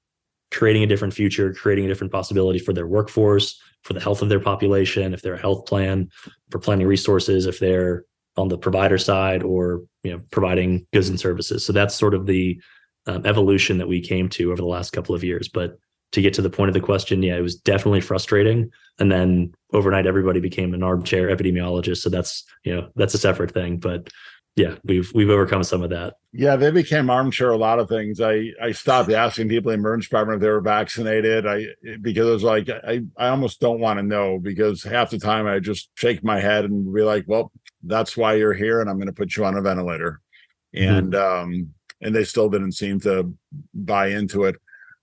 creating 0.51 0.83
a 0.83 0.87
different 0.87 1.13
future, 1.13 1.53
creating 1.53 1.85
a 1.85 1.87
different 1.87 2.11
possibility 2.11 2.59
for 2.59 2.73
their 2.73 2.87
workforce, 2.87 3.59
for 3.83 3.93
the 3.93 3.99
health 3.99 4.21
of 4.21 4.29
their 4.29 4.39
population, 4.39 5.13
if 5.13 5.21
they're 5.21 5.35
a 5.35 5.41
health 5.41 5.65
plan, 5.65 6.09
for 6.49 6.59
planning 6.59 6.87
resources, 6.87 7.45
if 7.45 7.59
they're 7.59 8.05
on 8.37 8.47
the 8.47 8.57
provider 8.57 8.97
side 8.97 9.43
or 9.43 9.83
you 10.03 10.11
know 10.11 10.21
providing 10.31 10.85
goods 10.93 11.09
and 11.09 11.19
services. 11.19 11.65
So 11.65 11.73
that's 11.73 11.95
sort 11.95 12.13
of 12.13 12.25
the 12.25 12.61
um, 13.07 13.25
evolution 13.25 13.77
that 13.77 13.87
we 13.87 14.01
came 14.01 14.29
to 14.29 14.51
over 14.51 14.61
the 14.61 14.65
last 14.65 14.91
couple 14.91 15.15
of 15.15 15.23
years. 15.23 15.47
But 15.47 15.77
to 16.11 16.21
get 16.21 16.33
to 16.35 16.41
the 16.41 16.49
point 16.49 16.69
of 16.69 16.73
the 16.73 16.81
question, 16.81 17.23
yeah, 17.23 17.37
it 17.37 17.41
was 17.41 17.55
definitely 17.55 18.01
frustrating. 18.01 18.69
And 18.99 19.11
then 19.11 19.53
overnight, 19.73 20.05
everybody 20.05 20.39
became 20.39 20.73
an 20.73 20.83
armchair 20.83 21.35
epidemiologist. 21.35 21.97
So 21.97 22.09
that's 22.09 22.43
you 22.63 22.75
know 22.75 22.89
that's 22.95 23.13
a 23.13 23.19
separate 23.19 23.51
thing. 23.51 23.77
But 23.77 24.09
yeah, 24.55 24.75
we've 24.83 25.09
we've 25.13 25.29
overcome 25.29 25.63
some 25.63 25.81
of 25.81 25.91
that. 25.91 26.15
Yeah, 26.33 26.57
they 26.57 26.71
became 26.71 27.09
armchair 27.09 27.51
a 27.51 27.57
lot 27.57 27.79
of 27.79 27.87
things. 27.87 28.19
I 28.19 28.51
I 28.61 28.73
stopped 28.73 29.09
asking 29.11 29.47
people 29.47 29.71
in 29.71 29.79
emergency 29.79 30.07
department 30.07 30.37
if 30.37 30.41
they 30.41 30.49
were 30.49 30.61
vaccinated. 30.61 31.47
I 31.47 31.67
because 32.01 32.27
it 32.27 32.31
was 32.31 32.43
like 32.43 32.69
I 32.69 33.01
I 33.17 33.29
almost 33.29 33.61
don't 33.61 33.79
want 33.79 33.99
to 33.99 34.03
know 34.03 34.39
because 34.39 34.83
half 34.83 35.09
the 35.09 35.19
time 35.19 35.47
I 35.47 35.59
just 35.59 35.89
shake 35.95 36.23
my 36.23 36.39
head 36.39 36.65
and 36.65 36.93
be 36.93 37.01
like, 37.01 37.25
well, 37.27 37.51
that's 37.83 38.17
why 38.17 38.33
you're 38.35 38.53
here, 38.53 38.81
and 38.81 38.89
I'm 38.89 38.97
going 38.97 39.07
to 39.07 39.13
put 39.13 39.35
you 39.35 39.45
on 39.45 39.55
a 39.55 39.61
ventilator, 39.61 40.19
mm-hmm. 40.75 40.93
and 40.93 41.15
um 41.15 41.73
and 42.01 42.13
they 42.13 42.25
still 42.25 42.49
didn't 42.49 42.73
seem 42.73 42.99
to 43.01 43.33
buy 43.73 44.07
into 44.07 44.43
it. 44.45 44.57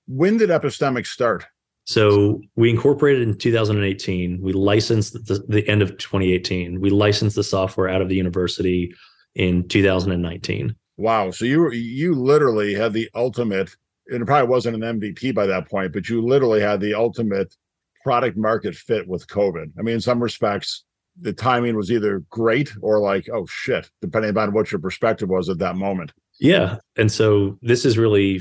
When 0.06 0.36
did 0.36 0.50
Epistemix 0.50 1.06
start? 1.06 1.46
So 1.84 2.42
we 2.54 2.68
incorporated 2.68 3.26
in 3.26 3.38
2018. 3.38 4.42
We 4.42 4.52
licensed 4.52 5.14
the, 5.26 5.42
the 5.48 5.66
end 5.66 5.80
of 5.80 5.96
2018. 5.96 6.80
We 6.80 6.90
licensed 6.90 7.36
the 7.36 7.44
software 7.44 7.88
out 7.88 8.02
of 8.02 8.10
the 8.10 8.14
university 8.14 8.94
in 9.38 9.66
2019. 9.68 10.74
Wow. 10.98 11.30
So 11.30 11.44
you 11.44 11.70
you 11.72 12.14
literally 12.14 12.74
had 12.74 12.92
the 12.92 13.08
ultimate, 13.14 13.74
and 14.08 14.22
it 14.22 14.26
probably 14.26 14.48
wasn't 14.48 14.82
an 14.82 15.00
MVP 15.00 15.34
by 15.34 15.46
that 15.46 15.70
point, 15.70 15.92
but 15.92 16.08
you 16.08 16.20
literally 16.20 16.60
had 16.60 16.80
the 16.80 16.92
ultimate 16.92 17.54
product 18.02 18.36
market 18.36 18.74
fit 18.74 19.08
with 19.08 19.26
COVID. 19.28 19.70
I 19.78 19.82
mean, 19.82 19.94
in 19.94 20.00
some 20.00 20.22
respects, 20.22 20.84
the 21.20 21.32
timing 21.32 21.76
was 21.76 21.90
either 21.90 22.24
great 22.30 22.72
or 22.82 23.00
like, 23.00 23.28
oh 23.32 23.46
shit, 23.46 23.90
depending 24.02 24.30
upon 24.30 24.52
what 24.52 24.70
your 24.70 24.80
perspective 24.80 25.28
was 25.28 25.48
at 25.48 25.58
that 25.58 25.76
moment. 25.76 26.12
Yeah. 26.40 26.76
And 26.96 27.10
so 27.10 27.58
this 27.62 27.84
is 27.84 27.98
really 27.98 28.40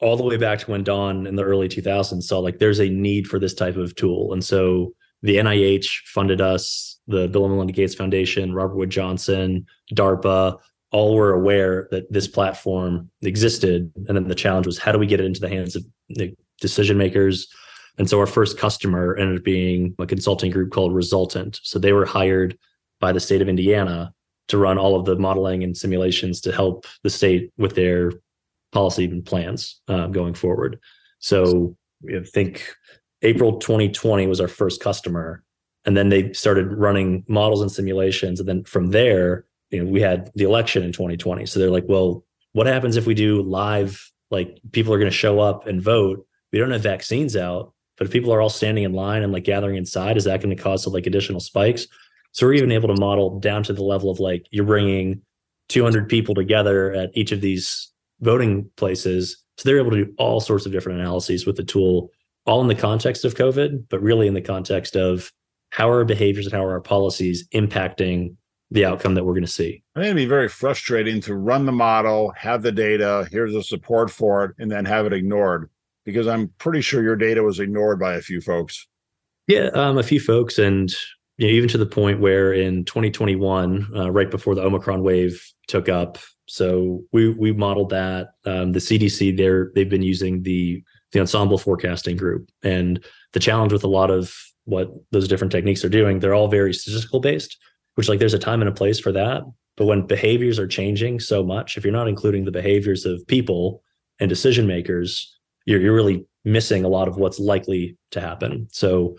all 0.00 0.16
the 0.16 0.22
way 0.22 0.36
back 0.36 0.58
to 0.60 0.70
when 0.70 0.84
Don 0.84 1.26
in 1.26 1.36
the 1.36 1.44
early 1.44 1.68
2000s 1.68 2.22
saw 2.22 2.38
like 2.38 2.58
there's 2.58 2.80
a 2.80 2.88
need 2.88 3.26
for 3.26 3.38
this 3.38 3.54
type 3.54 3.76
of 3.76 3.94
tool. 3.94 4.32
And 4.32 4.42
so 4.42 4.92
the 5.22 5.36
NIH 5.36 5.86
funded 6.06 6.40
us, 6.40 6.93
the 7.06 7.28
Bill 7.28 7.44
and 7.44 7.52
Melinda 7.52 7.72
Gates 7.72 7.94
Foundation, 7.94 8.54
Robert 8.54 8.76
Wood 8.76 8.90
Johnson, 8.90 9.66
DARPA, 9.92 10.58
all 10.90 11.14
were 11.16 11.32
aware 11.32 11.88
that 11.90 12.10
this 12.12 12.28
platform 12.28 13.10
existed. 13.22 13.92
And 14.08 14.16
then 14.16 14.28
the 14.28 14.34
challenge 14.34 14.66
was 14.66 14.78
how 14.78 14.92
do 14.92 14.98
we 14.98 15.06
get 15.06 15.20
it 15.20 15.26
into 15.26 15.40
the 15.40 15.48
hands 15.48 15.76
of 15.76 15.84
the 16.08 16.34
decision 16.60 16.96
makers? 16.96 17.48
And 17.98 18.08
so 18.08 18.18
our 18.18 18.26
first 18.26 18.58
customer 18.58 19.16
ended 19.16 19.38
up 19.38 19.44
being 19.44 19.94
a 19.98 20.06
consulting 20.06 20.50
group 20.50 20.72
called 20.72 20.94
Resultant. 20.94 21.60
So 21.62 21.78
they 21.78 21.92
were 21.92 22.06
hired 22.06 22.58
by 23.00 23.12
the 23.12 23.20
state 23.20 23.42
of 23.42 23.48
Indiana 23.48 24.12
to 24.48 24.58
run 24.58 24.78
all 24.78 24.96
of 24.96 25.04
the 25.04 25.16
modeling 25.16 25.62
and 25.62 25.76
simulations 25.76 26.40
to 26.42 26.52
help 26.52 26.86
the 27.02 27.10
state 27.10 27.52
with 27.56 27.74
their 27.74 28.12
policy 28.72 29.04
and 29.04 29.24
plans 29.24 29.80
uh, 29.88 30.08
going 30.08 30.34
forward. 30.34 30.78
So 31.18 31.76
I 32.08 32.22
think 32.24 32.74
April 33.22 33.58
2020 33.58 34.26
was 34.26 34.40
our 34.40 34.48
first 34.48 34.80
customer. 34.80 35.42
And 35.86 35.96
then 35.96 36.08
they 36.08 36.32
started 36.32 36.72
running 36.72 37.24
models 37.28 37.60
and 37.60 37.70
simulations. 37.70 38.40
And 38.40 38.48
then 38.48 38.64
from 38.64 38.90
there, 38.90 39.44
you 39.70 39.82
know, 39.82 39.90
we 39.90 40.00
had 40.00 40.30
the 40.34 40.44
election 40.44 40.82
in 40.82 40.92
2020. 40.92 41.46
So 41.46 41.58
they're 41.60 41.70
like, 41.70 41.84
well, 41.88 42.24
what 42.52 42.66
happens 42.66 42.96
if 42.96 43.06
we 43.06 43.14
do 43.14 43.42
live? 43.42 44.10
Like 44.30 44.58
people 44.72 44.94
are 44.94 44.98
going 44.98 45.10
to 45.10 45.16
show 45.16 45.40
up 45.40 45.66
and 45.66 45.82
vote. 45.82 46.26
We 46.52 46.58
don't 46.58 46.70
have 46.70 46.82
vaccines 46.82 47.36
out, 47.36 47.72
but 47.98 48.06
if 48.06 48.12
people 48.12 48.32
are 48.32 48.40
all 48.40 48.48
standing 48.48 48.84
in 48.84 48.92
line 48.92 49.22
and 49.22 49.32
like 49.32 49.44
gathering 49.44 49.76
inside, 49.76 50.16
is 50.16 50.24
that 50.24 50.40
going 50.40 50.56
to 50.56 50.62
cause 50.62 50.86
like 50.86 51.06
additional 51.06 51.40
spikes? 51.40 51.86
So 52.32 52.46
we're 52.46 52.54
even 52.54 52.72
able 52.72 52.94
to 52.94 53.00
model 53.00 53.38
down 53.38 53.62
to 53.64 53.72
the 53.72 53.82
level 53.82 54.10
of 54.10 54.20
like 54.20 54.46
you're 54.50 54.64
bringing 54.64 55.22
200 55.68 56.08
people 56.08 56.34
together 56.34 56.92
at 56.92 57.10
each 57.14 57.32
of 57.32 57.40
these 57.40 57.92
voting 58.20 58.70
places. 58.76 59.42
So 59.56 59.68
they're 59.68 59.78
able 59.78 59.92
to 59.92 60.04
do 60.04 60.14
all 60.18 60.40
sorts 60.40 60.66
of 60.66 60.72
different 60.72 61.00
analyses 61.00 61.46
with 61.46 61.56
the 61.56 61.64
tool 61.64 62.10
all 62.46 62.60
in 62.60 62.68
the 62.68 62.74
context 62.74 63.24
of 63.24 63.34
COVID, 63.34 63.84
but 63.88 64.02
really 64.02 64.26
in 64.26 64.34
the 64.34 64.40
context 64.40 64.96
of 64.96 65.32
how 65.74 65.90
are 65.90 65.98
our 65.98 66.04
behaviors 66.04 66.46
and 66.46 66.54
how 66.54 66.64
are 66.64 66.70
our 66.70 66.80
policies 66.80 67.48
impacting 67.48 68.36
the 68.70 68.84
outcome 68.84 69.14
that 69.14 69.24
we're 69.24 69.32
going 69.32 69.42
to 69.42 69.50
see. 69.50 69.82
I 69.96 69.98
think 69.98 70.06
it'd 70.06 70.16
be 70.16 70.24
very 70.24 70.48
frustrating 70.48 71.20
to 71.22 71.34
run 71.34 71.66
the 71.66 71.72
model, 71.72 72.32
have 72.36 72.62
the 72.62 72.70
data, 72.70 73.26
here's 73.32 73.54
the 73.54 73.62
support 73.62 74.08
for 74.08 74.44
it, 74.44 74.52
and 74.60 74.70
then 74.70 74.84
have 74.84 75.04
it 75.04 75.12
ignored 75.12 75.68
because 76.04 76.28
I'm 76.28 76.46
pretty 76.58 76.80
sure 76.80 77.02
your 77.02 77.16
data 77.16 77.42
was 77.42 77.58
ignored 77.58 77.98
by 77.98 78.14
a 78.14 78.20
few 78.20 78.40
folks. 78.40 78.86
Yeah, 79.48 79.70
um, 79.74 79.98
a 79.98 80.04
few 80.04 80.20
folks, 80.20 80.60
and 80.60 80.92
you 81.38 81.48
know, 81.48 81.52
even 81.52 81.68
to 81.70 81.78
the 81.78 81.86
point 81.86 82.20
where 82.20 82.52
in 82.52 82.84
2021, 82.84 83.88
uh, 83.96 84.12
right 84.12 84.30
before 84.30 84.54
the 84.54 84.62
Omicron 84.62 85.02
wave 85.02 85.44
took 85.66 85.88
up, 85.88 86.18
so 86.46 87.02
we 87.10 87.30
we 87.30 87.52
modeled 87.52 87.90
that. 87.90 88.28
Um, 88.46 88.72
the 88.72 88.78
CDC, 88.78 89.36
they're 89.36 89.72
they've 89.74 89.90
been 89.90 90.02
using 90.02 90.44
the 90.44 90.84
the 91.14 91.20
ensemble 91.20 91.58
forecasting 91.58 92.16
group. 92.16 92.50
And 92.62 93.02
the 93.32 93.40
challenge 93.40 93.72
with 93.72 93.84
a 93.84 93.88
lot 93.88 94.10
of 94.10 94.34
what 94.64 94.90
those 95.10 95.28
different 95.28 95.52
techniques 95.52 95.84
are 95.84 95.90
doing, 95.90 96.18
they're 96.18 96.34
all 96.34 96.48
very 96.48 96.72
statistical 96.72 97.20
based, 97.20 97.58
which 97.94 98.08
like 98.08 98.18
there's 98.18 98.34
a 98.34 98.38
time 98.38 98.60
and 98.60 98.68
a 98.68 98.74
place 98.74 98.98
for 98.98 99.12
that. 99.12 99.42
But 99.76 99.86
when 99.86 100.06
behaviors 100.06 100.58
are 100.58 100.68
changing 100.68 101.20
so 101.20 101.42
much, 101.42 101.76
if 101.76 101.84
you're 101.84 101.92
not 101.92 102.08
including 102.08 102.44
the 102.44 102.52
behaviors 102.52 103.04
of 103.04 103.26
people 103.26 103.82
and 104.20 104.28
decision 104.28 104.66
makers, 104.66 105.36
you're, 105.66 105.80
you're 105.80 105.94
really 105.94 106.26
missing 106.44 106.84
a 106.84 106.88
lot 106.88 107.08
of 107.08 107.16
what's 107.16 107.40
likely 107.40 107.96
to 108.12 108.20
happen. 108.20 108.68
So, 108.70 109.16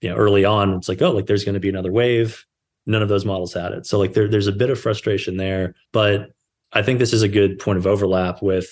you 0.00 0.08
know, 0.08 0.16
early 0.16 0.44
on, 0.44 0.74
it's 0.74 0.88
like, 0.88 1.02
oh, 1.02 1.10
like 1.10 1.26
there's 1.26 1.44
going 1.44 1.54
to 1.54 1.60
be 1.60 1.68
another 1.68 1.92
wave. 1.92 2.44
None 2.86 3.02
of 3.02 3.08
those 3.08 3.26
models 3.26 3.52
had 3.52 3.72
it. 3.72 3.86
So 3.86 3.98
like 3.98 4.14
there, 4.14 4.28
there's 4.28 4.46
a 4.46 4.52
bit 4.52 4.70
of 4.70 4.80
frustration 4.80 5.36
there. 5.36 5.74
But 5.92 6.30
I 6.72 6.82
think 6.82 6.98
this 6.98 7.12
is 7.12 7.22
a 7.22 7.28
good 7.28 7.58
point 7.58 7.78
of 7.78 7.86
overlap 7.86 8.40
with 8.42 8.70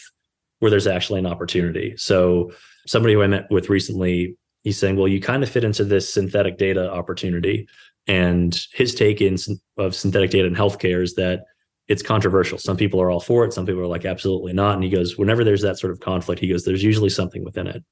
where 0.61 0.71
there's 0.71 0.87
actually 0.87 1.19
an 1.19 1.27
opportunity. 1.27 1.95
So 1.97 2.53
somebody 2.87 3.15
who 3.15 3.23
I 3.23 3.27
met 3.27 3.51
with 3.51 3.69
recently, 3.69 4.37
he's 4.69 4.79
saying, 4.79 4.97
well, 4.97 5.09
you 5.09 5.19
kind 5.19 5.43
of 5.43 5.49
fit 5.49 5.65
into 5.65 5.83
this 5.83 6.13
synthetic 6.13 6.59
data 6.59 6.93
opportunity. 6.93 7.67
And 8.07 8.55
his 8.75 8.95
take 8.95 9.23
in 9.23 9.39
of 9.79 9.95
synthetic 9.95 10.31
data 10.31 10.47
in 10.47 10.55
healthcare 10.55 11.03
is 11.03 11.15
that 11.15 11.45
it's 11.89 12.03
controversial. 12.03 12.59
Some 12.59 12.77
people 12.77 13.01
are 13.01 13.11
all 13.11 13.21
for 13.21 13.47
it. 13.47 13.55
Some 13.55 13.65
people 13.65 13.81
are 13.81 13.87
like, 13.87 14.05
absolutely 14.05 14.53
not. 14.53 14.75
And 14.75 14.85
he 14.85 14.91
goes, 14.91 15.17
whenever 15.17 15.43
there's 15.43 15.63
that 15.63 15.79
sort 15.79 15.91
of 15.91 16.01
conflict, 16.01 16.39
he 16.39 16.49
goes, 16.49 16.67
there's 16.67 16.85
usually 16.85 17.09
something 17.09 17.43
within 17.43 17.67
it. 17.67 17.83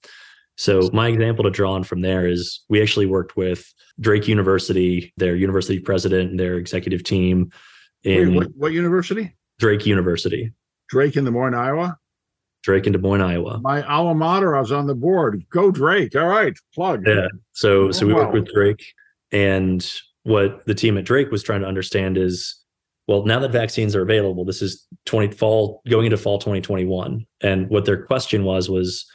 So 0.56 0.90
my 0.92 1.08
example 1.08 1.44
to 1.44 1.50
draw 1.50 1.72
on 1.72 1.82
from 1.82 2.02
there 2.02 2.26
is 2.26 2.62
we 2.68 2.82
actually 2.82 3.06
worked 3.06 3.38
with 3.38 3.72
Drake 3.98 4.28
University, 4.28 5.14
their 5.16 5.34
university 5.34 5.80
president 5.80 6.30
and 6.30 6.38
their 6.38 6.56
executive 6.56 7.04
team. 7.04 7.50
In 8.02 8.34
Wait, 8.34 8.36
what, 8.36 8.48
what 8.54 8.72
university? 8.72 9.34
Drake 9.58 9.86
University. 9.86 10.52
Drake 10.90 11.16
in 11.16 11.24
Des 11.24 11.30
Moines, 11.30 11.54
Iowa? 11.54 11.96
Drake 12.66 12.88
in 12.88 12.92
Des 12.92 12.98
Moines, 12.98 13.22
Iowa. 13.22 13.60
My 13.62 13.80
alma 13.86 14.12
mater, 14.12 14.56
I 14.56 14.60
was 14.60 14.72
on 14.72 14.88
the 14.88 14.94
board. 14.94 15.46
Go 15.50 15.70
Drake. 15.70 16.16
All 16.16 16.26
right, 16.26 16.52
plug. 16.74 17.06
Yeah. 17.06 17.28
So 17.52 17.84
oh, 17.84 17.92
so 17.92 18.04
we 18.04 18.12
worked 18.12 18.32
with 18.32 18.52
Drake, 18.52 18.84
and 19.30 19.88
what 20.24 20.66
the 20.66 20.74
team 20.74 20.98
at 20.98 21.04
Drake 21.04 21.30
was 21.30 21.44
trying 21.44 21.60
to 21.60 21.68
understand 21.68 22.18
is, 22.18 22.60
well, 23.06 23.24
now 23.24 23.38
that 23.38 23.52
vaccines 23.52 23.94
are 23.94 24.02
available, 24.02 24.44
this 24.44 24.62
is 24.62 24.84
20 25.04 25.36
fall 25.36 25.80
going 25.88 26.06
into 26.06 26.16
fall 26.16 26.40
2021, 26.40 27.24
and 27.40 27.70
what 27.70 27.84
their 27.84 28.04
question 28.04 28.42
was 28.42 28.68
was, 28.68 29.06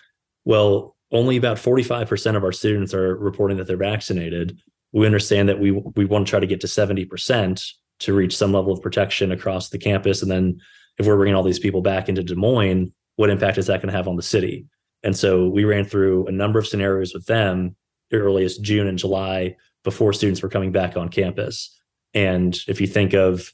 well, 0.46 0.96
only 1.12 1.36
about 1.36 1.58
45% 1.58 2.38
of 2.38 2.46
our 2.46 2.54
students 2.54 2.94
are 2.94 3.18
reporting 3.18 3.58
that 3.58 3.68
they're 3.68 3.76
vaccinated. 3.76 4.58
We 4.94 5.06
understand 5.06 5.50
that 5.50 5.60
we 5.60 5.72
we 5.72 6.06
want 6.06 6.26
to 6.26 6.30
try 6.30 6.40
to 6.40 6.48
get 6.48 6.62
to 6.62 6.68
70% 6.68 7.70
to 8.00 8.14
reach 8.14 8.38
some 8.38 8.54
level 8.54 8.72
of 8.72 8.82
protection 8.82 9.34
across 9.34 9.68
the 9.68 9.78
campus, 9.78 10.22
and 10.22 10.32
then 10.32 10.62
if 10.98 11.06
we're 11.06 11.18
bringing 11.18 11.36
all 11.36 11.44
these 11.44 11.60
people 11.60 11.82
back 11.82 12.08
into 12.08 12.24
Des 12.24 12.36
Moines 12.36 12.94
what 13.16 13.30
impact 13.30 13.58
is 13.58 13.68
that 13.68 13.82
going 13.82 13.92
to 13.92 13.98
have 13.98 14.08
on 14.08 14.16
the 14.16 14.24
city? 14.24 14.66
And 15.04 15.16
so 15.16 15.50
we 15.50 15.64
ran 15.64 15.86
through 15.86 16.28
a 16.28 16.32
number 16.32 16.60
of 16.60 16.68
scenarios 16.68 17.14
with 17.14 17.26
them 17.26 17.76
earliest 18.14 18.62
June 18.62 18.88
and 18.88 18.98
July 18.98 19.56
before 19.84 20.14
students 20.14 20.42
were 20.42 20.50
coming 20.50 20.72
back 20.72 20.98
on 20.98 21.10
campus. 21.10 21.78
And 22.14 22.58
if 22.68 22.82
you 22.82 22.88
think 22.88 23.14
of 23.14 23.52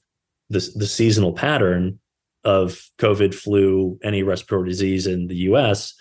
the, 0.49 0.67
the 0.75 0.87
seasonal 0.87 1.33
pattern 1.33 1.99
of 2.43 2.89
COVID, 2.97 3.33
flu, 3.35 3.99
any 4.03 4.23
respiratory 4.23 4.69
disease 4.69 5.07
in 5.07 5.27
the 5.27 5.35
US, 5.35 5.93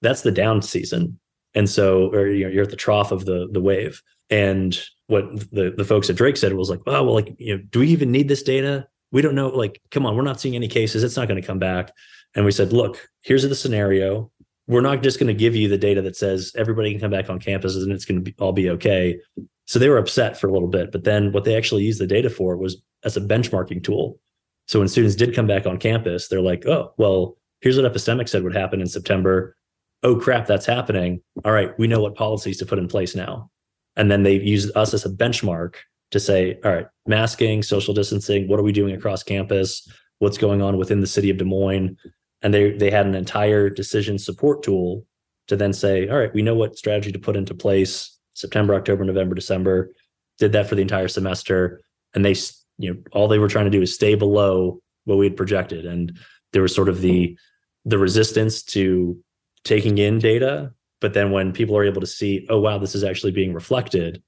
that's 0.00 0.22
the 0.22 0.32
down 0.32 0.62
season. 0.62 1.18
And 1.54 1.68
so, 1.68 2.12
or 2.12 2.28
you 2.28 2.44
know, 2.44 2.50
you're 2.50 2.64
at 2.64 2.70
the 2.70 2.76
trough 2.76 3.10
of 3.10 3.24
the 3.24 3.48
the 3.50 3.60
wave. 3.60 4.02
And 4.30 4.78
what 5.06 5.50
the, 5.50 5.72
the 5.76 5.84
folks 5.84 6.10
at 6.10 6.16
Drake 6.16 6.36
said 6.36 6.52
was 6.52 6.70
like, 6.70 6.80
oh, 6.86 7.02
well, 7.02 7.14
like, 7.14 7.34
you 7.38 7.56
know, 7.56 7.62
do 7.70 7.80
we 7.80 7.88
even 7.88 8.12
need 8.12 8.28
this 8.28 8.42
data? 8.42 8.86
We 9.10 9.22
don't 9.22 9.34
know. 9.34 9.48
Like, 9.48 9.80
come 9.90 10.04
on, 10.04 10.14
we're 10.14 10.22
not 10.22 10.40
seeing 10.40 10.54
any 10.54 10.68
cases. 10.68 11.02
It's 11.02 11.16
not 11.16 11.28
going 11.28 11.40
to 11.40 11.46
come 11.46 11.58
back. 11.58 11.92
And 12.38 12.44
we 12.44 12.52
said, 12.52 12.72
look, 12.72 13.04
here's 13.22 13.42
the 13.42 13.52
scenario. 13.52 14.30
We're 14.68 14.80
not 14.80 15.02
just 15.02 15.18
going 15.18 15.26
to 15.26 15.34
give 15.34 15.56
you 15.56 15.66
the 15.66 15.76
data 15.76 16.00
that 16.02 16.14
says 16.14 16.52
everybody 16.56 16.92
can 16.92 17.00
come 17.00 17.10
back 17.10 17.28
on 17.28 17.40
campus 17.40 17.74
and 17.74 17.90
it's 17.90 18.04
going 18.04 18.24
to 18.24 18.32
all 18.38 18.52
be 18.52 18.70
okay. 18.70 19.18
So 19.66 19.80
they 19.80 19.88
were 19.88 19.98
upset 19.98 20.38
for 20.38 20.46
a 20.46 20.52
little 20.52 20.68
bit. 20.68 20.92
But 20.92 21.02
then 21.02 21.32
what 21.32 21.42
they 21.42 21.56
actually 21.56 21.82
used 21.82 22.00
the 22.00 22.06
data 22.06 22.30
for 22.30 22.56
was 22.56 22.80
as 23.02 23.16
a 23.16 23.20
benchmarking 23.20 23.82
tool. 23.82 24.20
So 24.68 24.78
when 24.78 24.86
students 24.86 25.16
did 25.16 25.34
come 25.34 25.48
back 25.48 25.66
on 25.66 25.78
campus, 25.78 26.28
they're 26.28 26.40
like, 26.40 26.64
oh, 26.64 26.94
well, 26.96 27.36
here's 27.60 27.76
what 27.76 27.92
Epistemix 27.92 28.28
said 28.28 28.44
would 28.44 28.54
happen 28.54 28.80
in 28.80 28.86
September. 28.86 29.56
Oh, 30.04 30.14
crap, 30.14 30.46
that's 30.46 30.64
happening. 30.64 31.20
All 31.44 31.50
right, 31.50 31.76
we 31.76 31.88
know 31.88 32.00
what 32.00 32.14
policies 32.14 32.58
to 32.58 32.66
put 32.66 32.78
in 32.78 32.86
place 32.86 33.16
now. 33.16 33.50
And 33.96 34.12
then 34.12 34.22
they 34.22 34.34
used 34.34 34.70
us 34.76 34.94
as 34.94 35.04
a 35.04 35.10
benchmark 35.10 35.74
to 36.12 36.20
say, 36.20 36.60
all 36.64 36.72
right, 36.72 36.86
masking, 37.04 37.64
social 37.64 37.94
distancing, 37.94 38.46
what 38.46 38.60
are 38.60 38.62
we 38.62 38.70
doing 38.70 38.94
across 38.94 39.24
campus? 39.24 39.90
What's 40.20 40.38
going 40.38 40.62
on 40.62 40.76
within 40.76 41.00
the 41.00 41.06
city 41.08 41.30
of 41.30 41.38
Des 41.38 41.44
Moines? 41.44 41.96
And 42.42 42.54
they 42.54 42.72
they 42.72 42.90
had 42.90 43.06
an 43.06 43.14
entire 43.14 43.68
decision 43.68 44.18
support 44.18 44.62
tool 44.62 45.04
to 45.48 45.56
then 45.56 45.72
say, 45.72 46.08
all 46.08 46.18
right, 46.18 46.34
we 46.34 46.42
know 46.42 46.54
what 46.54 46.76
strategy 46.76 47.12
to 47.12 47.18
put 47.18 47.36
into 47.36 47.54
place 47.54 48.16
September, 48.34 48.74
October, 48.74 49.04
November, 49.04 49.34
December. 49.34 49.92
Did 50.38 50.52
that 50.52 50.68
for 50.68 50.74
the 50.74 50.82
entire 50.82 51.08
semester. 51.08 51.80
And 52.14 52.24
they 52.24 52.34
you 52.78 52.94
know 52.94 53.00
all 53.12 53.28
they 53.28 53.38
were 53.38 53.48
trying 53.48 53.66
to 53.66 53.70
do 53.70 53.82
is 53.82 53.94
stay 53.94 54.14
below 54.14 54.80
what 55.04 55.18
we 55.18 55.26
had 55.26 55.36
projected 55.36 55.84
and 55.84 56.18
there 56.52 56.62
was 56.62 56.74
sort 56.74 56.88
of 56.88 57.00
the 57.00 57.36
the 57.84 57.98
resistance 57.98 58.62
to 58.62 59.18
taking 59.64 59.98
in 59.98 60.18
data 60.18 60.72
but 61.00 61.12
then 61.12 61.30
when 61.30 61.52
people 61.52 61.76
are 61.76 61.84
able 61.84 62.00
to 62.00 62.06
see 62.06 62.46
oh 62.48 62.60
wow 62.60 62.78
this 62.78 62.94
is 62.94 63.04
actually 63.04 63.32
being 63.32 63.52
reflected 63.52 64.22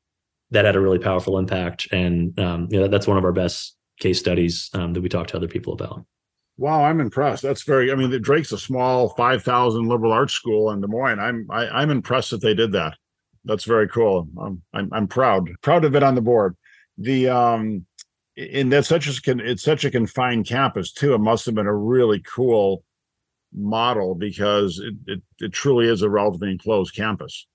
that 0.51 0.65
had 0.65 0.77
a 0.77 0.81
really 0.81 0.99
powerful 0.99 1.39
impact 1.39 1.87
and 1.93 2.39
um, 2.39 2.69
you 2.71 2.79
know 2.79 2.89
that's 2.89 3.07
one 3.07 3.17
of 3.17 3.25
our 3.25 3.33
best 3.33 3.77
case 4.01 4.19
studies 4.19 4.69
um, 4.75 4.93
that 4.93 5.01
we 5.01 5.09
talk 5.09 5.29
to 5.29 5.37
other 5.37 5.49
people 5.49 5.73
about 5.73 6.05
wow 6.61 6.85
i'm 6.85 7.01
impressed. 7.01 7.43
That's 7.43 7.63
very 7.63 7.91
i 7.91 7.95
mean 7.95 8.11
drake's 8.23 8.53
a 8.53 8.59
small 8.59 9.09
5000 9.09 9.89
liberal 9.89 10.13
arts 10.13 10.35
school 10.35 10.71
in 10.71 10.81
des 10.81 10.87
moines. 10.87 11.19
I'm 11.19 11.47
I, 11.51 11.67
am 11.67 11.77
i 11.77 11.83
am 11.83 11.91
impressed 11.91 12.31
that 12.31 12.43
they 12.43 12.55
did 12.55 12.73
that. 12.73 12.97
That's 13.45 13.65
very 13.65 13.89
cool. 13.89 14.29
I'm, 14.39 14.63
I'm 14.75 14.91
i'm 14.93 15.09
proud 15.09 15.51
proud 15.63 15.85
of 15.85 15.97
it 15.97 16.03
on 16.03 16.15
the 16.15 16.21
board. 16.21 16.57
The 16.99 17.29
um 17.31 17.87
and 18.37 18.73
that's 18.73 18.89
such 18.89 19.09
a 19.09 19.21
can 19.21 19.41
it's 19.41 19.63
such 19.63 19.85
a 19.85 19.91
confined 19.91 20.47
campus 20.47 20.93
too. 20.93 21.15
It 21.15 21.19
must 21.19 21.47
have 21.47 21.55
been 21.55 21.67
a 21.67 21.75
really 21.75 22.21
cool 22.21 22.85
model 23.55 24.15
because 24.15 24.79
it 24.79 24.95
it, 25.07 25.23
it 25.39 25.53
truly 25.53 25.89
is 25.89 26.03
a 26.03 26.11
relatively 26.11 26.53
enclosed 26.53 26.95
campus. 26.95 27.47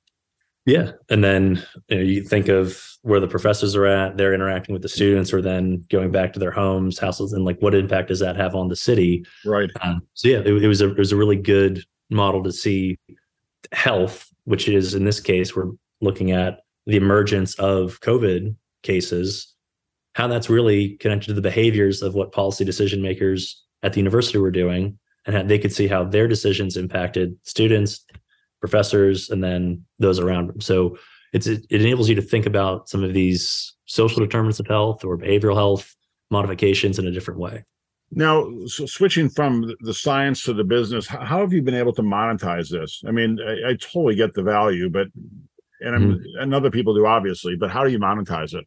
Yeah, 0.66 0.92
and 1.10 1.24
then 1.24 1.64
you, 1.90 1.96
know, 1.96 2.02
you 2.02 2.24
think 2.24 2.48
of 2.48 2.82
where 3.04 3.20
the 3.20 3.28
professors 3.28 3.76
are 3.76 3.86
at; 3.86 4.18
they're 4.18 4.34
interacting 4.34 4.74
with 4.74 4.82
the 4.82 4.90
students, 4.90 5.32
or 5.32 5.42
then 5.42 5.86
going 5.90 6.12
back 6.12 6.34
to 6.34 6.40
their 6.40 6.52
homes, 6.52 6.98
houses, 6.98 7.34
and 7.34 7.46
like 7.46 7.62
what 7.62 7.76
impact 7.76 8.08
does 8.08 8.20
that 8.20 8.36
have 8.36 8.56
on 8.56 8.68
the 8.68 8.76
city? 8.76 9.26
Right. 9.46 9.70
Um, 9.82 10.02
so 10.14 10.28
yeah, 10.28 10.40
it, 10.40 10.48
it 10.48 10.68
was 10.68 10.82
a 10.82 10.90
it 10.90 10.98
was 10.98 11.12
a 11.12 11.18
really 11.18 11.36
good 11.36 11.84
model 12.10 12.44
to 12.44 12.52
see 12.52 12.98
health, 13.72 14.28
which 14.46 14.68
is 14.68 14.96
in 14.96 15.06
this 15.06 15.20
case 15.20 15.56
we're 15.56 15.72
looking 16.02 16.32
at 16.32 16.62
the 16.88 16.98
emergence 16.98 17.56
of 17.56 18.00
COVID 18.02 18.56
cases 18.84 19.56
how 20.16 20.28
that's 20.28 20.50
really 20.50 20.96
connected 20.98 21.28
to 21.28 21.34
the 21.34 21.42
behaviors 21.42 22.02
of 22.02 22.16
what 22.16 22.32
policy 22.32 22.64
decision 22.64 23.02
makers 23.02 23.62
at 23.84 23.94
the 23.94 24.00
university 24.00 24.38
were 24.38 24.50
doing 24.50 24.98
and 25.26 25.36
how 25.36 25.44
they 25.44 25.60
could 25.60 25.74
see 25.74 25.88
how 25.88 26.04
their 26.06 26.28
decisions 26.28 26.78
impacted 26.78 27.36
students 27.44 28.06
professors 28.60 29.30
and 29.30 29.44
then 29.44 29.84
those 30.00 30.20
around 30.20 30.48
them 30.48 30.62
so 30.62 30.98
it's 31.34 31.48
it, 31.48 31.66
enables 31.70 32.10
you 32.10 32.16
to 32.16 32.22
think 32.22 32.46
about 32.46 32.90
some 32.90 33.04
of 33.04 33.14
these 33.14 33.76
social 33.86 34.20
determinants 34.20 34.60
of 34.60 34.68
health 34.68 35.04
or 35.04 35.18
behavioral 35.18 35.56
health 35.56 35.96
modifications 36.32 36.98
in 36.98 37.08
a 37.08 37.12
different 37.12 37.40
way 37.40 37.64
now 38.12 38.48
so 38.66 38.86
switching 38.86 39.30
from 39.30 39.74
the 39.82 39.94
science 39.94 40.44
to 40.44 40.54
the 40.54 40.64
business 40.64 41.08
how 41.08 41.40
have 41.40 41.54
you 41.54 41.62
been 41.62 41.76
able 41.76 41.94
to 41.94 42.02
monetize 42.02 42.70
this 42.70 43.02
i 43.08 43.12
mean 43.12 43.38
i, 43.46 43.70
I 43.70 43.74
totally 43.76 44.16
get 44.16 44.34
the 44.34 44.44
value 44.44 44.90
but 44.90 45.08
and, 45.82 46.14
mm-hmm. 46.16 46.42
and 46.42 46.56
other 46.56 46.72
people 46.72 46.96
do 46.96 47.06
obviously 47.06 47.56
but 47.56 47.70
how 47.70 47.84
do 47.84 47.92
you 47.92 48.00
monetize 48.00 48.54
it 48.54 48.66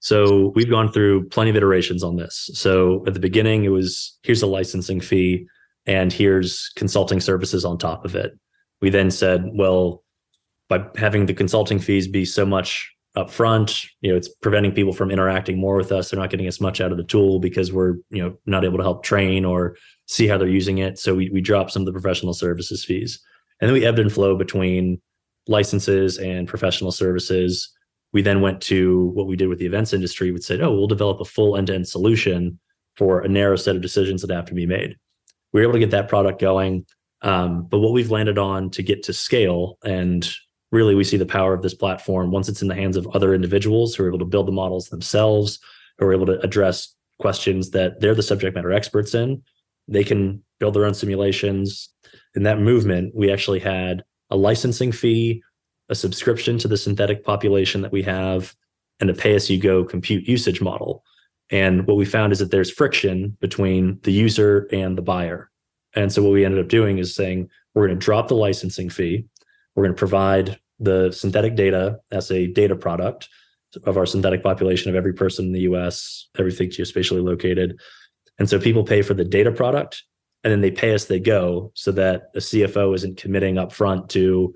so 0.00 0.52
we've 0.54 0.70
gone 0.70 0.92
through 0.92 1.28
plenty 1.28 1.50
of 1.50 1.56
iterations 1.56 2.04
on 2.04 2.16
this. 2.16 2.50
So 2.54 3.04
at 3.06 3.14
the 3.14 3.20
beginning, 3.20 3.64
it 3.64 3.70
was 3.70 4.18
here's 4.22 4.42
a 4.42 4.46
licensing 4.46 5.00
fee 5.00 5.46
and 5.86 6.12
here's 6.12 6.70
consulting 6.76 7.20
services 7.20 7.64
on 7.64 7.78
top 7.78 8.04
of 8.04 8.14
it. 8.14 8.38
We 8.80 8.90
then 8.90 9.10
said, 9.10 9.44
well, 9.52 10.02
by 10.68 10.84
having 10.96 11.26
the 11.26 11.34
consulting 11.34 11.78
fees 11.78 12.06
be 12.06 12.24
so 12.24 12.44
much 12.44 12.94
upfront, 13.16 13.86
you 14.00 14.10
know, 14.10 14.16
it's 14.16 14.28
preventing 14.28 14.72
people 14.72 14.92
from 14.92 15.10
interacting 15.10 15.58
more 15.58 15.76
with 15.76 15.90
us. 15.90 16.10
They're 16.10 16.20
not 16.20 16.30
getting 16.30 16.46
as 16.46 16.60
much 16.60 16.80
out 16.80 16.92
of 16.92 16.98
the 16.98 17.04
tool 17.04 17.40
because 17.40 17.72
we're, 17.72 17.94
you 18.10 18.22
know, 18.22 18.36
not 18.46 18.64
able 18.64 18.78
to 18.78 18.84
help 18.84 19.02
train 19.02 19.44
or 19.44 19.76
see 20.06 20.28
how 20.28 20.38
they're 20.38 20.48
using 20.48 20.78
it. 20.78 20.98
So 20.98 21.14
we 21.14 21.30
we 21.30 21.40
drop 21.40 21.70
some 21.70 21.82
of 21.82 21.86
the 21.86 21.92
professional 21.92 22.34
services 22.34 22.84
fees. 22.84 23.20
And 23.60 23.68
then 23.68 23.74
we 23.74 23.84
ebbed 23.84 23.98
and 23.98 24.12
flow 24.12 24.36
between 24.36 25.00
licenses 25.48 26.18
and 26.18 26.46
professional 26.46 26.92
services 26.92 27.74
we 28.12 28.22
then 28.22 28.40
went 28.40 28.60
to 28.62 29.06
what 29.14 29.26
we 29.26 29.36
did 29.36 29.48
with 29.48 29.58
the 29.58 29.66
events 29.66 29.92
industry. 29.92 30.32
We 30.32 30.40
said, 30.40 30.62
oh, 30.62 30.72
we'll 30.72 30.86
develop 30.86 31.20
a 31.20 31.24
full 31.24 31.56
end 31.56 31.66
to 31.66 31.74
end 31.74 31.88
solution 31.88 32.58
for 32.96 33.20
a 33.20 33.28
narrow 33.28 33.56
set 33.56 33.76
of 33.76 33.82
decisions 33.82 34.22
that 34.22 34.34
have 34.34 34.46
to 34.46 34.54
be 34.54 34.66
made. 34.66 34.96
We 35.52 35.60
were 35.60 35.64
able 35.64 35.74
to 35.74 35.78
get 35.78 35.90
that 35.90 36.08
product 36.08 36.40
going. 36.40 36.86
Um, 37.22 37.64
but 37.64 37.78
what 37.78 37.92
we've 37.92 38.10
landed 38.10 38.38
on 38.38 38.70
to 38.70 38.82
get 38.82 39.02
to 39.04 39.12
scale, 39.12 39.78
and 39.84 40.28
really 40.70 40.94
we 40.94 41.04
see 41.04 41.16
the 41.16 41.26
power 41.26 41.54
of 41.54 41.62
this 41.62 41.74
platform 41.74 42.30
once 42.30 42.48
it's 42.48 42.62
in 42.62 42.68
the 42.68 42.74
hands 42.74 42.96
of 42.96 43.08
other 43.08 43.34
individuals 43.34 43.94
who 43.94 44.04
are 44.04 44.08
able 44.08 44.18
to 44.18 44.24
build 44.24 44.46
the 44.46 44.52
models 44.52 44.88
themselves, 44.88 45.58
who 45.98 46.06
are 46.06 46.12
able 46.12 46.26
to 46.26 46.40
address 46.40 46.94
questions 47.18 47.70
that 47.70 48.00
they're 48.00 48.14
the 48.14 48.22
subject 48.22 48.54
matter 48.54 48.72
experts 48.72 49.14
in. 49.14 49.42
They 49.88 50.04
can 50.04 50.42
build 50.60 50.74
their 50.74 50.84
own 50.84 50.94
simulations. 50.94 51.88
In 52.36 52.44
that 52.44 52.60
movement, 52.60 53.14
we 53.14 53.32
actually 53.32 53.60
had 53.60 54.04
a 54.30 54.36
licensing 54.36 54.92
fee 54.92 55.42
a 55.88 55.94
subscription 55.94 56.58
to 56.58 56.68
the 56.68 56.76
synthetic 56.76 57.24
population 57.24 57.80
that 57.82 57.92
we 57.92 58.02
have, 58.02 58.54
and 59.00 59.08
a 59.08 59.14
pay 59.14 59.34
as 59.34 59.48
you 59.48 59.58
go 59.58 59.84
compute 59.84 60.28
usage 60.28 60.60
model. 60.60 61.04
And 61.50 61.86
what 61.86 61.96
we 61.96 62.04
found 62.04 62.32
is 62.32 62.40
that 62.40 62.50
there's 62.50 62.70
friction 62.70 63.36
between 63.40 63.98
the 64.02 64.12
user 64.12 64.68
and 64.70 64.98
the 64.98 65.02
buyer. 65.02 65.50
And 65.94 66.12
so 66.12 66.22
what 66.22 66.32
we 66.32 66.44
ended 66.44 66.60
up 66.60 66.68
doing 66.68 66.98
is 66.98 67.14
saying 67.14 67.48
we're 67.74 67.86
going 67.86 67.98
to 67.98 68.04
drop 68.04 68.28
the 68.28 68.34
licensing 68.34 68.90
fee. 68.90 69.26
We're 69.74 69.84
going 69.84 69.94
to 69.94 69.98
provide 69.98 70.58
the 70.80 71.12
synthetic 71.12 71.54
data 71.54 71.98
as 72.10 72.30
a 72.30 72.46
data 72.46 72.76
product 72.76 73.28
of 73.84 73.96
our 73.96 74.06
synthetic 74.06 74.42
population 74.42 74.90
of 74.90 74.96
every 74.96 75.12
person 75.12 75.46
in 75.46 75.52
the 75.52 75.60
US, 75.60 76.28
everything 76.38 76.70
geospatially 76.70 77.22
located. 77.22 77.78
And 78.38 78.48
so 78.48 78.58
people 78.58 78.84
pay 78.84 79.02
for 79.02 79.14
the 79.14 79.24
data 79.24 79.52
product 79.52 80.02
and 80.44 80.52
then 80.52 80.60
they 80.60 80.70
pay 80.70 80.92
as 80.92 81.06
they 81.06 81.20
go 81.20 81.72
so 81.74 81.92
that 81.92 82.32
the 82.32 82.40
CFO 82.40 82.94
isn't 82.94 83.16
committing 83.16 83.56
upfront 83.56 84.08
to 84.10 84.54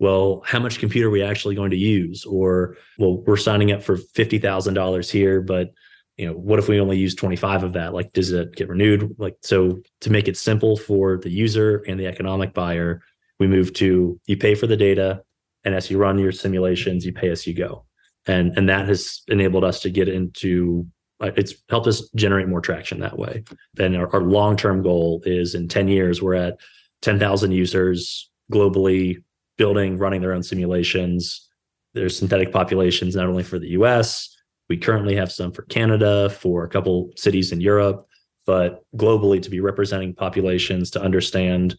well, 0.00 0.42
how 0.46 0.60
much 0.60 0.78
computer 0.78 1.08
are 1.08 1.10
we 1.10 1.22
actually 1.22 1.54
going 1.54 1.72
to 1.72 1.76
use? 1.76 2.24
Or, 2.24 2.76
well, 2.98 3.18
we're 3.18 3.36
signing 3.36 3.72
up 3.72 3.82
for 3.82 3.96
$50,000 3.96 5.10
here, 5.10 5.40
but 5.40 5.72
you 6.18 6.26
know, 6.26 6.32
what 6.32 6.58
if 6.58 6.68
we 6.68 6.80
only 6.80 6.98
use 6.98 7.14
25 7.14 7.62
of 7.62 7.72
that? 7.74 7.94
Like, 7.94 8.12
does 8.12 8.32
it 8.32 8.54
get 8.56 8.68
renewed? 8.68 9.14
Like, 9.18 9.36
so 9.42 9.80
to 10.00 10.10
make 10.10 10.26
it 10.26 10.36
simple 10.36 10.76
for 10.76 11.16
the 11.16 11.30
user 11.30 11.84
and 11.86 11.98
the 11.98 12.06
economic 12.06 12.52
buyer, 12.52 13.02
we 13.38 13.46
move 13.46 13.72
to 13.74 14.20
you 14.26 14.36
pay 14.36 14.56
for 14.56 14.66
the 14.66 14.76
data, 14.76 15.22
and 15.64 15.74
as 15.74 15.90
you 15.90 15.96
run 15.96 16.18
your 16.18 16.32
simulations, 16.32 17.06
you 17.06 17.12
pay 17.12 17.30
as 17.30 17.46
you 17.46 17.54
go. 17.54 17.84
And, 18.26 18.56
and 18.58 18.68
that 18.68 18.88
has 18.88 19.22
enabled 19.28 19.64
us 19.64 19.80
to 19.82 19.90
get 19.90 20.08
into 20.08 20.86
uh, 21.20 21.32
it's 21.36 21.54
helped 21.68 21.86
us 21.86 22.08
generate 22.14 22.48
more 22.48 22.60
traction 22.60 23.00
that 23.00 23.18
way. 23.18 23.42
Then 23.74 23.96
our, 23.96 24.12
our 24.14 24.22
long 24.22 24.56
term 24.56 24.82
goal 24.82 25.22
is 25.24 25.54
in 25.54 25.68
10 25.68 25.88
years, 25.88 26.22
we're 26.22 26.34
at 26.34 26.58
10,000 27.02 27.52
users 27.52 28.30
globally, 28.52 29.22
building, 29.56 29.98
running 29.98 30.20
their 30.20 30.32
own 30.32 30.42
simulations. 30.42 31.48
There's 31.94 32.16
synthetic 32.16 32.52
populations 32.52 33.16
not 33.16 33.26
only 33.26 33.42
for 33.42 33.58
the 33.58 33.70
US, 33.70 34.36
we 34.68 34.76
currently 34.76 35.16
have 35.16 35.32
some 35.32 35.52
for 35.52 35.62
Canada, 35.62 36.30
for 36.30 36.64
a 36.64 36.68
couple 36.68 37.10
cities 37.16 37.52
in 37.52 37.60
Europe, 37.60 38.06
but 38.46 38.84
globally 38.96 39.40
to 39.42 39.50
be 39.50 39.60
representing 39.60 40.14
populations 40.14 40.90
to 40.90 41.02
understand 41.02 41.76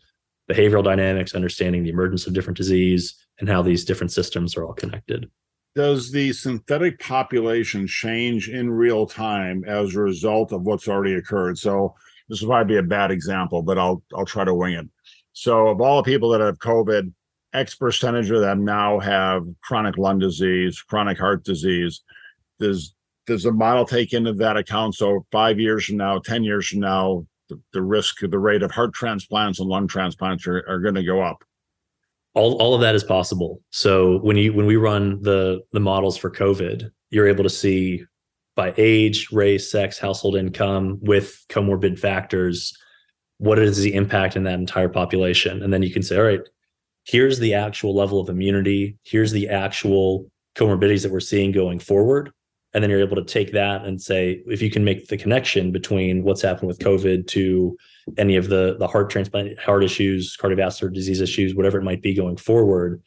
behavioral 0.49 0.83
dynamics, 0.83 1.35
understanding 1.35 1.83
the 1.83 1.89
emergence 1.89 2.25
of 2.25 2.33
different 2.33 2.57
disease, 2.57 3.15
and 3.39 3.47
how 3.47 3.61
these 3.61 3.85
different 3.85 4.11
systems 4.11 4.57
are 4.57 4.65
all 4.65 4.73
connected. 4.73 5.29
Does 5.75 6.11
the 6.11 6.33
synthetic 6.33 6.99
population 6.99 7.85
change 7.85 8.49
in 8.49 8.71
real 8.71 9.05
time 9.05 9.63
as 9.67 9.95
a 9.95 10.01
result 10.01 10.51
of 10.51 10.63
what's 10.63 10.87
already 10.87 11.13
occurred? 11.13 11.57
So 11.57 11.95
this 12.27 12.41
will 12.41 12.49
probably 12.49 12.73
be 12.73 12.79
a 12.79 12.83
bad 12.83 13.11
example, 13.11 13.61
but 13.61 13.77
I'll 13.77 14.03
I'll 14.15 14.25
try 14.25 14.43
to 14.43 14.53
wing 14.53 14.73
it. 14.73 14.87
So 15.33 15.67
of 15.67 15.79
all 15.79 15.97
the 15.97 16.11
people 16.11 16.29
that 16.29 16.41
have 16.41 16.57
COVID, 16.57 17.13
X 17.53 17.75
percentage 17.75 18.29
of 18.31 18.41
them 18.41 18.65
now 18.65 18.99
have 18.99 19.45
chronic 19.61 19.97
lung 19.97 20.19
disease, 20.19 20.81
chronic 20.81 21.17
heart 21.17 21.43
disease. 21.43 22.01
Does 22.59 22.93
does 23.29 23.43
the 23.43 23.51
model 23.51 23.85
take 23.85 24.11
into 24.11 24.33
that 24.33 24.57
account? 24.57 24.95
So 24.95 25.25
five 25.31 25.59
years 25.59 25.85
from 25.85 25.97
now, 25.97 26.17
10 26.17 26.43
years 26.43 26.67
from 26.67 26.79
now, 26.79 27.27
the, 27.47 27.61
the 27.73 27.81
risk, 27.81 28.19
the 28.21 28.39
rate 28.39 28.63
of 28.63 28.71
heart 28.71 28.91
transplants 28.93 29.59
and 29.59 29.69
lung 29.69 29.87
transplants 29.87 30.47
are, 30.47 30.65
are 30.67 30.79
going 30.79 30.95
to 30.95 31.03
go 31.03 31.21
up. 31.21 31.43
All, 32.33 32.55
all 32.55 32.73
of 32.73 32.81
that 32.81 32.95
is 32.95 33.03
possible. 33.03 33.61
So 33.69 34.17
when 34.19 34.35
you 34.35 34.53
when 34.53 34.65
we 34.65 34.75
run 34.75 35.21
the 35.21 35.61
the 35.71 35.79
models 35.79 36.17
for 36.17 36.29
COVID, 36.29 36.89
you're 37.09 37.27
able 37.27 37.43
to 37.43 37.49
see 37.49 38.03
by 38.55 38.73
age, 38.77 39.31
race, 39.31 39.71
sex, 39.71 39.97
household 39.97 40.35
income 40.35 40.99
with 41.01 41.43
comorbid 41.49 41.97
factors, 41.97 42.75
what 43.37 43.57
is 43.57 43.77
the 43.77 43.93
impact 43.93 44.35
in 44.35 44.43
that 44.43 44.59
entire 44.59 44.89
population? 44.89 45.63
And 45.63 45.71
then 45.71 45.81
you 45.81 45.91
can 45.91 46.03
say, 46.03 46.17
all 46.17 46.23
right, 46.23 46.41
here's 47.03 47.39
the 47.39 47.53
actual 47.53 47.95
level 47.95 48.19
of 48.19 48.29
immunity, 48.29 48.97
here's 49.03 49.31
the 49.31 49.49
actual 49.49 50.29
comorbidities 50.55 51.03
that 51.03 51.11
we're 51.11 51.19
seeing 51.19 51.51
going 51.51 51.79
forward 51.79 52.31
and 52.73 52.83
then 52.83 52.89
you're 52.89 52.99
able 52.99 53.15
to 53.15 53.23
take 53.23 53.51
that 53.51 53.83
and 53.83 54.01
say 54.01 54.43
if 54.45 54.61
you 54.61 54.69
can 54.69 54.83
make 54.83 55.07
the 55.07 55.17
connection 55.17 55.71
between 55.71 56.23
what's 56.23 56.41
happened 56.41 56.67
with 56.67 56.79
covid 56.79 57.27
to 57.27 57.77
any 58.17 58.35
of 58.35 58.49
the 58.49 58.75
the 58.79 58.87
heart 58.87 59.09
transplant 59.09 59.57
heart 59.59 59.83
issues 59.83 60.37
cardiovascular 60.37 60.93
disease 60.93 61.21
issues 61.21 61.55
whatever 61.55 61.77
it 61.77 61.83
might 61.83 62.01
be 62.01 62.13
going 62.13 62.37
forward 62.37 63.01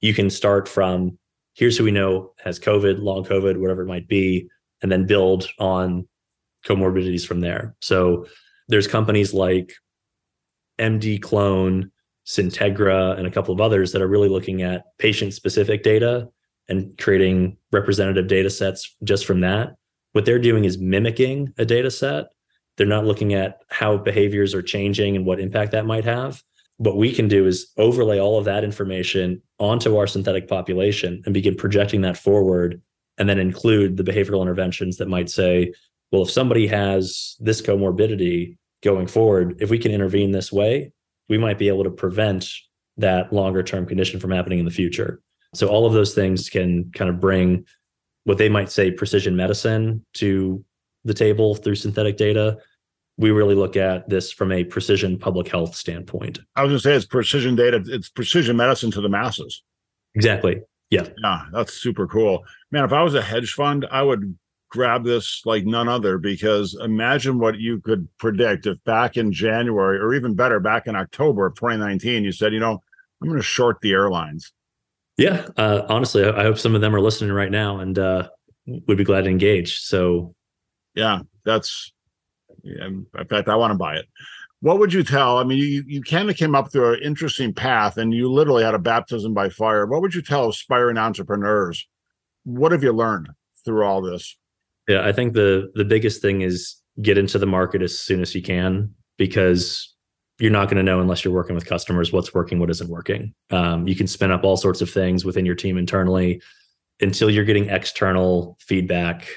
you 0.00 0.12
can 0.12 0.28
start 0.30 0.68
from 0.68 1.18
here's 1.54 1.78
who 1.78 1.84
we 1.84 1.90
know 1.90 2.32
has 2.42 2.58
covid 2.58 3.00
long 3.00 3.24
covid 3.24 3.58
whatever 3.58 3.82
it 3.82 3.88
might 3.88 4.08
be 4.08 4.48
and 4.82 4.92
then 4.92 5.06
build 5.06 5.48
on 5.58 6.06
comorbidities 6.64 7.26
from 7.26 7.40
there. 7.40 7.74
So 7.80 8.26
there's 8.68 8.86
companies 8.86 9.34
like 9.34 9.74
MDClone 10.78 11.90
Syntegra 12.26 13.18
and 13.18 13.26
a 13.26 13.30
couple 13.30 13.54
of 13.54 13.60
others 13.60 13.92
that 13.92 14.02
are 14.02 14.08
really 14.08 14.28
looking 14.28 14.62
at 14.62 14.84
patient 14.98 15.34
specific 15.34 15.82
data 15.82 16.28
and 16.68 16.96
creating 16.98 17.56
representative 17.72 18.26
data 18.26 18.50
sets 18.50 18.96
just 19.04 19.26
from 19.26 19.40
that. 19.40 19.74
What 20.12 20.24
they're 20.24 20.38
doing 20.38 20.64
is 20.64 20.78
mimicking 20.78 21.52
a 21.58 21.64
data 21.64 21.90
set. 21.90 22.26
They're 22.76 22.86
not 22.86 23.04
looking 23.04 23.34
at 23.34 23.60
how 23.68 23.96
behaviors 23.98 24.54
are 24.54 24.62
changing 24.62 25.16
and 25.16 25.26
what 25.26 25.40
impact 25.40 25.72
that 25.72 25.86
might 25.86 26.04
have. 26.04 26.42
What 26.78 26.96
we 26.96 27.12
can 27.12 27.28
do 27.28 27.46
is 27.46 27.70
overlay 27.76 28.18
all 28.18 28.38
of 28.38 28.44
that 28.46 28.64
information 28.64 29.42
onto 29.58 29.96
our 29.96 30.06
synthetic 30.06 30.48
population 30.48 31.22
and 31.24 31.34
begin 31.34 31.54
projecting 31.54 32.00
that 32.02 32.16
forward 32.16 32.80
and 33.18 33.28
then 33.28 33.38
include 33.38 33.96
the 33.96 34.02
behavioral 34.02 34.42
interventions 34.42 34.96
that 34.96 35.08
might 35.08 35.30
say, 35.30 35.72
well, 36.10 36.22
if 36.22 36.30
somebody 36.30 36.66
has 36.66 37.36
this 37.40 37.62
comorbidity 37.62 38.56
going 38.82 39.06
forward, 39.06 39.56
if 39.60 39.70
we 39.70 39.78
can 39.78 39.92
intervene 39.92 40.32
this 40.32 40.52
way, 40.52 40.92
we 41.28 41.38
might 41.38 41.58
be 41.58 41.68
able 41.68 41.84
to 41.84 41.90
prevent 41.90 42.48
that 42.96 43.32
longer 43.32 43.62
term 43.62 43.86
condition 43.86 44.20
from 44.20 44.30
happening 44.30 44.58
in 44.58 44.64
the 44.64 44.70
future. 44.70 45.20
So 45.54 45.68
all 45.68 45.86
of 45.86 45.92
those 45.92 46.14
things 46.14 46.50
can 46.50 46.90
kind 46.92 47.08
of 47.08 47.20
bring 47.20 47.64
what 48.24 48.38
they 48.38 48.48
might 48.48 48.70
say 48.70 48.90
precision 48.90 49.36
medicine 49.36 50.04
to 50.14 50.64
the 51.04 51.14
table 51.14 51.54
through 51.54 51.76
synthetic 51.76 52.16
data. 52.16 52.58
We 53.16 53.30
really 53.30 53.54
look 53.54 53.76
at 53.76 54.08
this 54.08 54.32
from 54.32 54.50
a 54.50 54.64
precision 54.64 55.18
public 55.18 55.48
health 55.48 55.76
standpoint. 55.76 56.40
I 56.56 56.62
was 56.62 56.70
going 56.70 56.78
to 56.78 56.82
say 56.82 56.94
it's 56.94 57.06
precision 57.06 57.54
data, 57.54 57.82
it's 57.86 58.08
precision 58.08 58.56
medicine 58.56 58.90
to 58.92 59.00
the 59.00 59.08
masses. 59.08 59.62
Exactly. 60.14 60.62
Yeah. 60.90 61.08
Yeah, 61.22 61.44
that's 61.52 61.74
super 61.74 62.06
cool. 62.06 62.44
Man, 62.70 62.84
if 62.84 62.92
I 62.92 63.02
was 63.02 63.14
a 63.14 63.22
hedge 63.22 63.52
fund, 63.52 63.86
I 63.90 64.02
would 64.02 64.36
grab 64.70 65.04
this 65.04 65.42
like 65.44 65.64
none 65.64 65.88
other 65.88 66.18
because 66.18 66.76
imagine 66.82 67.38
what 67.38 67.58
you 67.58 67.80
could 67.80 68.08
predict 68.18 68.66
if 68.66 68.82
back 68.82 69.16
in 69.16 69.32
January 69.32 69.98
or 69.98 70.14
even 70.14 70.34
better, 70.34 70.58
back 70.58 70.88
in 70.88 70.96
October 70.96 71.46
of 71.46 71.54
2019, 71.54 72.24
you 72.24 72.32
said, 72.32 72.52
you 72.52 72.58
know, 72.58 72.82
I'm 73.22 73.28
going 73.28 73.38
to 73.38 73.42
short 73.42 73.80
the 73.80 73.92
airlines. 73.92 74.52
Yeah, 75.16 75.46
uh, 75.56 75.82
honestly, 75.88 76.24
I 76.24 76.42
hope 76.42 76.58
some 76.58 76.74
of 76.74 76.80
them 76.80 76.94
are 76.94 77.00
listening 77.00 77.32
right 77.32 77.50
now 77.50 77.78
and 77.78 77.98
uh, 77.98 78.28
would 78.66 78.98
be 78.98 79.04
glad 79.04 79.24
to 79.24 79.30
engage. 79.30 79.78
So, 79.78 80.34
yeah, 80.94 81.20
that's 81.44 81.92
in 82.64 83.06
fact, 83.28 83.48
I 83.48 83.56
want 83.56 83.72
to 83.72 83.78
buy 83.78 83.96
it. 83.96 84.06
What 84.60 84.78
would 84.78 84.92
you 84.92 85.02
tell? 85.02 85.38
I 85.38 85.44
mean, 85.44 85.58
you 85.58 85.84
you 85.86 86.02
kind 86.02 86.30
of 86.30 86.36
came 86.36 86.54
up 86.54 86.72
through 86.72 86.94
an 86.94 87.02
interesting 87.02 87.52
path, 87.52 87.98
and 87.98 88.14
you 88.14 88.32
literally 88.32 88.64
had 88.64 88.74
a 88.74 88.78
baptism 88.78 89.34
by 89.34 89.50
fire. 89.50 89.86
What 89.86 90.00
would 90.00 90.14
you 90.14 90.22
tell 90.22 90.48
aspiring 90.48 90.96
entrepreneurs? 90.96 91.86
What 92.44 92.72
have 92.72 92.82
you 92.82 92.92
learned 92.92 93.28
through 93.64 93.84
all 93.84 94.00
this? 94.00 94.36
Yeah, 94.88 95.06
I 95.06 95.12
think 95.12 95.34
the 95.34 95.70
the 95.74 95.84
biggest 95.84 96.22
thing 96.22 96.40
is 96.40 96.76
get 97.02 97.18
into 97.18 97.38
the 97.38 97.46
market 97.46 97.82
as 97.82 97.98
soon 97.98 98.22
as 98.22 98.34
you 98.34 98.40
can 98.40 98.94
because 99.18 99.93
you're 100.38 100.50
not 100.50 100.66
going 100.66 100.76
to 100.76 100.82
know 100.82 101.00
unless 101.00 101.24
you're 101.24 101.34
working 101.34 101.54
with 101.54 101.66
customers 101.66 102.12
what's 102.12 102.34
working, 102.34 102.58
what 102.58 102.70
isn't 102.70 102.90
working. 102.90 103.34
Um, 103.50 103.86
you 103.86 103.94
can 103.94 104.06
spin 104.06 104.30
up 104.30 104.44
all 104.44 104.56
sorts 104.56 104.80
of 104.80 104.90
things 104.90 105.24
within 105.24 105.46
your 105.46 105.54
team 105.54 105.78
internally 105.78 106.42
until 107.00 107.30
you're 107.30 107.44
getting 107.44 107.68
external 107.68 108.56
feedback. 108.60 109.28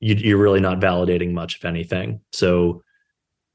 You, 0.00 0.36
are 0.36 0.40
really 0.40 0.60
not 0.60 0.80
validating 0.80 1.32
much, 1.32 1.58
of 1.58 1.64
anything. 1.64 2.20
So 2.32 2.82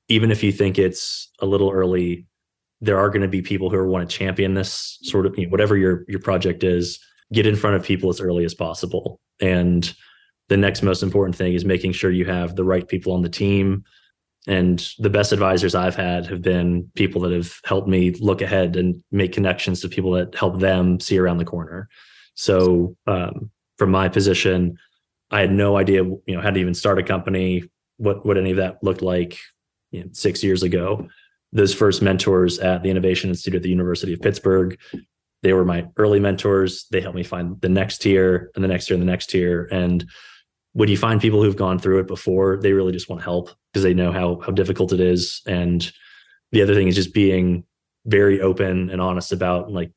even 0.08 0.32
if 0.32 0.44
you 0.44 0.52
think 0.52 0.80
it's 0.80 1.30
a 1.40 1.46
little 1.46 1.72
early, 1.72 2.26
there 2.80 2.98
are 2.98 3.10
going 3.10 3.22
to 3.22 3.28
be 3.28 3.42
people 3.42 3.70
who 3.70 3.86
want 3.88 4.10
to 4.10 4.18
champion 4.18 4.54
this 4.54 4.98
sort 5.04 5.26
of 5.26 5.38
you 5.38 5.46
know, 5.46 5.50
whatever 5.50 5.76
your 5.76 6.06
your 6.08 6.20
project 6.20 6.64
is. 6.64 7.00
Get 7.34 7.46
in 7.46 7.58
front 7.58 7.76
of 7.76 7.84
people 7.84 8.10
as 8.10 8.22
early 8.22 8.46
as 8.46 8.54
possible. 8.54 9.20
And 9.42 9.94
the 10.48 10.56
next 10.56 10.82
most 10.82 11.04
important 11.04 11.36
thing 11.36 11.54
is 11.54 11.66
making 11.66 11.92
sure 11.92 12.10
you 12.10 12.24
have 12.24 12.56
the 12.56 12.64
right 12.64 12.88
people 12.88 13.12
on 13.12 13.22
the 13.22 13.30
team 13.30 13.84
and 14.48 14.94
the 15.00 15.10
best 15.10 15.34
advisors 15.34 15.76
I've 15.76 15.96
had 15.96 16.26
have 16.28 16.42
been 16.42 16.90
people 16.96 17.22
that 17.22 17.34
have 17.34 17.60
helped 17.66 17.90
me 17.90 18.12
look 18.12 18.42
ahead 18.42 18.78
and 18.78 19.04
make 19.12 19.34
connections 19.34 19.82
to 19.82 19.90
people 19.90 20.12
that 20.12 20.34
help 20.36 20.60
them 20.60 21.02
see 21.02 21.20
around 21.20 21.38
the 21.38 21.46
corner. 21.46 21.90
So, 22.36 22.96
um, 23.08 23.52
from 23.78 23.92
my 23.92 24.08
position, 24.08 24.78
I 25.30 25.42
had 25.42 25.52
no 25.52 25.78
idea, 25.78 26.04
you 26.04 26.24
know, 26.28 26.42
how 26.42 26.52
to 26.52 26.60
even 26.60 26.74
start 26.74 26.98
a 26.98 27.04
company, 27.04 27.66
what 27.98 28.26
what 28.26 28.38
any 28.38 28.52
of 28.52 28.58
that 28.58 28.82
looked 28.82 29.02
like 29.02 29.38
you 29.92 30.04
know, 30.04 30.10
six 30.14 30.44
years 30.44 30.64
ago. 30.64 31.08
Those 31.52 31.74
first 31.74 32.02
mentors 32.02 32.60
at 32.60 32.84
the 32.84 32.90
Innovation 32.90 33.30
Institute 33.30 33.56
at 33.56 33.64
the 33.64 33.70
University 33.70 34.14
of 34.14 34.22
Pittsburgh, 34.22 34.78
they 35.44 35.54
were 35.54 35.66
my 35.66 35.88
early 35.98 36.20
mentors. 36.20 36.88
They 36.92 37.02
helped 37.02 37.16
me 37.16 37.24
find 37.24 37.60
the 37.62 37.70
next 37.70 38.00
tier 38.00 38.52
and 38.56 38.64
the 38.64 38.68
next 38.68 38.88
tier 38.88 38.96
and 38.96 39.02
the 39.02 39.12
next 39.12 39.30
tier. 39.30 39.68
And 39.72 40.06
when 40.78 40.90
you 40.90 40.96
find 40.96 41.20
people 41.20 41.42
who've 41.42 41.56
gone 41.56 41.80
through 41.80 41.98
it 41.98 42.06
before, 42.06 42.60
they 42.62 42.72
really 42.72 42.92
just 42.92 43.10
want 43.10 43.24
help 43.24 43.50
because 43.74 43.82
they 43.82 43.96
know 43.96 44.12
how 44.12 44.40
how 44.46 44.52
difficult 44.52 44.94
it 44.94 45.00
is. 45.00 45.42
And 45.48 45.92
the 46.52 46.62
other 46.62 46.76
thing 46.76 46.88
is 46.88 46.94
just 46.94 47.16
being 47.16 47.63
very 48.06 48.40
open 48.40 48.92
and 48.92 49.02
honest 49.02 49.32
about 49.32 49.72
like 49.72 49.92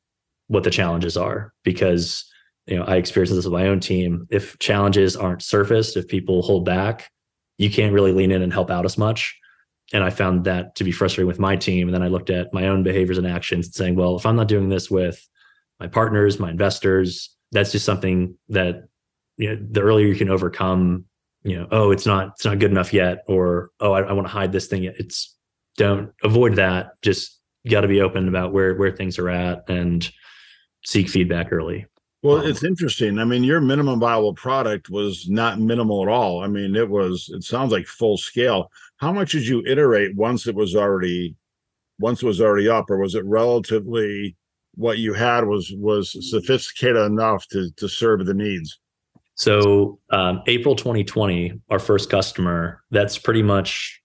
what 0.47 0.63
the 0.63 0.71
challenges 0.71 1.15
are 1.15 1.53
because 1.63 2.25
you 2.65 2.75
know 2.75 2.83
I 2.83 2.95
experienced 2.95 3.35
this 3.35 3.45
with 3.45 3.53
my 3.53 3.67
own 3.67 3.79
team. 3.79 4.25
If 4.31 4.57
challenges 4.57 5.15
aren't 5.15 5.43
surfaced, 5.43 5.97
if 5.97 6.07
people 6.07 6.41
hold 6.41 6.65
back, 6.65 7.11
you 7.59 7.69
can't 7.69 7.93
really 7.93 8.11
lean 8.11 8.31
in 8.31 8.41
and 8.41 8.51
help 8.51 8.71
out 8.71 8.85
as 8.85 8.97
much. 8.97 9.37
And 9.93 10.03
I 10.03 10.09
found 10.09 10.45
that 10.45 10.73
to 10.77 10.83
be 10.83 10.91
frustrating 10.91 11.27
with 11.27 11.37
my 11.37 11.55
team. 11.57 11.89
And 11.89 11.93
then 11.93 12.01
I 12.01 12.07
looked 12.07 12.31
at 12.31 12.55
my 12.55 12.67
own 12.67 12.81
behaviors 12.81 13.19
and 13.19 13.27
actions 13.27 13.67
and 13.67 13.75
saying, 13.75 13.95
well, 13.97 14.15
if 14.15 14.25
I'm 14.25 14.35
not 14.35 14.47
doing 14.47 14.69
this 14.69 14.89
with 14.89 15.29
my 15.79 15.85
partners, 15.85 16.39
my 16.39 16.49
investors, 16.49 17.29
that's 17.51 17.71
just 17.71 17.85
something 17.85 18.35
that 18.49 18.87
you 19.37 19.49
know 19.49 19.67
the 19.71 19.81
earlier 19.81 20.07
you 20.07 20.15
can 20.15 20.29
overcome 20.29 21.05
you 21.43 21.57
know 21.57 21.67
oh 21.71 21.91
it's 21.91 22.05
not 22.05 22.29
it's 22.29 22.45
not 22.45 22.59
good 22.59 22.71
enough 22.71 22.93
yet 22.93 23.23
or 23.27 23.71
oh 23.79 23.93
i, 23.93 24.01
I 24.01 24.13
want 24.13 24.27
to 24.27 24.33
hide 24.33 24.51
this 24.51 24.67
thing 24.67 24.83
it's 24.83 25.35
don't 25.77 26.11
avoid 26.23 26.55
that. 26.55 27.01
Just 27.01 27.39
got 27.69 27.81
to 27.81 27.87
be 27.87 28.01
open 28.01 28.27
about 28.27 28.53
where 28.53 28.75
where 28.75 28.91
things 28.91 29.17
are 29.19 29.29
at 29.29 29.69
and 29.69 30.09
seek 30.83 31.09
feedback 31.09 31.51
early. 31.51 31.85
Well 32.23 32.37
um, 32.37 32.47
it's 32.47 32.63
interesting. 32.63 33.19
I 33.19 33.25
mean 33.25 33.43
your 33.43 33.61
minimum 33.61 33.99
viable 33.99 34.33
product 34.33 34.89
was 34.89 35.29
not 35.29 35.59
minimal 35.59 36.03
at 36.03 36.09
all. 36.09 36.43
I 36.43 36.47
mean 36.47 36.75
it 36.75 36.89
was 36.89 37.29
it 37.33 37.43
sounds 37.43 37.71
like 37.71 37.85
full 37.87 38.17
scale. 38.17 38.71
How 38.97 39.11
much 39.11 39.31
did 39.31 39.47
you 39.47 39.63
iterate 39.65 40.15
once 40.15 40.47
it 40.47 40.55
was 40.55 40.75
already 40.75 41.35
once 41.99 42.21
it 42.21 42.27
was 42.27 42.41
already 42.41 42.67
up 42.67 42.89
or 42.89 42.97
was 42.97 43.15
it 43.15 43.25
relatively 43.25 44.35
what 44.75 44.97
you 44.97 45.13
had 45.13 45.45
was 45.45 45.71
was 45.77 46.15
sophisticated 46.29 46.97
enough 46.97 47.47
to 47.47 47.71
to 47.77 47.87
serve 47.87 48.25
the 48.25 48.33
needs 48.33 48.79
so 49.41 49.97
um, 50.11 50.43
April 50.45 50.75
2020, 50.75 51.59
our 51.71 51.79
first 51.79 52.11
customer, 52.11 52.83
that's 52.91 53.17
pretty 53.17 53.41
much 53.41 53.99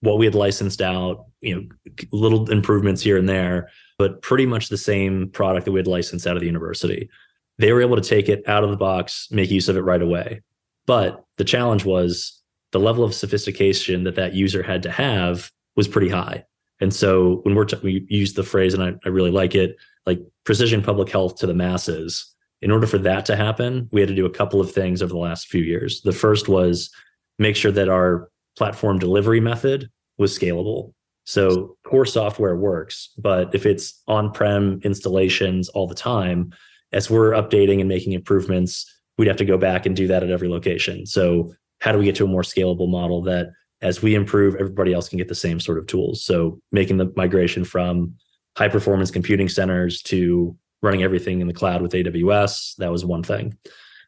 what 0.00 0.16
we 0.16 0.24
had 0.24 0.34
licensed 0.34 0.80
out, 0.80 1.26
you 1.42 1.54
know, 1.54 1.94
little 2.10 2.50
improvements 2.50 3.02
here 3.02 3.18
and 3.18 3.28
there, 3.28 3.68
but 3.98 4.22
pretty 4.22 4.46
much 4.46 4.70
the 4.70 4.78
same 4.78 5.28
product 5.28 5.66
that 5.66 5.72
we 5.72 5.78
had 5.78 5.86
licensed 5.86 6.26
out 6.26 6.36
of 6.36 6.40
the 6.40 6.46
university. 6.46 7.10
They 7.58 7.70
were 7.70 7.82
able 7.82 7.96
to 7.96 8.02
take 8.08 8.30
it 8.30 8.42
out 8.48 8.64
of 8.64 8.70
the 8.70 8.78
box, 8.78 9.28
make 9.30 9.50
use 9.50 9.68
of 9.68 9.76
it 9.76 9.82
right 9.82 10.00
away. 10.00 10.40
But 10.86 11.22
the 11.36 11.44
challenge 11.44 11.84
was 11.84 12.40
the 12.72 12.80
level 12.80 13.04
of 13.04 13.12
sophistication 13.12 14.04
that 14.04 14.14
that 14.14 14.32
user 14.32 14.62
had 14.62 14.82
to 14.84 14.90
have 14.90 15.52
was 15.76 15.86
pretty 15.86 16.08
high. 16.08 16.46
And 16.80 16.94
so 16.94 17.40
when 17.42 17.54
we're 17.54 17.66
t- 17.66 17.76
we 17.82 18.06
use 18.08 18.32
the 18.32 18.42
phrase, 18.42 18.72
and 18.72 18.82
I, 18.82 18.94
I 19.04 19.10
really 19.10 19.32
like 19.32 19.54
it, 19.54 19.76
like 20.06 20.22
precision 20.44 20.80
public 20.82 21.10
health 21.10 21.36
to 21.40 21.46
the 21.46 21.52
masses 21.52 22.34
in 22.60 22.70
order 22.70 22.86
for 22.86 22.98
that 22.98 23.24
to 23.26 23.36
happen, 23.36 23.88
we 23.92 24.00
had 24.00 24.08
to 24.08 24.14
do 24.14 24.26
a 24.26 24.30
couple 24.30 24.60
of 24.60 24.72
things 24.72 25.02
over 25.02 25.12
the 25.12 25.18
last 25.18 25.48
few 25.48 25.62
years. 25.62 26.00
The 26.02 26.12
first 26.12 26.48
was 26.48 26.90
make 27.38 27.56
sure 27.56 27.72
that 27.72 27.88
our 27.88 28.30
platform 28.56 28.98
delivery 28.98 29.40
method 29.40 29.90
was 30.16 30.36
scalable. 30.36 30.92
So 31.24 31.76
core 31.84 32.06
software 32.06 32.56
works, 32.56 33.10
but 33.18 33.54
if 33.54 33.66
it's 33.66 34.02
on-prem 34.08 34.80
installations 34.82 35.68
all 35.68 35.86
the 35.86 35.94
time, 35.94 36.52
as 36.92 37.10
we're 37.10 37.32
updating 37.32 37.80
and 37.80 37.88
making 37.88 38.14
improvements, 38.14 38.92
we'd 39.18 39.28
have 39.28 39.36
to 39.36 39.44
go 39.44 39.58
back 39.58 39.84
and 39.84 39.94
do 39.94 40.06
that 40.08 40.22
at 40.22 40.30
every 40.30 40.48
location. 40.48 41.04
So 41.06 41.52
how 41.80 41.92
do 41.92 41.98
we 41.98 42.06
get 42.06 42.16
to 42.16 42.24
a 42.24 42.28
more 42.28 42.42
scalable 42.42 42.88
model 42.88 43.22
that 43.22 43.50
as 43.82 44.02
we 44.02 44.14
improve, 44.14 44.54
everybody 44.56 44.92
else 44.92 45.08
can 45.08 45.18
get 45.18 45.28
the 45.28 45.34
same 45.34 45.60
sort 45.60 45.78
of 45.78 45.86
tools. 45.86 46.24
So 46.24 46.60
making 46.72 46.96
the 46.96 47.12
migration 47.14 47.64
from 47.64 48.14
high 48.56 48.68
performance 48.68 49.10
computing 49.10 49.48
centers 49.48 50.02
to 50.02 50.56
running 50.82 51.02
everything 51.02 51.40
in 51.40 51.46
the 51.46 51.54
cloud 51.54 51.82
with 51.82 51.92
AWS, 51.92 52.76
that 52.76 52.92
was 52.92 53.04
one 53.04 53.22
thing. 53.22 53.56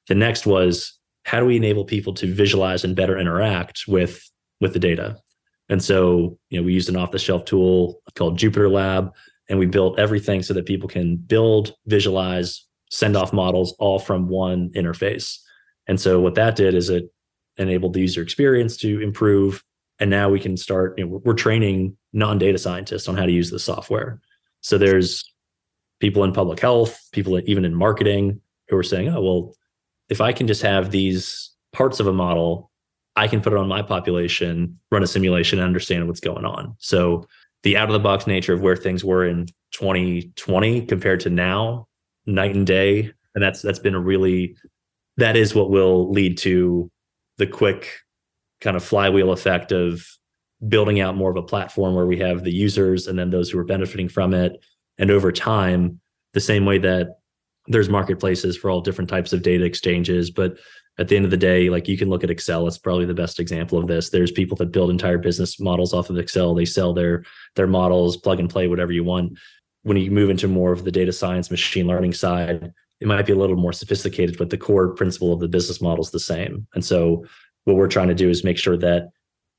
The 0.08 0.14
next 0.14 0.46
was 0.46 0.98
how 1.24 1.40
do 1.40 1.46
we 1.46 1.56
enable 1.56 1.84
people 1.84 2.14
to 2.14 2.32
visualize 2.32 2.84
and 2.84 2.96
better 2.96 3.18
interact 3.18 3.84
with 3.86 4.28
with 4.60 4.72
the 4.72 4.78
data? 4.78 5.16
And 5.68 5.82
so, 5.82 6.38
you 6.48 6.58
know, 6.58 6.64
we 6.64 6.72
used 6.72 6.88
an 6.88 6.96
off-the-shelf 6.96 7.44
tool 7.44 8.00
called 8.16 8.38
Jupyter 8.38 8.70
Lab, 8.70 9.12
and 9.48 9.58
we 9.58 9.66
built 9.66 9.98
everything 9.98 10.42
so 10.42 10.52
that 10.54 10.66
people 10.66 10.88
can 10.88 11.16
build, 11.16 11.74
visualize, 11.86 12.66
send 12.90 13.16
off 13.16 13.32
models 13.32 13.74
all 13.78 13.98
from 13.98 14.28
one 14.28 14.70
interface. 14.70 15.38
And 15.86 16.00
so 16.00 16.20
what 16.20 16.34
that 16.34 16.56
did 16.56 16.74
is 16.74 16.90
it 16.90 17.12
enabled 17.56 17.94
the 17.94 18.00
user 18.00 18.22
experience 18.22 18.76
to 18.78 19.00
improve. 19.00 19.62
And 19.98 20.10
now 20.10 20.28
we 20.28 20.40
can 20.40 20.56
start, 20.56 20.94
you 20.98 21.04
know, 21.04 21.20
we're 21.24 21.34
training 21.34 21.96
non-data 22.12 22.58
scientists 22.58 23.08
on 23.08 23.16
how 23.16 23.26
to 23.26 23.32
use 23.32 23.50
the 23.50 23.58
software. 23.58 24.20
So 24.62 24.78
there's 24.78 25.24
people 26.00 26.24
in 26.24 26.32
public 26.32 26.60
health, 26.60 27.08
people 27.12 27.40
even 27.48 27.64
in 27.64 27.74
marketing 27.74 28.40
who 28.68 28.76
are 28.76 28.82
saying, 28.82 29.08
oh, 29.08 29.22
well, 29.22 29.54
if 30.08 30.20
I 30.20 30.32
can 30.32 30.46
just 30.46 30.62
have 30.62 30.90
these 30.90 31.50
parts 31.72 32.00
of 32.00 32.06
a 32.06 32.12
model, 32.12 32.70
I 33.16 33.28
can 33.28 33.40
put 33.40 33.52
it 33.52 33.58
on 33.58 33.68
my 33.68 33.82
population, 33.82 34.78
run 34.90 35.02
a 35.02 35.06
simulation, 35.06 35.58
and 35.58 35.66
understand 35.66 36.06
what's 36.06 36.20
going 36.20 36.44
on. 36.44 36.74
So 36.78 37.26
the 37.62 37.76
out 37.76 37.88
of 37.88 37.92
the 37.92 37.98
box 37.98 38.26
nature 38.26 38.54
of 38.54 38.62
where 38.62 38.76
things 38.76 39.04
were 39.04 39.26
in 39.26 39.46
2020 39.72 40.86
compared 40.86 41.20
to 41.20 41.30
now, 41.30 41.86
night 42.26 42.54
and 42.54 42.66
day. 42.66 43.12
And 43.34 43.42
that's 43.42 43.62
that's 43.62 43.78
been 43.78 43.94
a 43.94 44.00
really 44.00 44.56
that 45.16 45.36
is 45.36 45.54
what 45.54 45.70
will 45.70 46.10
lead 46.10 46.38
to 46.38 46.90
the 47.36 47.46
quick 47.46 47.98
kind 48.60 48.76
of 48.76 48.84
flywheel 48.84 49.32
effect 49.32 49.72
of 49.72 50.06
building 50.68 51.00
out 51.00 51.16
more 51.16 51.30
of 51.30 51.36
a 51.36 51.42
platform 51.42 51.94
where 51.94 52.06
we 52.06 52.18
have 52.18 52.44
the 52.44 52.52
users 52.52 53.06
and 53.06 53.18
then 53.18 53.30
those 53.30 53.50
who 53.50 53.58
are 53.58 53.64
benefiting 53.64 54.08
from 54.08 54.34
it. 54.34 54.62
And 55.00 55.10
over 55.10 55.32
time, 55.32 56.00
the 56.34 56.40
same 56.40 56.64
way 56.64 56.78
that 56.78 57.18
there's 57.66 57.88
marketplaces 57.88 58.56
for 58.56 58.70
all 58.70 58.80
different 58.80 59.10
types 59.10 59.32
of 59.32 59.42
data 59.42 59.64
exchanges, 59.64 60.30
but 60.30 60.58
at 60.98 61.08
the 61.08 61.16
end 61.16 61.24
of 61.24 61.30
the 61.30 61.36
day, 61.36 61.70
like 61.70 61.88
you 61.88 61.96
can 61.96 62.10
look 62.10 62.22
at 62.22 62.30
Excel, 62.30 62.66
it's 62.66 62.78
probably 62.78 63.06
the 63.06 63.14
best 63.14 63.40
example 63.40 63.78
of 63.78 63.86
this. 63.86 64.10
There's 64.10 64.30
people 64.30 64.56
that 64.58 64.72
build 64.72 64.90
entire 64.90 65.18
business 65.18 65.58
models 65.58 65.94
off 65.94 66.10
of 66.10 66.18
Excel. 66.18 66.54
They 66.54 66.66
sell 66.66 66.92
their 66.92 67.24
their 67.56 67.66
models, 67.66 68.18
plug 68.18 68.38
and 68.38 68.50
play 68.50 68.68
whatever 68.68 68.92
you 68.92 69.02
want. 69.02 69.38
When 69.82 69.96
you 69.96 70.10
move 70.10 70.28
into 70.28 70.46
more 70.46 70.72
of 70.72 70.84
the 70.84 70.92
data 70.92 71.12
science, 71.12 71.50
machine 71.50 71.86
learning 71.86 72.12
side, 72.12 72.72
it 73.00 73.08
might 73.08 73.24
be 73.24 73.32
a 73.32 73.36
little 73.36 73.56
more 73.56 73.72
sophisticated, 73.72 74.36
but 74.36 74.50
the 74.50 74.58
core 74.58 74.94
principle 74.94 75.32
of 75.32 75.40
the 75.40 75.48
business 75.48 75.80
model 75.80 76.04
is 76.04 76.10
the 76.10 76.20
same. 76.20 76.66
And 76.74 76.84
so 76.84 77.24
what 77.64 77.76
we're 77.76 77.88
trying 77.88 78.08
to 78.08 78.14
do 78.14 78.28
is 78.28 78.44
make 78.44 78.58
sure 78.58 78.76
that 78.76 79.08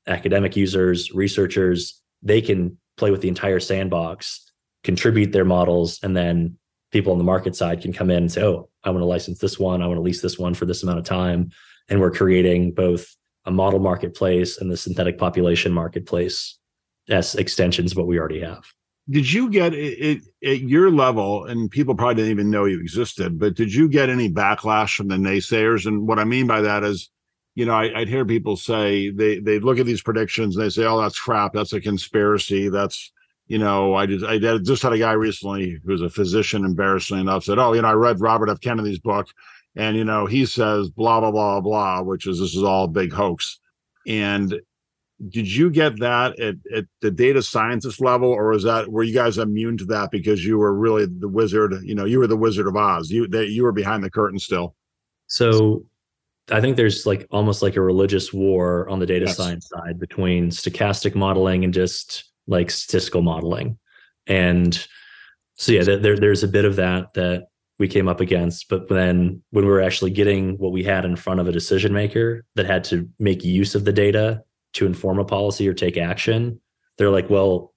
academic 0.06 0.54
users, 0.54 1.12
researchers, 1.12 2.00
they 2.22 2.40
can 2.40 2.78
play 2.96 3.10
with 3.10 3.20
the 3.20 3.28
entire 3.28 3.58
sandbox, 3.58 4.41
contribute 4.84 5.32
their 5.32 5.44
models, 5.44 5.98
and 6.02 6.16
then 6.16 6.56
people 6.90 7.12
on 7.12 7.18
the 7.18 7.24
market 7.24 7.56
side 7.56 7.80
can 7.80 7.92
come 7.92 8.10
in 8.10 8.18
and 8.18 8.32
say, 8.32 8.42
oh, 8.42 8.68
I 8.84 8.90
want 8.90 9.00
to 9.00 9.06
license 9.06 9.38
this 9.38 9.58
one, 9.58 9.82
I 9.82 9.86
want 9.86 9.98
to 9.98 10.02
lease 10.02 10.20
this 10.20 10.38
one 10.38 10.54
for 10.54 10.66
this 10.66 10.82
amount 10.82 10.98
of 10.98 11.04
time. 11.04 11.50
And 11.88 12.00
we're 12.00 12.10
creating 12.10 12.72
both 12.72 13.06
a 13.44 13.50
model 13.50 13.80
marketplace 13.80 14.58
and 14.58 14.70
the 14.70 14.76
synthetic 14.76 15.18
population 15.18 15.72
marketplace 15.72 16.58
as 17.08 17.34
extensions 17.34 17.92
of 17.92 17.98
what 17.98 18.06
we 18.06 18.18
already 18.18 18.40
have. 18.40 18.64
Did 19.10 19.32
you 19.32 19.50
get 19.50 19.74
it 19.74 20.22
at 20.44 20.60
your 20.60 20.90
level, 20.90 21.44
and 21.46 21.68
people 21.68 21.96
probably 21.96 22.14
didn't 22.14 22.30
even 22.30 22.50
know 22.50 22.66
you 22.66 22.78
existed, 22.78 23.36
but 23.38 23.54
did 23.54 23.74
you 23.74 23.88
get 23.88 24.08
any 24.08 24.30
backlash 24.30 24.94
from 24.94 25.08
the 25.08 25.16
naysayers? 25.16 25.86
And 25.86 26.06
what 26.06 26.20
I 26.20 26.24
mean 26.24 26.46
by 26.46 26.60
that 26.60 26.84
is, 26.84 27.10
you 27.56 27.66
know, 27.66 27.74
I, 27.74 27.98
would 27.98 28.08
hear 28.08 28.24
people 28.24 28.56
say 28.56 29.10
they 29.10 29.40
they 29.40 29.58
look 29.58 29.80
at 29.80 29.86
these 29.86 30.02
predictions 30.02 30.56
and 30.56 30.64
they 30.64 30.70
say, 30.70 30.84
"Oh, 30.84 31.02
that's 31.02 31.18
crap. 31.18 31.52
That's 31.52 31.72
a 31.72 31.80
conspiracy. 31.80 32.68
That's 32.68 33.12
you 33.46 33.58
know, 33.58 33.94
I 33.94 34.06
just 34.06 34.24
I 34.24 34.38
just 34.38 34.82
had 34.82 34.92
a 34.92 34.98
guy 34.98 35.12
recently 35.12 35.78
who's 35.84 36.02
a 36.02 36.08
physician, 36.08 36.64
embarrassingly 36.64 37.20
enough, 37.20 37.44
said, 37.44 37.58
"Oh, 37.58 37.72
you 37.72 37.82
know, 37.82 37.88
I 37.88 37.92
read 37.92 38.20
Robert 38.20 38.48
F. 38.48 38.60
Kennedy's 38.60 38.98
book, 38.98 39.28
and 39.76 39.96
you 39.96 40.04
know, 40.04 40.26
he 40.26 40.46
says 40.46 40.88
blah 40.88 41.20
blah 41.20 41.30
blah 41.30 41.60
blah, 41.60 42.02
which 42.02 42.26
is 42.26 42.38
this 42.38 42.54
is 42.54 42.62
all 42.62 42.84
a 42.84 42.88
big 42.88 43.12
hoax." 43.12 43.58
And 44.06 44.60
did 45.28 45.52
you 45.52 45.70
get 45.70 45.98
that 46.00 46.38
at, 46.40 46.56
at 46.74 46.84
the 47.00 47.10
data 47.10 47.42
scientist 47.42 48.00
level, 48.00 48.30
or 48.30 48.48
was 48.48 48.64
that 48.64 48.88
were 48.88 49.02
you 49.02 49.14
guys 49.14 49.38
immune 49.38 49.76
to 49.78 49.84
that 49.86 50.10
because 50.10 50.44
you 50.44 50.58
were 50.58 50.74
really 50.74 51.06
the 51.06 51.28
wizard? 51.28 51.74
You 51.84 51.94
know, 51.94 52.04
you 52.04 52.18
were 52.18 52.26
the 52.26 52.36
Wizard 52.36 52.66
of 52.66 52.76
Oz. 52.76 53.10
You 53.10 53.28
that 53.28 53.50
you 53.50 53.62
were 53.64 53.72
behind 53.72 54.02
the 54.02 54.10
curtain 54.10 54.38
still. 54.38 54.74
So 55.26 55.84
I 56.50 56.60
think 56.60 56.76
there's 56.76 57.06
like 57.06 57.26
almost 57.30 57.62
like 57.62 57.76
a 57.76 57.80
religious 57.80 58.32
war 58.32 58.88
on 58.88 58.98
the 58.98 59.06
data 59.06 59.26
yes. 59.26 59.36
science 59.36 59.68
side 59.68 59.98
between 60.00 60.50
stochastic 60.50 61.14
modeling 61.14 61.64
and 61.64 61.72
just 61.72 62.31
like 62.46 62.70
statistical 62.70 63.22
modeling. 63.22 63.78
And 64.26 64.86
so 65.56 65.72
yeah, 65.72 65.82
there, 65.82 66.18
there's 66.18 66.42
a 66.42 66.48
bit 66.48 66.64
of 66.64 66.76
that 66.76 67.14
that 67.14 67.46
we 67.78 67.88
came 67.88 68.08
up 68.08 68.20
against. 68.20 68.68
But 68.68 68.88
then 68.88 69.42
when 69.50 69.64
we 69.64 69.70
were 69.70 69.80
actually 69.80 70.10
getting 70.10 70.56
what 70.58 70.72
we 70.72 70.84
had 70.84 71.04
in 71.04 71.16
front 71.16 71.40
of 71.40 71.48
a 71.48 71.52
decision 71.52 71.92
maker 71.92 72.44
that 72.54 72.66
had 72.66 72.84
to 72.84 73.08
make 73.18 73.44
use 73.44 73.74
of 73.74 73.84
the 73.84 73.92
data 73.92 74.42
to 74.74 74.86
inform 74.86 75.18
a 75.18 75.24
policy 75.24 75.68
or 75.68 75.74
take 75.74 75.96
action, 75.96 76.60
they're 76.98 77.10
like, 77.10 77.28
well, 77.28 77.74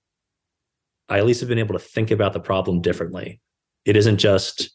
I 1.09 1.17
at 1.17 1.25
least 1.25 1.39
have 1.41 1.49
been 1.49 1.59
able 1.59 1.73
to 1.73 1.83
think 1.83 2.11
about 2.11 2.33
the 2.33 2.39
problem 2.39 2.81
differently. 2.81 3.39
It 3.85 3.95
isn't 3.95 4.17
just 4.17 4.71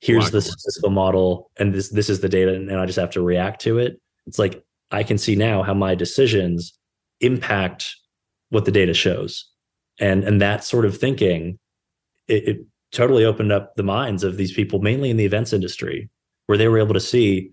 here's 0.00 0.30
the 0.30 0.40
statistical 0.40 0.90
model 0.90 1.50
and 1.58 1.74
this 1.74 1.88
this 1.88 2.08
is 2.08 2.20
the 2.20 2.28
data 2.28 2.54
and 2.54 2.72
I 2.72 2.86
just 2.86 2.98
have 2.98 3.10
to 3.10 3.22
react 3.22 3.60
to 3.62 3.78
it. 3.78 4.00
It's 4.26 4.38
like 4.38 4.62
I 4.90 5.02
can 5.02 5.18
see 5.18 5.34
now 5.34 5.62
how 5.62 5.74
my 5.74 5.94
decisions 5.94 6.78
impact 7.20 7.96
what 8.50 8.64
the 8.64 8.72
data 8.72 8.94
shows. 8.94 9.50
And 10.00 10.24
and 10.24 10.40
that 10.40 10.64
sort 10.64 10.84
of 10.84 10.96
thinking, 10.96 11.58
it, 12.28 12.48
it 12.48 12.66
totally 12.92 13.24
opened 13.24 13.52
up 13.52 13.74
the 13.74 13.82
minds 13.82 14.24
of 14.24 14.36
these 14.36 14.52
people, 14.52 14.80
mainly 14.80 15.10
in 15.10 15.16
the 15.16 15.24
events 15.24 15.52
industry, 15.52 16.08
where 16.46 16.58
they 16.58 16.68
were 16.68 16.78
able 16.78 16.94
to 16.94 17.00
see, 17.00 17.50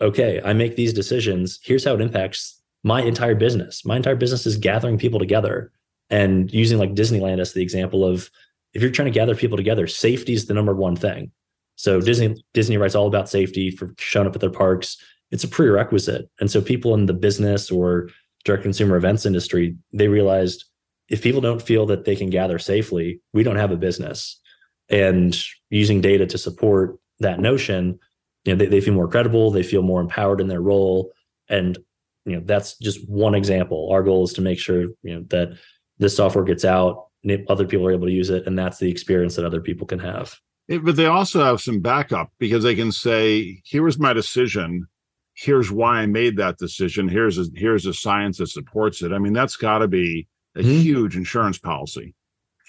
okay, 0.00 0.40
I 0.44 0.52
make 0.52 0.76
these 0.76 0.92
decisions. 0.92 1.58
Here's 1.62 1.84
how 1.84 1.94
it 1.94 2.00
impacts 2.00 2.60
my 2.82 3.02
entire 3.02 3.34
business. 3.34 3.84
My 3.84 3.96
entire 3.96 4.16
business 4.16 4.46
is 4.46 4.56
gathering 4.56 4.98
people 4.98 5.18
together 5.18 5.72
and 6.10 6.52
using 6.52 6.78
like 6.78 6.94
Disneyland 6.94 7.40
as 7.40 7.52
the 7.52 7.62
example 7.62 8.04
of 8.04 8.30
if 8.74 8.82
you're 8.82 8.90
trying 8.90 9.06
to 9.06 9.18
gather 9.18 9.34
people 9.34 9.56
together, 9.56 9.86
safety 9.86 10.34
is 10.34 10.46
the 10.46 10.54
number 10.54 10.74
one 10.74 10.96
thing. 10.96 11.30
So 11.76 12.00
Disney 12.00 12.44
Disney 12.52 12.76
writes 12.76 12.94
all 12.94 13.06
about 13.06 13.28
safety 13.28 13.70
for 13.70 13.94
showing 13.98 14.26
up 14.26 14.34
at 14.34 14.40
their 14.40 14.50
parks. 14.50 14.96
It's 15.30 15.44
a 15.44 15.48
prerequisite. 15.48 16.28
And 16.40 16.50
so 16.50 16.60
people 16.60 16.94
in 16.94 17.06
the 17.06 17.14
business 17.14 17.70
or 17.70 18.10
direct 18.44 18.62
consumer 18.62 18.96
events 18.96 19.26
industry, 19.26 19.76
they 19.92 20.08
realized 20.08 20.64
if 21.08 21.22
people 21.22 21.40
don't 21.40 21.62
feel 21.62 21.86
that 21.86 22.04
they 22.04 22.16
can 22.16 22.30
gather 22.30 22.58
safely, 22.58 23.20
we 23.32 23.42
don't 23.42 23.56
have 23.56 23.70
a 23.70 23.76
business. 23.76 24.40
And 24.88 25.36
using 25.70 26.00
data 26.00 26.26
to 26.26 26.38
support 26.38 26.98
that 27.20 27.40
notion, 27.40 27.98
you 28.44 28.52
know, 28.52 28.58
they, 28.58 28.66
they 28.66 28.80
feel 28.80 28.94
more 28.94 29.08
credible, 29.08 29.50
they 29.50 29.62
feel 29.62 29.82
more 29.82 30.00
empowered 30.00 30.40
in 30.40 30.48
their 30.48 30.60
role. 30.60 31.10
And 31.48 31.78
you 32.26 32.36
know, 32.36 32.42
that's 32.44 32.78
just 32.78 33.06
one 33.08 33.34
example. 33.34 33.90
Our 33.92 34.02
goal 34.02 34.24
is 34.24 34.32
to 34.34 34.40
make 34.40 34.58
sure, 34.58 34.82
you 35.02 35.14
know, 35.14 35.24
that 35.28 35.58
this 35.98 36.16
software 36.16 36.44
gets 36.44 36.64
out, 36.64 37.08
other 37.48 37.66
people 37.66 37.86
are 37.86 37.92
able 37.92 38.06
to 38.06 38.12
use 38.12 38.30
it, 38.30 38.46
and 38.46 38.58
that's 38.58 38.78
the 38.78 38.90
experience 38.90 39.36
that 39.36 39.44
other 39.44 39.60
people 39.60 39.86
can 39.86 39.98
have. 39.98 40.34
It, 40.68 40.84
but 40.84 40.96
they 40.96 41.06
also 41.06 41.44
have 41.44 41.60
some 41.60 41.80
backup 41.80 42.32
because 42.38 42.64
they 42.64 42.74
can 42.74 42.92
say, 42.92 43.60
"Here 43.64 43.82
was 43.82 43.98
my 43.98 44.14
decision. 44.14 44.86
Here's 45.34 45.70
why 45.70 45.98
I 45.98 46.06
made 46.06 46.36
that 46.36 46.58
decision. 46.58 47.08
Here's 47.08 47.38
a, 47.38 47.46
here's 47.54 47.86
a 47.86 47.94
science 47.94 48.38
that 48.38 48.48
supports 48.48 49.02
it." 49.02 49.12
I 49.12 49.18
mean, 49.18 49.32
that's 49.32 49.56
got 49.56 49.78
to 49.78 49.88
be 49.88 50.28
a 50.56 50.60
mm-hmm. 50.60 50.70
huge 50.70 51.16
insurance 51.16 51.58
policy 51.58 52.14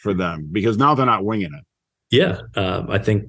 for 0.01 0.13
them 0.13 0.49
because 0.51 0.77
now 0.77 0.95
they're 0.95 1.05
not 1.05 1.25
winging 1.25 1.53
it. 1.53 1.65
Yeah, 2.11 2.41
um, 2.55 2.89
I 2.89 2.97
think 2.97 3.25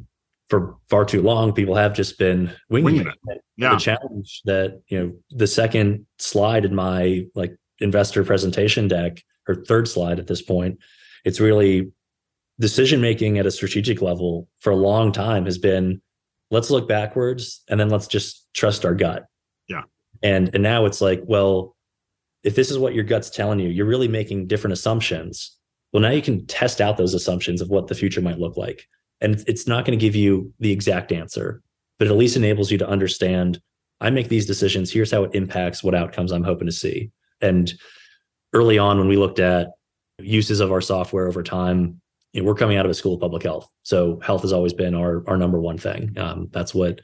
for 0.49 0.77
far 0.88 1.05
too 1.05 1.22
long 1.22 1.53
people 1.53 1.75
have 1.75 1.94
just 1.94 2.18
been 2.18 2.53
winging, 2.68 2.85
winging 2.85 3.06
it. 3.08 3.33
it. 3.33 3.44
Yeah. 3.56 3.75
The 3.75 3.81
challenge 3.81 4.42
that 4.44 4.81
you 4.88 4.98
know 4.98 5.13
the 5.31 5.46
second 5.46 6.06
slide 6.19 6.65
in 6.65 6.75
my 6.75 7.27
like 7.35 7.56
investor 7.81 8.25
presentation 8.25 8.88
deck 8.88 9.23
or 9.48 9.54
third 9.54 9.88
slide 9.88 10.19
at 10.19 10.27
this 10.27 10.42
point, 10.42 10.79
it's 11.25 11.40
really 11.40 11.90
decision 12.58 13.00
making 13.00 13.38
at 13.38 13.46
a 13.46 13.50
strategic 13.50 14.00
level 14.00 14.48
for 14.61 14.71
a 14.71 14.77
long 14.77 15.13
time 15.13 15.44
has 15.44 15.58
been 15.58 16.00
let's 16.51 16.71
look 16.71 16.88
backwards 16.88 17.63
and 17.69 17.79
then 17.79 17.88
let's 17.88 18.07
just 18.07 18.47
trust 18.55 18.85
our 18.85 18.94
gut. 18.94 19.27
Yeah. 19.69 19.83
And 20.23 20.51
and 20.55 20.63
now 20.63 20.87
it's 20.87 21.01
like, 21.01 21.23
well, 21.25 21.77
if 22.44 22.55
this 22.55 22.71
is 22.71 22.79
what 22.79 22.94
your 22.94 23.05
gut's 23.05 23.31
telling 23.31 23.59
you, 23.59 23.69
you're 23.69 23.87
really 23.87 24.09
making 24.09 24.47
different 24.47 24.73
assumptions. 24.73 25.57
Well, 25.92 26.03
now 26.03 26.11
you 26.11 26.23
can 26.23 26.47
test 26.47 26.81
out 26.81 26.97
those 26.97 27.15
assumptions 27.15 27.61
of 27.61 27.69
what 27.69 27.88
the 27.88 27.94
future 27.94 28.21
might 28.21 28.38
look 28.38 28.57
like. 28.57 28.87
And 29.21 29.42
it's 29.47 29.67
not 29.67 29.85
going 29.85 29.99
to 29.99 30.05
give 30.05 30.15
you 30.15 30.53
the 30.61 30.71
exact 30.71 31.11
answer, 31.11 31.63
but 31.99 32.07
it 32.07 32.11
at 32.11 32.17
least 32.17 32.37
enables 32.37 32.71
you 32.71 32.79
to 32.79 32.88
understand 32.88 33.61
I 34.01 34.11
make 34.11 34.29
these 34.29 34.47
decisions. 34.47 34.92
Here's 34.92 35.11
how 35.11 35.25
it 35.25 35.35
impacts 35.35 35.83
what 35.83 35.94
outcomes 35.94 36.33
I'm 36.33 36.44
hoping 36.44 36.67
to 36.67 36.73
see. 36.73 37.11
And 37.40 37.73
early 38.53 38.79
on, 38.79 38.99
when 38.99 39.09
we 39.09 39.17
looked 39.17 39.38
at 39.38 39.71
uses 40.19 40.61
of 40.61 40.71
our 40.71 40.81
software 40.81 41.27
over 41.27 41.42
time, 41.42 42.01
you 42.37 42.43
know, 42.43 42.47
we're 42.47 42.55
coming 42.55 42.77
out 42.77 42.85
of 42.85 42.91
a 42.91 42.95
school 42.95 43.15
of 43.15 43.21
public 43.21 43.43
health, 43.43 43.67
so 43.83 44.21
health 44.21 44.43
has 44.43 44.53
always 44.53 44.75
been 44.75 44.95
our 44.95 45.25
our 45.27 45.39
number 45.39 45.59
one 45.59 45.79
thing. 45.79 46.13
Um, 46.19 46.49
that's 46.53 46.75
what 46.75 47.01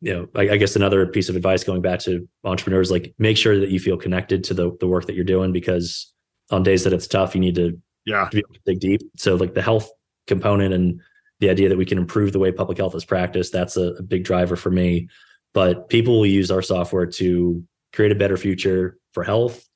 you 0.00 0.12
know, 0.14 0.28
I, 0.34 0.50
I, 0.50 0.56
guess 0.56 0.74
another 0.74 1.06
piece 1.06 1.28
of 1.28 1.36
advice 1.36 1.64
going 1.64 1.80
back 1.80 2.00
to 2.00 2.26
entrepreneurs, 2.44 2.90
like 2.90 3.14
make 3.18 3.36
sure 3.36 3.58
that 3.58 3.70
you 3.70 3.78
feel 3.78 3.98
connected 3.98 4.42
to 4.44 4.54
the 4.54 4.74
the 4.80 4.88
work 4.88 5.06
that 5.06 5.14
you're 5.14 5.24
doing 5.24 5.52
because 5.52 6.12
on 6.50 6.62
days 6.62 6.84
that 6.84 6.94
it's 6.94 7.06
tough, 7.06 7.34
you 7.34 7.42
need 7.42 7.56
to 7.56 7.78
yeah 8.06 8.28
to 8.30 8.42
dig 8.64 8.80
deep. 8.80 9.02
So 9.16 9.34
like 9.34 9.52
the 9.52 9.62
health 9.62 9.90
component 10.26 10.72
and 10.72 10.98
the 11.40 11.50
idea 11.50 11.68
that 11.68 11.76
we 11.76 11.84
can 11.84 11.98
improve 11.98 12.32
the 12.32 12.38
way 12.38 12.50
public 12.50 12.78
health 12.78 12.94
is 12.94 13.04
practiced, 13.04 13.52
that's 13.52 13.76
a, 13.76 13.92
a 13.94 14.02
big 14.02 14.24
driver 14.24 14.56
for 14.56 14.70
me. 14.70 15.08
But 15.52 15.90
people 15.90 16.18
will 16.18 16.26
use 16.26 16.50
our 16.50 16.62
software 16.62 17.06
to 17.06 17.62
create 17.92 18.12
a 18.12 18.16
better 18.16 18.38
future 18.38 18.96
for 19.12 19.24
health, 19.24 19.68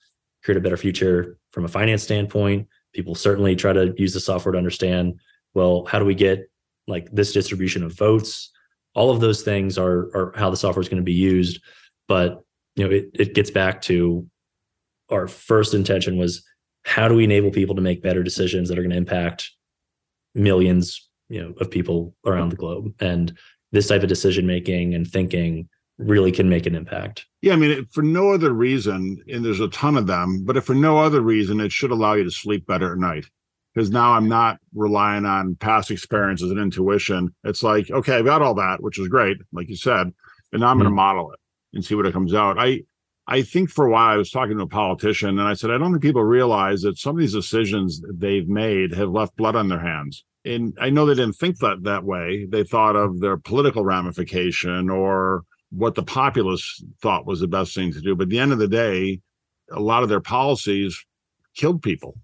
create 0.42 0.56
a 0.56 0.62
better 0.62 0.78
future 0.78 1.38
from 1.52 1.66
a 1.66 1.68
finance 1.68 2.02
standpoint. 2.02 2.68
People 2.98 3.14
certainly 3.14 3.54
try 3.54 3.72
to 3.72 3.94
use 3.96 4.12
the 4.12 4.18
software 4.18 4.50
to 4.50 4.58
understand, 4.58 5.20
well, 5.54 5.84
how 5.84 6.00
do 6.00 6.04
we 6.04 6.16
get 6.16 6.50
like 6.88 7.08
this 7.12 7.32
distribution 7.32 7.84
of 7.84 7.96
votes? 7.96 8.50
All 8.96 9.12
of 9.12 9.20
those 9.20 9.42
things 9.42 9.78
are 9.78 10.10
are 10.16 10.32
how 10.36 10.50
the 10.50 10.56
software 10.56 10.80
is 10.80 10.88
going 10.88 10.96
to 10.96 11.04
be 11.04 11.12
used. 11.12 11.62
But 12.08 12.42
you 12.74 12.82
know, 12.82 12.92
it, 12.92 13.10
it 13.14 13.34
gets 13.34 13.52
back 13.52 13.82
to 13.82 14.26
our 15.10 15.28
first 15.28 15.74
intention 15.74 16.18
was 16.18 16.44
how 16.84 17.06
do 17.06 17.14
we 17.14 17.22
enable 17.22 17.52
people 17.52 17.76
to 17.76 17.80
make 17.80 18.02
better 18.02 18.24
decisions 18.24 18.68
that 18.68 18.80
are 18.80 18.82
going 18.82 18.90
to 18.90 18.96
impact 18.96 19.52
millions 20.34 21.08
you 21.28 21.40
know 21.40 21.54
of 21.60 21.70
people 21.70 22.16
around 22.26 22.48
the 22.48 22.56
globe 22.56 22.92
and 22.98 23.38
this 23.70 23.86
type 23.86 24.02
of 24.02 24.08
decision 24.08 24.44
making 24.44 24.92
and 24.92 25.06
thinking 25.06 25.68
really 25.98 26.30
can 26.32 26.48
make 26.48 26.66
an 26.66 26.74
impact 26.74 27.26
yeah 27.42 27.52
i 27.52 27.56
mean 27.56 27.84
for 27.86 28.02
no 28.02 28.32
other 28.32 28.52
reason 28.52 29.22
and 29.28 29.44
there's 29.44 29.60
a 29.60 29.68
ton 29.68 29.96
of 29.96 30.06
them 30.06 30.44
but 30.44 30.56
if 30.56 30.64
for 30.64 30.74
no 30.74 30.98
other 30.98 31.20
reason 31.20 31.60
it 31.60 31.72
should 31.72 31.90
allow 31.90 32.14
you 32.14 32.24
to 32.24 32.30
sleep 32.30 32.66
better 32.66 32.92
at 32.92 32.98
night 32.98 33.26
because 33.74 33.90
now 33.90 34.12
i'm 34.12 34.28
not 34.28 34.58
relying 34.74 35.24
on 35.24 35.56
past 35.56 35.90
experiences 35.90 36.50
and 36.50 36.60
intuition 36.60 37.34
it's 37.44 37.62
like 37.62 37.90
okay 37.90 38.16
i've 38.16 38.24
got 38.24 38.42
all 38.42 38.54
that 38.54 38.82
which 38.82 38.98
is 38.98 39.08
great 39.08 39.36
like 39.52 39.68
you 39.68 39.76
said 39.76 40.12
and 40.52 40.60
now 40.60 40.68
i'm 40.68 40.74
mm-hmm. 40.74 40.82
going 40.82 40.90
to 40.90 40.94
model 40.94 41.32
it 41.32 41.40
and 41.74 41.84
see 41.84 41.94
what 41.94 42.06
it 42.06 42.12
comes 42.12 42.34
out 42.34 42.58
i 42.58 42.80
I 43.30 43.42
think 43.42 43.68
for 43.68 43.84
a 43.84 43.90
while 43.90 44.14
I 44.14 44.16
was 44.16 44.30
talking 44.30 44.56
to 44.56 44.64
a 44.64 44.66
politician 44.66 45.38
and 45.38 45.46
I 45.46 45.52
said, 45.52 45.70
I 45.70 45.76
don't 45.76 45.92
think 45.92 46.02
people 46.02 46.24
realize 46.24 46.80
that 46.80 46.96
some 46.96 47.14
of 47.14 47.20
these 47.20 47.34
decisions 47.34 48.00
they've 48.10 48.48
made 48.48 48.94
have 48.94 49.10
left 49.10 49.36
blood 49.36 49.54
on 49.54 49.68
their 49.68 49.80
hands. 49.80 50.24
And 50.46 50.74
I 50.80 50.88
know 50.88 51.04
they 51.04 51.14
didn't 51.14 51.36
think 51.36 51.58
that 51.58 51.82
that 51.82 52.04
way. 52.04 52.46
They 52.48 52.64
thought 52.64 52.96
of 52.96 53.20
their 53.20 53.36
political 53.36 53.84
ramification 53.84 54.88
or 54.88 55.42
what 55.70 55.94
the 55.94 56.02
populace 56.02 56.82
thought 57.02 57.26
was 57.26 57.40
the 57.40 57.48
best 57.48 57.74
thing 57.74 57.92
to 57.92 58.00
do. 58.00 58.14
But 58.14 58.24
at 58.24 58.28
the 58.30 58.38
end 58.38 58.52
of 58.52 58.58
the 58.58 58.68
day, 58.68 59.20
a 59.70 59.80
lot 59.80 60.02
of 60.02 60.08
their 60.08 60.20
policies 60.20 60.98
killed 61.56 61.82
people. 61.82 62.16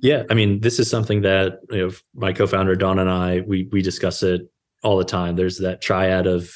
Yeah, 0.00 0.22
I 0.30 0.34
mean, 0.34 0.60
this 0.60 0.78
is 0.78 0.88
something 0.88 1.22
that 1.22 1.58
you 1.70 1.88
know, 1.88 1.90
my 2.14 2.32
co-founder 2.32 2.76
Don 2.76 2.98
and 2.98 3.10
I 3.10 3.42
we 3.46 3.68
we 3.72 3.82
discuss 3.82 4.22
it 4.22 4.42
all 4.82 4.96
the 4.96 5.04
time. 5.04 5.34
There's 5.34 5.58
that 5.58 5.80
triad 5.80 6.26
of 6.26 6.50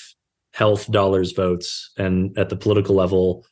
health, 0.53 0.91
dollars, 0.91 1.33
votes, 1.33 1.91
and 1.99 2.37
at 2.39 2.49
the 2.49 2.57
political 2.57 2.95
level, 2.95 3.45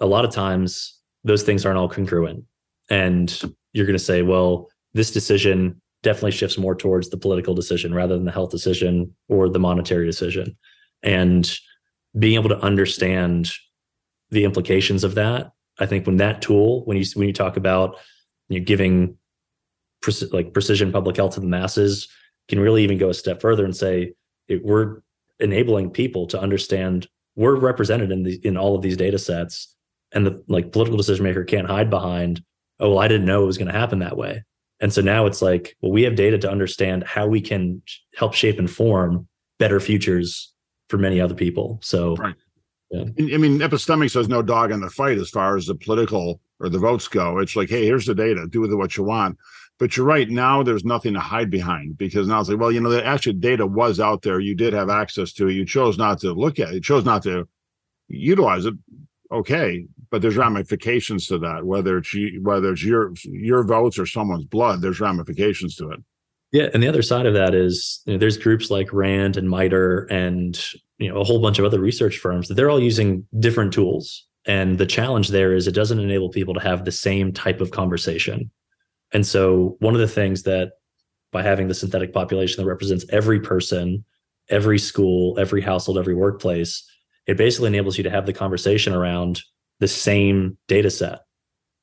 a 0.00 0.06
lot 0.06 0.24
of 0.24 0.32
times 0.32 1.00
those 1.24 1.42
things 1.42 1.64
aren't 1.64 1.78
all 1.78 1.88
congruent. 1.88 2.44
And 2.88 3.54
you're 3.72 3.86
going 3.86 3.98
to 3.98 4.04
say, 4.04 4.22
well, 4.22 4.68
this 4.94 5.12
decision 5.12 5.80
definitely 6.02 6.30
shifts 6.30 6.56
more 6.56 6.74
towards 6.74 7.08
the 7.08 7.16
political 7.16 7.54
decision 7.54 7.92
rather 7.92 8.14
than 8.14 8.24
the 8.24 8.32
health 8.32 8.50
decision 8.50 9.12
or 9.28 9.48
the 9.48 9.58
monetary 9.58 10.06
decision. 10.06 10.56
And 11.02 11.50
being 12.18 12.34
able 12.34 12.48
to 12.48 12.60
understand 12.60 13.50
the 14.30 14.44
implications 14.44 15.04
of 15.04 15.14
that, 15.14 15.52
I 15.78 15.86
think 15.86 16.06
when 16.06 16.16
that 16.16 16.42
tool, 16.42 16.84
when 16.84 16.96
you 16.96 17.04
when 17.14 17.28
you 17.28 17.34
talk 17.34 17.56
about 17.56 17.96
you 18.48 18.58
know, 18.58 18.64
giving 18.64 19.16
like 20.32 20.52
precision 20.52 20.92
public 20.92 21.16
health 21.16 21.34
to 21.34 21.40
the 21.40 21.46
masses, 21.46 22.08
can 22.48 22.60
really 22.60 22.84
even 22.84 22.98
go 22.98 23.10
a 23.10 23.14
step 23.14 23.40
further 23.40 23.64
and 23.64 23.76
say 23.76 24.12
it, 24.48 24.64
we're 24.64 25.00
enabling 25.40 25.90
people 25.90 26.26
to 26.28 26.40
understand 26.40 27.08
we're 27.34 27.56
represented 27.56 28.10
in 28.10 28.22
the 28.22 28.40
in 28.46 28.56
all 28.56 28.74
of 28.74 28.82
these 28.82 28.96
data 28.96 29.18
sets 29.18 29.74
and 30.12 30.26
the 30.26 30.42
like 30.48 30.72
political 30.72 30.96
decision 30.96 31.24
maker 31.24 31.44
can't 31.44 31.66
hide 31.66 31.90
behind 31.90 32.42
oh 32.80 32.90
well 32.90 32.98
i 33.00 33.08
didn't 33.08 33.26
know 33.26 33.42
it 33.42 33.46
was 33.46 33.58
going 33.58 33.70
to 33.70 33.78
happen 33.78 33.98
that 33.98 34.16
way. 34.16 34.42
And 34.78 34.92
so 34.92 35.00
now 35.00 35.26
it's 35.26 35.42
like 35.42 35.76
well 35.80 35.92
we 35.92 36.02
have 36.02 36.16
data 36.16 36.38
to 36.38 36.50
understand 36.50 37.04
how 37.04 37.26
we 37.26 37.40
can 37.40 37.82
help 38.14 38.34
shape 38.34 38.58
and 38.58 38.70
form 38.70 39.28
better 39.58 39.80
futures 39.80 40.54
for 40.88 40.98
many 40.98 41.20
other 41.20 41.34
people. 41.34 41.78
So 41.82 42.16
right. 42.16 42.34
yeah. 42.90 43.04
i 43.18 43.38
mean 43.38 43.58
epistemix 43.58 44.14
has 44.14 44.28
no 44.28 44.42
dog 44.42 44.70
in 44.70 44.80
the 44.80 44.90
fight 44.90 45.18
as 45.18 45.30
far 45.30 45.56
as 45.56 45.66
the 45.66 45.74
political 45.74 46.40
or 46.60 46.68
the 46.68 46.78
votes 46.78 47.08
go. 47.08 47.38
It's 47.38 47.56
like 47.56 47.68
hey 47.68 47.84
here's 47.84 48.06
the 48.06 48.14
data. 48.14 48.46
Do 48.48 48.60
with 48.60 48.72
it 48.72 48.76
what 48.76 48.96
you 48.96 49.04
want. 49.04 49.38
But 49.78 49.96
you're 49.96 50.06
right. 50.06 50.28
Now 50.28 50.62
there's 50.62 50.84
nothing 50.84 51.12
to 51.14 51.20
hide 51.20 51.50
behind 51.50 51.98
because 51.98 52.28
now 52.28 52.40
it's 52.40 52.48
like 52.48 52.58
well 52.58 52.72
you 52.72 52.80
know 52.80 52.90
the 52.90 53.04
actual 53.04 53.34
data 53.34 53.66
was 53.66 54.00
out 54.00 54.22
there. 54.22 54.40
You 54.40 54.54
did 54.54 54.72
have 54.72 54.90
access 54.90 55.32
to 55.34 55.48
it. 55.48 55.54
You 55.54 55.64
chose 55.64 55.98
not 55.98 56.20
to 56.20 56.32
look 56.32 56.58
at 56.58 56.68
it. 56.68 56.74
You 56.74 56.80
chose 56.80 57.04
not 57.04 57.22
to 57.24 57.48
utilize 58.08 58.64
it. 58.64 58.74
Okay. 59.30 59.86
But 60.10 60.22
there's 60.22 60.36
ramifications 60.36 61.26
to 61.26 61.38
that 61.38 61.66
whether 61.66 61.98
it's 61.98 62.14
you, 62.14 62.40
whether 62.42 62.72
it's 62.72 62.84
your 62.84 63.12
your 63.24 63.64
votes 63.64 63.98
or 63.98 64.06
someone's 64.06 64.44
blood 64.44 64.80
there's 64.80 65.00
ramifications 65.00 65.74
to 65.76 65.90
it 65.90 66.00
yeah 66.52 66.68
and 66.72 66.82
the 66.82 66.88
other 66.88 67.02
side 67.02 67.26
of 67.26 67.34
that 67.34 67.54
is 67.54 68.02
you 68.06 68.12
know, 68.12 68.18
there's 68.18 68.38
groups 68.38 68.70
like 68.70 68.92
rand 68.92 69.36
and 69.36 69.48
MITRE 69.48 70.06
and 70.10 70.64
you 70.98 71.08
know 71.08 71.20
a 71.20 71.24
whole 71.24 71.40
bunch 71.40 71.58
of 71.58 71.64
other 71.64 71.80
research 71.80 72.18
firms 72.18 72.48
that 72.48 72.54
they're 72.54 72.70
all 72.70 72.80
using 72.80 73.26
different 73.38 73.72
tools 73.72 74.26
and 74.46 74.78
the 74.78 74.86
challenge 74.86 75.28
there 75.28 75.54
is 75.54 75.66
it 75.66 75.74
doesn't 75.74 76.00
enable 76.00 76.28
people 76.28 76.54
to 76.54 76.60
have 76.60 76.84
the 76.84 76.92
same 76.92 77.32
type 77.32 77.60
of 77.60 77.70
conversation 77.70 78.50
and 79.12 79.26
so 79.26 79.76
one 79.80 79.94
of 79.94 80.00
the 80.00 80.08
things 80.08 80.42
that 80.44 80.72
by 81.32 81.42
having 81.42 81.68
the 81.68 81.74
synthetic 81.74 82.12
population 82.12 82.62
that 82.62 82.68
represents 82.68 83.04
every 83.10 83.40
person 83.40 84.04
every 84.48 84.78
school 84.78 85.38
every 85.38 85.60
household 85.60 85.98
every 85.98 86.14
workplace 86.14 86.88
it 87.26 87.36
basically 87.36 87.66
enables 87.66 87.98
you 87.98 88.04
to 88.04 88.10
have 88.10 88.26
the 88.26 88.32
conversation 88.32 88.92
around 88.92 89.42
the 89.80 89.88
same 89.88 90.56
data 90.68 90.90
set 90.90 91.20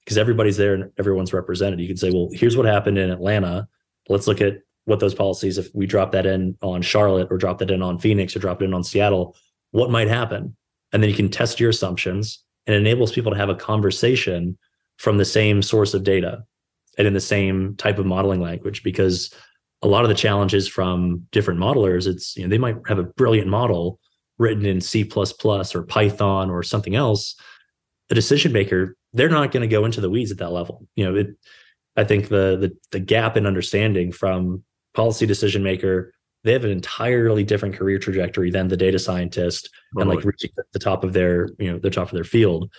because 0.04 0.18
everybody's 0.18 0.58
there 0.58 0.74
and 0.74 0.92
everyone's 0.98 1.34
represented. 1.34 1.80
You 1.80 1.88
can 1.88 1.98
say, 1.98 2.12
well, 2.12 2.30
here's 2.32 2.58
what 2.58 2.66
happened 2.66 2.98
in 2.98 3.10
Atlanta. 3.10 3.68
Let's 4.10 4.28
look 4.28 4.42
at 4.42 4.60
what 4.86 5.00
those 5.00 5.16
policies, 5.16 5.58
if 5.58 5.70
we 5.74 5.86
drop 5.86 6.12
that 6.12 6.26
in 6.26 6.58
on 6.62 6.82
Charlotte 6.82 7.30
or 7.32 7.38
drop 7.38 7.60
that 7.60 7.72
in 7.72 7.82
on 7.82 8.00
Phoenix 8.00 8.36
or 8.36 8.40
drop 8.40 8.62
it 8.62 8.66
in 8.66 8.74
on 8.74 8.84
Seattle, 8.84 9.36
what 9.72 9.92
might 9.92 10.10
happen? 10.10 10.56
And 10.92 11.02
then 11.02 11.10
you 11.10 11.16
can 11.16 11.30
test 11.30 11.60
your 11.60 11.70
assumptions 11.70 12.44
and 12.68 12.76
enables 12.76 13.12
people 13.12 13.32
to 13.32 13.38
have 13.38 13.50
a 13.50 13.56
conversation 13.56 14.58
from 14.98 15.18
the 15.18 15.26
same 15.26 15.62
source 15.62 15.94
of 15.94 16.04
data 16.04 16.44
and 16.98 17.08
in 17.08 17.14
the 17.14 17.20
same 17.20 17.76
type 17.78 17.98
of 17.98 18.06
modeling 18.06 18.42
language 18.42 18.84
because 18.84 19.34
a 19.82 19.88
lot 19.88 20.04
of 20.04 20.10
the 20.10 20.16
challenges 20.16 20.68
from 20.68 21.26
different 21.32 21.60
modelers 21.60 22.08
it's 22.08 22.38
you 22.38 22.44
know 22.44 22.50
they 22.50 22.60
might 22.60 22.78
have 22.88 23.00
a 23.00 23.04
brilliant 23.04 23.48
model 23.48 24.00
written 24.38 24.66
in 24.66 24.82
C++ 24.82 25.10
or 25.14 25.84
Python 25.84 26.50
or 26.50 26.64
something 26.64 26.96
else, 26.96 27.36
a 28.10 28.16
decision 28.16 28.52
maker, 28.52 28.96
they're 29.14 29.30
not 29.30 29.52
going 29.52 29.62
to 29.62 29.68
go 29.68 29.86
into 29.86 30.02
the 30.02 30.10
weeds 30.10 30.32
at 30.32 30.38
that 30.40 30.52
level. 30.52 30.88
You 30.96 31.06
know, 31.06 31.16
it, 31.16 31.28
I 31.96 32.04
think 32.04 32.30
the, 32.30 32.58
the 32.58 32.78
the 32.92 33.00
gap 33.00 33.38
in 33.38 33.46
understanding 33.46 34.12
from 34.12 34.64
policy 34.94 35.26
decision 35.26 35.64
maker, 35.64 36.14
they 36.44 36.54
have 36.54 36.66
an 36.66 36.72
entirely 36.72 37.44
different 37.44 37.76
career 37.76 38.00
trajectory 38.00 38.52
than 38.52 38.68
the 38.68 38.78
data 38.78 39.00
scientist 39.00 39.70
and 39.96 40.10
like 40.10 40.24
reaching 40.24 40.52
the 40.72 40.80
top 40.80 41.04
of 41.04 41.14
their, 41.14 41.50
you 41.60 41.72
know, 41.72 41.80
the 41.80 41.90
top 41.90 42.10
of 42.10 42.14
their 42.14 42.24
field. 42.24 42.72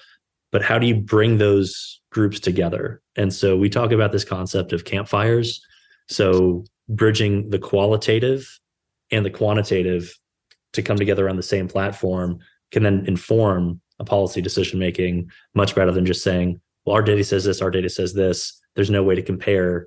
But 0.52 0.62
how 0.62 0.78
do 0.78 0.86
you 0.86 0.94
bring 0.94 1.38
those 1.38 2.00
groups 2.10 2.38
together? 2.38 3.02
And 3.16 3.32
so 3.32 3.56
we 3.56 3.68
talk 3.68 3.90
about 3.90 4.12
this 4.12 4.24
concept 4.24 4.72
of 4.72 4.84
campfires. 4.84 5.60
So 6.08 6.64
bridging 6.88 7.50
the 7.50 7.58
qualitative 7.58 8.60
and 9.10 9.24
the 9.24 9.30
quantitative 9.30 10.16
to 10.74 10.82
come 10.82 10.96
together 10.96 11.28
on 11.28 11.36
the 11.36 11.42
same 11.42 11.68
platform 11.68 12.38
can 12.70 12.82
then 12.82 13.04
inform 13.06 13.80
a 13.98 14.04
policy 14.04 14.40
decision 14.40 14.78
making 14.78 15.30
much 15.54 15.74
better 15.74 15.92
than 15.92 16.04
just 16.04 16.22
saying, 16.22 16.60
well, 16.84 16.96
our 16.96 17.02
data 17.02 17.24
says 17.24 17.44
this, 17.44 17.62
our 17.62 17.70
data 17.70 17.88
says 17.88 18.12
this. 18.12 18.60
There's 18.74 18.90
no 18.90 19.02
way 19.02 19.14
to 19.14 19.22
compare, 19.22 19.86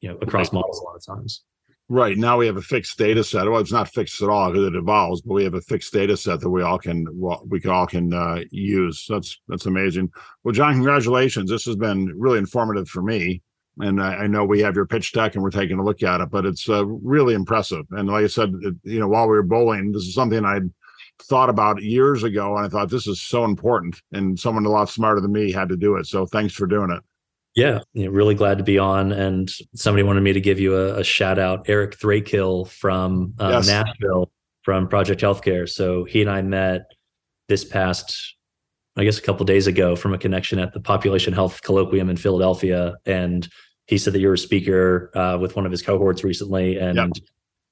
you 0.00 0.08
know, 0.08 0.18
across 0.20 0.52
models 0.52 0.80
a 0.80 0.84
lot 0.84 0.96
of 0.96 1.04
times. 1.04 1.42
Right. 1.90 2.16
Now 2.16 2.38
we 2.38 2.46
have 2.46 2.56
a 2.56 2.62
fixed 2.62 2.96
data 2.96 3.22
set. 3.22 3.46
Well, 3.46 3.60
it's 3.60 3.72
not 3.72 3.88
fixed 3.88 4.22
at 4.22 4.30
all 4.30 4.50
because 4.50 4.68
it 4.68 4.74
evolves, 4.74 5.20
but 5.20 5.34
we 5.34 5.44
have 5.44 5.52
a 5.52 5.60
fixed 5.60 5.92
data 5.92 6.16
set 6.16 6.40
that 6.40 6.48
we 6.48 6.62
all 6.62 6.78
can 6.78 7.06
we 7.46 7.60
can 7.60 7.70
all 7.70 7.86
can 7.86 8.12
uh, 8.14 8.40
use. 8.50 9.04
That's 9.08 9.38
that's 9.48 9.66
amazing. 9.66 10.10
Well, 10.42 10.54
John, 10.54 10.74
congratulations. 10.74 11.50
This 11.50 11.64
has 11.64 11.76
been 11.76 12.10
really 12.16 12.38
informative 12.38 12.88
for 12.88 13.02
me 13.02 13.42
and 13.80 14.00
I, 14.00 14.14
I, 14.14 14.26
know 14.26 14.44
we 14.44 14.60
have 14.60 14.76
your 14.76 14.86
pitch 14.86 15.12
deck 15.12 15.34
and 15.34 15.42
we're 15.42 15.50
taking 15.50 15.78
a 15.78 15.84
look 15.84 16.02
at 16.02 16.20
it, 16.20 16.30
but 16.30 16.46
it's 16.46 16.68
uh, 16.68 16.86
really 16.86 17.34
impressive. 17.34 17.84
And 17.90 18.08
like 18.08 18.24
I 18.24 18.28
said, 18.28 18.52
it, 18.62 18.74
you 18.84 19.00
know, 19.00 19.08
while 19.08 19.24
we 19.24 19.34
were 19.34 19.42
bowling, 19.42 19.92
this 19.92 20.04
is 20.04 20.14
something 20.14 20.44
I'd 20.44 20.70
thought 21.22 21.48
about 21.48 21.82
years 21.82 22.22
ago, 22.22 22.56
and 22.56 22.66
I 22.66 22.68
thought 22.68 22.90
this 22.90 23.06
is 23.06 23.22
so 23.22 23.44
important, 23.44 24.00
and 24.12 24.38
someone 24.38 24.64
a 24.64 24.70
lot 24.70 24.88
smarter 24.88 25.20
than 25.20 25.32
me 25.32 25.52
had 25.52 25.68
to 25.70 25.76
do 25.76 25.96
it. 25.96 26.06
So 26.06 26.26
thanks 26.26 26.54
for 26.54 26.66
doing 26.66 26.90
it. 26.90 27.02
Yeah, 27.54 27.80
really 27.94 28.34
glad 28.34 28.58
to 28.58 28.64
be 28.64 28.78
on. 28.78 29.12
And 29.12 29.50
somebody 29.74 30.02
wanted 30.02 30.22
me 30.22 30.32
to 30.32 30.40
give 30.40 30.58
you 30.58 30.76
a, 30.76 31.00
a 31.00 31.04
shout 31.04 31.38
out, 31.38 31.68
Eric 31.68 31.98
Thrakill 31.98 32.66
from 32.66 33.34
uh, 33.38 33.50
yes. 33.50 33.68
Nashville 33.68 34.30
from 34.62 34.88
Project 34.88 35.20
Healthcare. 35.20 35.68
So 35.68 36.04
he 36.04 36.20
and 36.20 36.30
I 36.30 36.42
met 36.42 36.90
this 37.48 37.64
past 37.64 38.34
I 38.96 39.04
guess 39.04 39.18
a 39.18 39.22
couple 39.22 39.44
days 39.44 39.66
ago 39.66 39.96
from 39.96 40.14
a 40.14 40.18
connection 40.18 40.58
at 40.58 40.72
the 40.72 40.80
Population 40.80 41.32
Health 41.32 41.62
Colloquium 41.62 42.10
in 42.10 42.16
Philadelphia, 42.16 42.94
and 43.06 43.48
he 43.86 43.98
said 43.98 44.12
that 44.12 44.20
you're 44.20 44.34
a 44.34 44.38
speaker 44.38 45.10
uh, 45.16 45.36
with 45.36 45.56
one 45.56 45.66
of 45.66 45.72
his 45.72 45.82
cohorts 45.82 46.22
recently, 46.22 46.78
and 46.78 46.96
yep. 46.96 47.10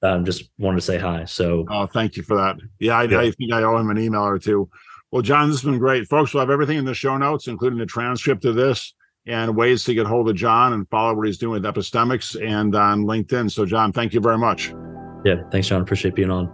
um, 0.03 0.25
just 0.25 0.51
wanted 0.59 0.77
to 0.77 0.83
say 0.83 0.99
hi. 0.99 1.25
So, 1.25 1.65
oh, 1.71 1.87
thank 1.87 2.17
you 2.17 2.25
for 2.25 2.37
that. 2.37 2.57
Yeah, 2.81 2.99
I, 2.99 3.05
Yeah. 3.05 3.21
I 3.21 3.31
think 3.31 3.53
I 3.53 3.63
owe 3.63 3.79
him 3.79 3.91
an 3.91 3.99
email 3.99 4.23
or 4.23 4.39
two. 4.39 4.69
Well, 5.13 5.23
John, 5.23 5.49
this 5.49 5.61
has 5.61 5.71
been 5.71 5.79
great. 5.79 6.09
Folks, 6.09 6.35
we'll 6.35 6.41
have 6.41 6.51
everything 6.51 6.79
in 6.79 6.85
the 6.85 6.95
show 6.95 7.17
notes, 7.17 7.47
including 7.47 7.79
the 7.79 7.87
transcript 7.87 8.45
of 8.45 8.57
this 8.57 8.93
and 9.27 9.57
ways 9.57 9.85
to 9.85 9.95
get 9.95 10.07
hold 10.07 10.29
of 10.29 10.37
John 10.37 10.73
and 10.73 10.89
follow 10.89 11.15
what 11.15 11.27
he's 11.27 11.39
doing 11.39 11.63
with 11.63 11.75
Epistemix 11.75 12.41
and 12.45 12.75
on 12.75 13.05
LinkedIn. 13.05 13.51
So, 13.51 13.65
John, 13.65 13.93
thank 13.93 14.13
you 14.15 14.21
very 14.21 14.39
much. 14.39 14.75
yeah, 15.25 15.37
thanks, 15.51 15.69
John. 15.69 15.83
Appreciate 15.83 16.15
being 16.15 16.31
on. 16.31 16.53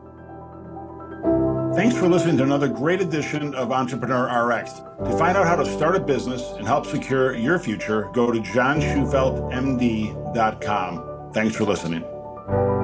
Thanks 1.75 1.97
for 1.97 2.09
listening 2.09 2.37
to 2.39 2.43
another 2.43 2.69
great 2.69 3.01
edition 3.01 3.55
of 3.55 3.73
Entrepreneur 3.73 4.25
RX. 4.47 4.81
To 5.05 5.16
find 5.16 5.37
out 5.37 5.47
how 5.47 5.57
to 5.57 5.64
start 5.64 5.97
a 5.97 6.01
business 6.01 6.43
and 6.57 6.66
help 6.66 6.87
secure 6.87 7.37
your 7.37 7.59
future, 7.59 8.11
go 8.14 8.33
to 8.33 8.41
johnshufeldtmd.com. 8.41 11.31
Thanks 11.33 11.57
for 11.57 11.64
listening. 11.64 12.78